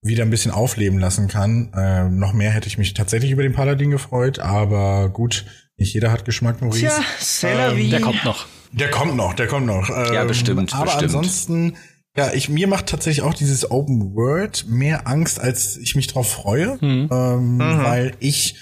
[0.06, 1.72] wieder ein bisschen aufleben lassen kann.
[1.74, 5.44] Äh, noch mehr hätte ich mich tatsächlich über den Paladin gefreut, aber gut,
[5.76, 6.86] nicht jeder hat Geschmack, Maurice.
[6.86, 7.84] Tja, Celery.
[7.84, 8.46] Ähm, der kommt noch.
[8.72, 9.88] Der kommt noch, der kommt noch.
[9.90, 10.74] Ähm, ja, bestimmt.
[10.74, 11.04] Aber bestimmt.
[11.04, 11.76] ansonsten,
[12.16, 16.30] ja, ich mir macht tatsächlich auch dieses Open World mehr Angst, als ich mich drauf
[16.30, 17.08] freue, mhm.
[17.10, 17.82] Ähm, mhm.
[17.82, 18.56] weil ich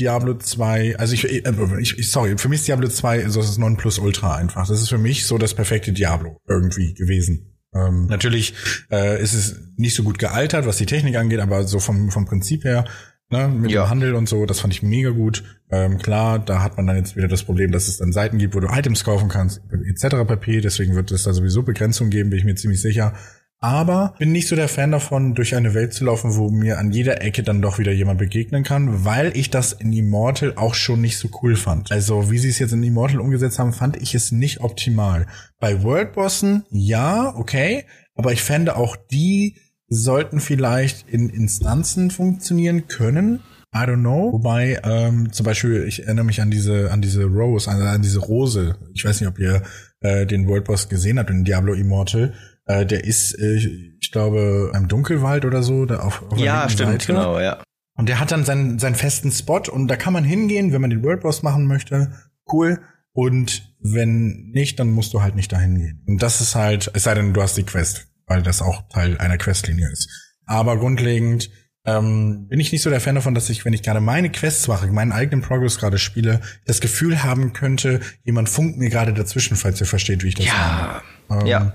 [0.00, 1.42] Diablo 2, also ich, äh,
[1.80, 4.66] ich, sorry, für mich ist Diablo 2 so das 9 Plus Ultra einfach.
[4.66, 7.49] Das ist für mich so das perfekte Diablo irgendwie gewesen.
[7.74, 8.54] Ähm, natürlich
[8.90, 12.26] äh, ist es nicht so gut gealtert, was die Technik angeht, aber so vom, vom
[12.26, 12.84] Prinzip her,
[13.30, 13.84] ne, mit ja.
[13.84, 15.44] dem Handel und so, das fand ich mega gut.
[15.70, 18.54] Ähm, klar, da hat man dann jetzt wieder das Problem, dass es dann Seiten gibt,
[18.54, 20.16] wo du Items kaufen kannst, etc.
[20.26, 20.60] pp.
[20.60, 23.14] Deswegen wird es da sowieso Begrenzungen geben, bin ich mir ziemlich sicher.
[23.60, 26.90] Aber bin nicht so der Fan davon, durch eine Welt zu laufen, wo mir an
[26.90, 31.02] jeder Ecke dann doch wieder jemand begegnen kann, weil ich das in Immortal auch schon
[31.02, 31.92] nicht so cool fand.
[31.92, 35.26] Also wie sie es jetzt in Immortal umgesetzt haben, fand ich es nicht optimal.
[35.58, 37.84] Bei Worldbossen, ja, okay,
[38.14, 39.56] aber ich fände auch die
[39.90, 43.40] sollten vielleicht in Instanzen funktionieren können.
[43.74, 44.32] I don't know.
[44.32, 48.20] Wobei, ähm, zum Beispiel, ich erinnere mich an diese, an diese Rose, an, an diese
[48.20, 48.76] Rose.
[48.94, 49.62] Ich weiß nicht, ob ihr
[50.00, 52.34] äh, den World Boss gesehen habt in Diablo Immortal.
[52.70, 53.56] Äh, der ist, äh,
[54.00, 55.86] ich glaube, im Dunkelwald oder so.
[55.86, 57.06] Da auf, auf ja, stimmt, Seite.
[57.06, 57.62] genau, ja.
[57.96, 60.90] Und der hat dann seinen, seinen festen Spot und da kann man hingehen, wenn man
[60.90, 62.12] den World Boss machen möchte.
[62.50, 62.80] Cool.
[63.12, 66.04] Und wenn nicht, dann musst du halt nicht dahin gehen.
[66.06, 69.18] Und das ist halt, es sei denn, du hast die Quest, weil das auch Teil
[69.18, 70.08] einer Questlinie ist.
[70.46, 71.50] Aber grundlegend
[71.84, 74.68] ähm, bin ich nicht so der Fan davon, dass ich, wenn ich gerade meine Quests
[74.68, 79.56] mache, meinen eigenen Progress gerade spiele, das Gefühl haben könnte, jemand funkt mir gerade dazwischen,
[79.56, 81.02] falls ihr versteht, wie ich das ja.
[81.28, 81.42] meine.
[81.42, 81.74] Ähm, ja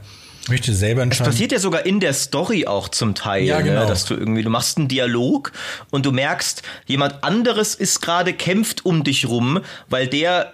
[0.49, 1.30] möchte selber entscheiden.
[1.30, 3.63] Es passiert ja sogar in der Story auch zum Teil, ja, ne?
[3.63, 3.81] genau.
[3.81, 3.88] ne?
[3.88, 5.51] dass du irgendwie, du machst einen Dialog
[5.91, 10.53] und du merkst, jemand anderes ist gerade kämpft um dich rum, weil der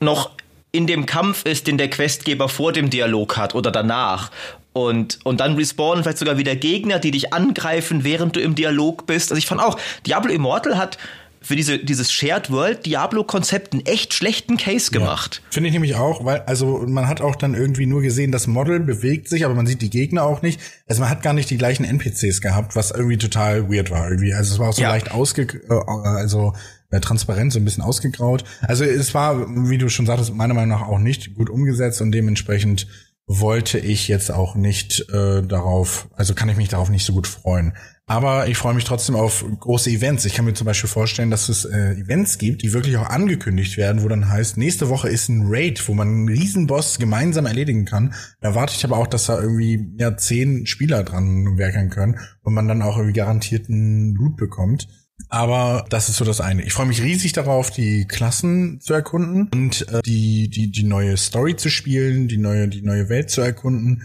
[0.00, 0.30] noch
[0.72, 4.30] in dem Kampf ist, den der Questgeber vor dem Dialog hat oder danach.
[4.72, 9.06] Und, und dann respawnen vielleicht sogar wieder Gegner, die dich angreifen, während du im Dialog
[9.06, 9.30] bist.
[9.30, 10.96] Also ich fand auch, Diablo Immortal hat
[11.42, 15.42] für diese, dieses Shared World Diablo-Konzept einen echt schlechten Case gemacht.
[15.42, 18.46] Ja, Finde ich nämlich auch, weil, also man hat auch dann irgendwie nur gesehen, das
[18.46, 20.60] Model bewegt sich, aber man sieht die Gegner auch nicht.
[20.86, 24.08] Also man hat gar nicht die gleichen NPCs gehabt, was irgendwie total weird war.
[24.08, 24.34] Irgendwie.
[24.34, 24.90] Also es war auch so ja.
[24.90, 26.54] leicht ausge, äh, also
[26.90, 28.44] äh, transparent, so ein bisschen ausgegraut.
[28.60, 32.12] Also es war, wie du schon sagtest, meiner Meinung nach auch nicht gut umgesetzt und
[32.12, 32.86] dementsprechend
[33.26, 37.26] wollte ich jetzt auch nicht äh, darauf, also kann ich mich darauf nicht so gut
[37.26, 37.72] freuen.
[38.06, 40.24] Aber ich freue mich trotzdem auf große Events.
[40.24, 43.76] Ich kann mir zum Beispiel vorstellen, dass es äh, Events gibt, die wirklich auch angekündigt
[43.76, 47.84] werden, wo dann heißt, nächste Woche ist ein Raid, wo man einen Riesenboss gemeinsam erledigen
[47.84, 48.14] kann.
[48.40, 52.54] Da erwarte ich aber auch, dass da irgendwie ja zehn Spieler dran werken können und
[52.54, 54.88] man dann auch irgendwie garantierten Loot bekommt.
[55.28, 56.62] Aber das ist so das eine.
[56.62, 61.16] Ich freue mich riesig darauf, die Klassen zu erkunden und äh, die, die, die neue
[61.16, 64.02] Story zu spielen, die neue, die neue Welt zu erkunden.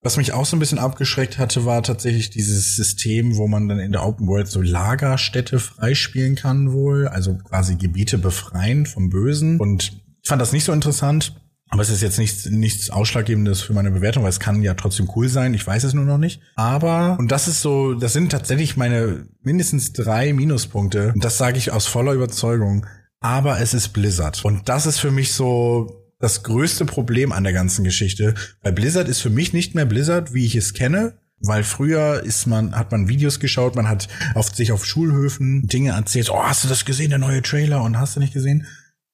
[0.00, 3.80] Was mich auch so ein bisschen abgeschreckt hatte, war tatsächlich dieses System, wo man dann
[3.80, 9.58] in der Open World so Lagerstädte freispielen kann wohl, also quasi Gebiete befreien vom Bösen.
[9.58, 11.34] Und ich fand das nicht so interessant.
[11.70, 15.10] Aber es ist jetzt nichts, nichts Ausschlaggebendes für meine Bewertung, weil es kann ja trotzdem
[15.14, 15.52] cool sein.
[15.52, 16.40] Ich weiß es nur noch nicht.
[16.54, 21.12] Aber, und das ist so, das sind tatsächlich meine mindestens drei Minuspunkte.
[21.12, 22.86] Und das sage ich aus voller Überzeugung.
[23.20, 24.44] Aber es ist Blizzard.
[24.44, 28.34] Und das ist für mich so das größte Problem an der ganzen Geschichte.
[28.62, 31.18] Weil Blizzard ist für mich nicht mehr Blizzard, wie ich es kenne.
[31.40, 35.92] Weil früher ist man, hat man Videos geschaut, man hat auf sich auf Schulhöfen Dinge
[35.92, 36.30] erzählt.
[36.30, 37.82] Oh, hast du das gesehen, der neue Trailer?
[37.84, 38.66] Und hast du nicht gesehen?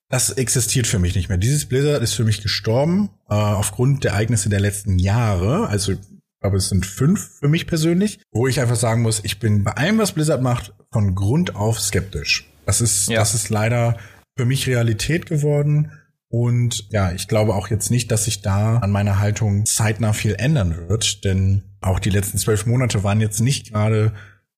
[0.09, 1.37] Das existiert für mich nicht mehr.
[1.37, 5.69] Dieses Blizzard ist für mich gestorben äh, aufgrund der Ereignisse der letzten Jahre.
[5.69, 5.99] Also ich
[6.41, 9.73] glaube, es sind fünf für mich persönlich, wo ich einfach sagen muss, ich bin bei
[9.73, 12.51] allem, was Blizzard macht, von Grund auf skeptisch.
[12.65, 13.19] Das ist, ja.
[13.19, 13.99] das ist leider
[14.37, 15.91] für mich Realität geworden.
[16.35, 20.35] Und ja, ich glaube auch jetzt nicht, dass sich da an meiner Haltung zeitnah viel
[20.37, 24.13] ändern wird, denn auch die letzten zwölf Monate waren jetzt nicht gerade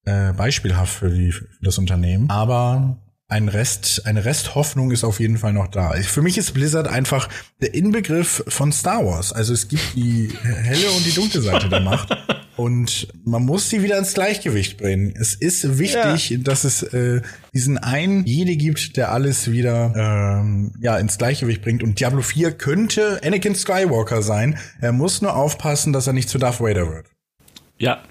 [0.06, 2.30] äh, beispielhaft für, die, für das Unternehmen.
[2.30, 2.96] Aber
[3.28, 5.92] ein Rest, eine Resthoffnung ist auf jeden Fall noch da.
[5.92, 7.28] Für mich ist Blizzard einfach
[7.60, 9.32] der Inbegriff von Star Wars.
[9.32, 12.16] Also es gibt die helle und die dunkle Seite der Macht.
[12.56, 15.12] Und man muss sie wieder ins Gleichgewicht bringen.
[15.14, 16.38] Es ist wichtig, ja.
[16.38, 17.20] dass es äh,
[17.52, 21.82] diesen einen Jedi gibt, der alles wieder ähm, ja ins Gleichgewicht bringt.
[21.82, 24.58] Und Diablo 4 könnte Anakin Skywalker sein.
[24.80, 27.06] Er muss nur aufpassen, dass er nicht zu Darth Vader wird.
[27.76, 28.02] Ja,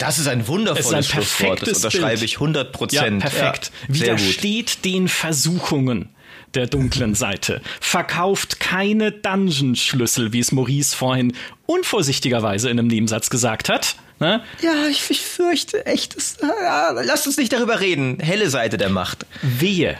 [0.00, 1.62] das ist ein wundervolles ist ein Schlusswort.
[1.62, 3.22] Das unterschreibe ich 100 Prozent.
[3.22, 3.70] Ja, perfekt.
[3.88, 6.08] Ja, Widersteht den Versuchungen
[6.54, 7.60] der dunklen Seite.
[7.80, 11.34] Verkauft keine Dungeon-Schlüssel, wie es Maurice vorhin
[11.66, 13.96] unvorsichtigerweise in einem Nebensatz gesagt hat.
[14.18, 14.42] Ne?
[14.62, 16.16] Ja, ich, ich fürchte echt.
[16.16, 18.18] Das, ja, lasst uns nicht darüber reden.
[18.20, 19.26] Helle Seite der Macht.
[19.42, 19.98] Wehe.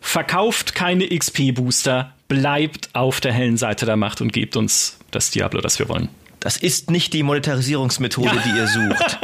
[0.00, 5.60] Verkauft keine XP-Booster, bleibt auf der hellen Seite der Macht und gebt uns das Diablo,
[5.60, 6.08] das wir wollen.
[6.40, 8.42] Das ist nicht die Monetarisierungsmethode, ja.
[8.42, 9.18] die ihr sucht.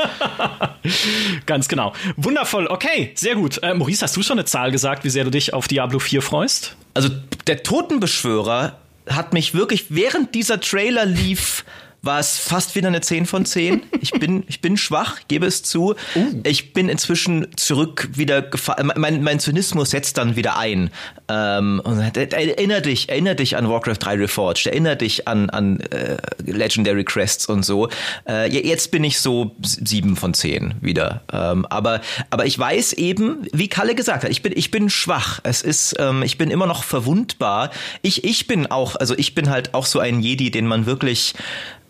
[1.47, 1.93] Ganz genau.
[2.17, 2.67] Wundervoll.
[2.67, 3.63] Okay, sehr gut.
[3.63, 6.23] Äh, Maurice, hast du schon eine Zahl gesagt, wie sehr du dich auf Diablo 4
[6.23, 6.77] freust?
[6.95, 7.09] Also,
[7.47, 8.79] der Totenbeschwörer
[9.09, 11.65] hat mich wirklich, während dieser Trailer lief,
[12.05, 13.83] war es fast wieder eine 10 von 10.
[14.01, 15.95] Ich bin, ich bin schwach, gebe es zu.
[16.15, 16.41] Uh.
[16.45, 18.93] Ich bin inzwischen zurück wieder gefallen.
[18.97, 20.91] Mein, mein Zynismus setzt dann wieder ein.
[21.29, 26.17] Ähm, und erinner dich, erinner dich an Warcraft 3 Reforged, erinner dich an, an äh,
[26.45, 27.89] Legendary Crests und so.
[28.29, 31.23] Äh, jetzt bin ich so 7 von 10 wieder.
[31.33, 32.01] Ähm, aber,
[32.31, 35.41] aber ich weiß eben, wie Kalle gesagt hat, ich bin, ich bin schwach.
[35.43, 37.71] Es ist, ähm, ich bin immer noch verwundbar.
[38.03, 41.35] Ich, ich bin auch, also ich bin halt auch so ein Jedi, den man wirklich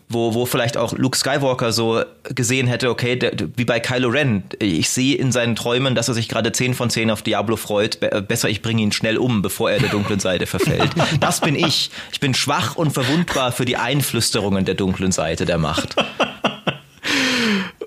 [0.07, 4.43] wo, wo vielleicht auch Luke Skywalker so gesehen hätte, okay, der, wie bei Kylo Ren,
[4.59, 7.99] ich sehe in seinen Träumen, dass er sich gerade 10 von 10 auf Diablo freut,
[8.27, 10.91] besser ich bringe ihn schnell um, bevor er der dunklen Seite verfällt.
[11.19, 11.91] Das bin ich.
[12.11, 15.95] Ich bin schwach und verwundbar für die Einflüsterungen der dunklen Seite der Macht.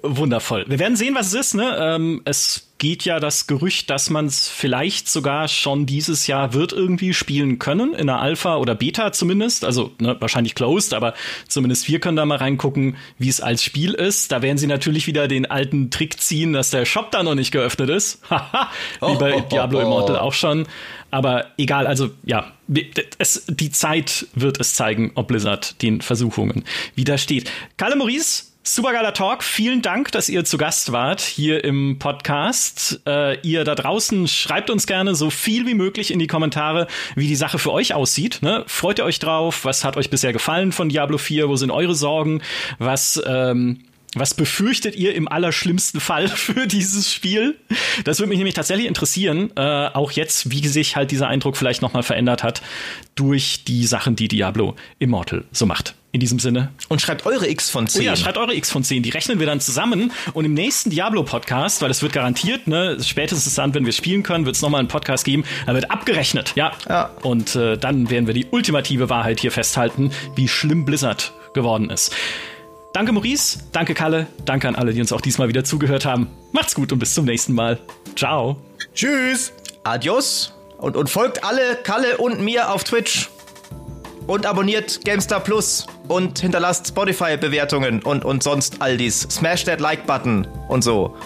[0.03, 0.65] Wundervoll.
[0.69, 1.55] Wir werden sehen, was es ist.
[1.55, 1.77] Ne?
[1.79, 6.73] Ähm, es geht ja das Gerücht, dass man es vielleicht sogar schon dieses Jahr wird
[6.73, 9.65] irgendwie spielen können, in der Alpha oder Beta zumindest.
[9.65, 11.15] Also ne, wahrscheinlich closed, aber
[11.49, 14.31] zumindest wir können da mal reingucken, wie es als Spiel ist.
[14.31, 17.51] Da werden sie natürlich wieder den alten Trick ziehen, dass der Shop da noch nicht
[17.51, 18.23] geöffnet ist.
[19.01, 20.67] wie bei oh, oh, Diablo oh, Immortal auch schon.
[21.11, 22.53] Aber egal, also ja,
[23.19, 26.65] es, die Zeit wird es zeigen, ob Blizzard den Versuchungen
[26.95, 27.51] widersteht.
[27.79, 29.43] Kalle Maurice, Supergeiler Talk.
[29.43, 33.01] Vielen Dank, dass ihr zu Gast wart hier im Podcast.
[33.07, 36.87] Äh, ihr da draußen schreibt uns gerne so viel wie möglich in die Kommentare,
[37.17, 38.41] wie die Sache für euch aussieht.
[38.43, 38.65] Ne?
[38.67, 39.65] Freut ihr euch drauf?
[39.65, 41.49] Was hat euch bisher gefallen von Diablo 4?
[41.49, 42.43] Wo sind eure Sorgen?
[42.79, 43.85] Was ähm,
[44.15, 47.59] was befürchtet ihr im allerschlimmsten Fall für dieses Spiel?
[48.05, 51.81] Das würde mich nämlich tatsächlich interessieren, äh, auch jetzt, wie sich halt dieser Eindruck vielleicht
[51.81, 52.61] nochmal verändert hat
[53.15, 55.95] durch die Sachen, die Diablo Immortal so macht.
[56.11, 56.73] In diesem Sinne.
[56.89, 58.01] Und schreibt eure X von 10.
[58.01, 59.03] Oh ja, schreibt eure X von 10.
[59.03, 60.11] Die rechnen wir dann zusammen.
[60.33, 64.47] Und im nächsten Diablo-Podcast, weil es wird garantiert, ne, spätestens dann, wenn wir spielen können,
[64.47, 65.45] wird es nochmal einen Podcast geben.
[65.67, 66.55] Da wird abgerechnet.
[66.57, 66.73] Ja.
[66.89, 67.11] ja.
[67.23, 72.15] Und äh, dann werden wir die ultimative Wahrheit hier festhalten, wie schlimm Blizzard geworden ist.
[72.95, 73.59] Danke, Maurice.
[73.73, 74.27] Danke, Kalle.
[74.47, 76.29] Danke an alle, die uns auch diesmal wieder zugehört haben.
[76.53, 77.79] Macht's gut und bis zum nächsten Mal.
[78.17, 78.63] Ciao.
[78.95, 79.53] Tschüss.
[79.85, 80.55] Adios.
[80.79, 83.29] Und, und folgt alle Kalle und mir auf Twitch.
[84.29, 85.87] Und abonniert GameStar Plus.
[86.07, 89.23] Und hinterlasst Spotify-Bewertungen und, und sonst all dies.
[89.23, 91.17] Smash that Like-Button und so.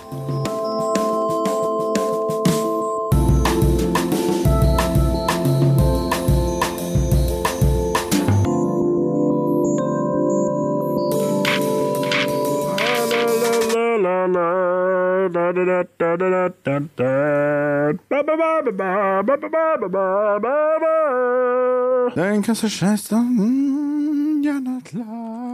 [22.15, 25.53] Dein Kasse Scheiß, ja, na klar.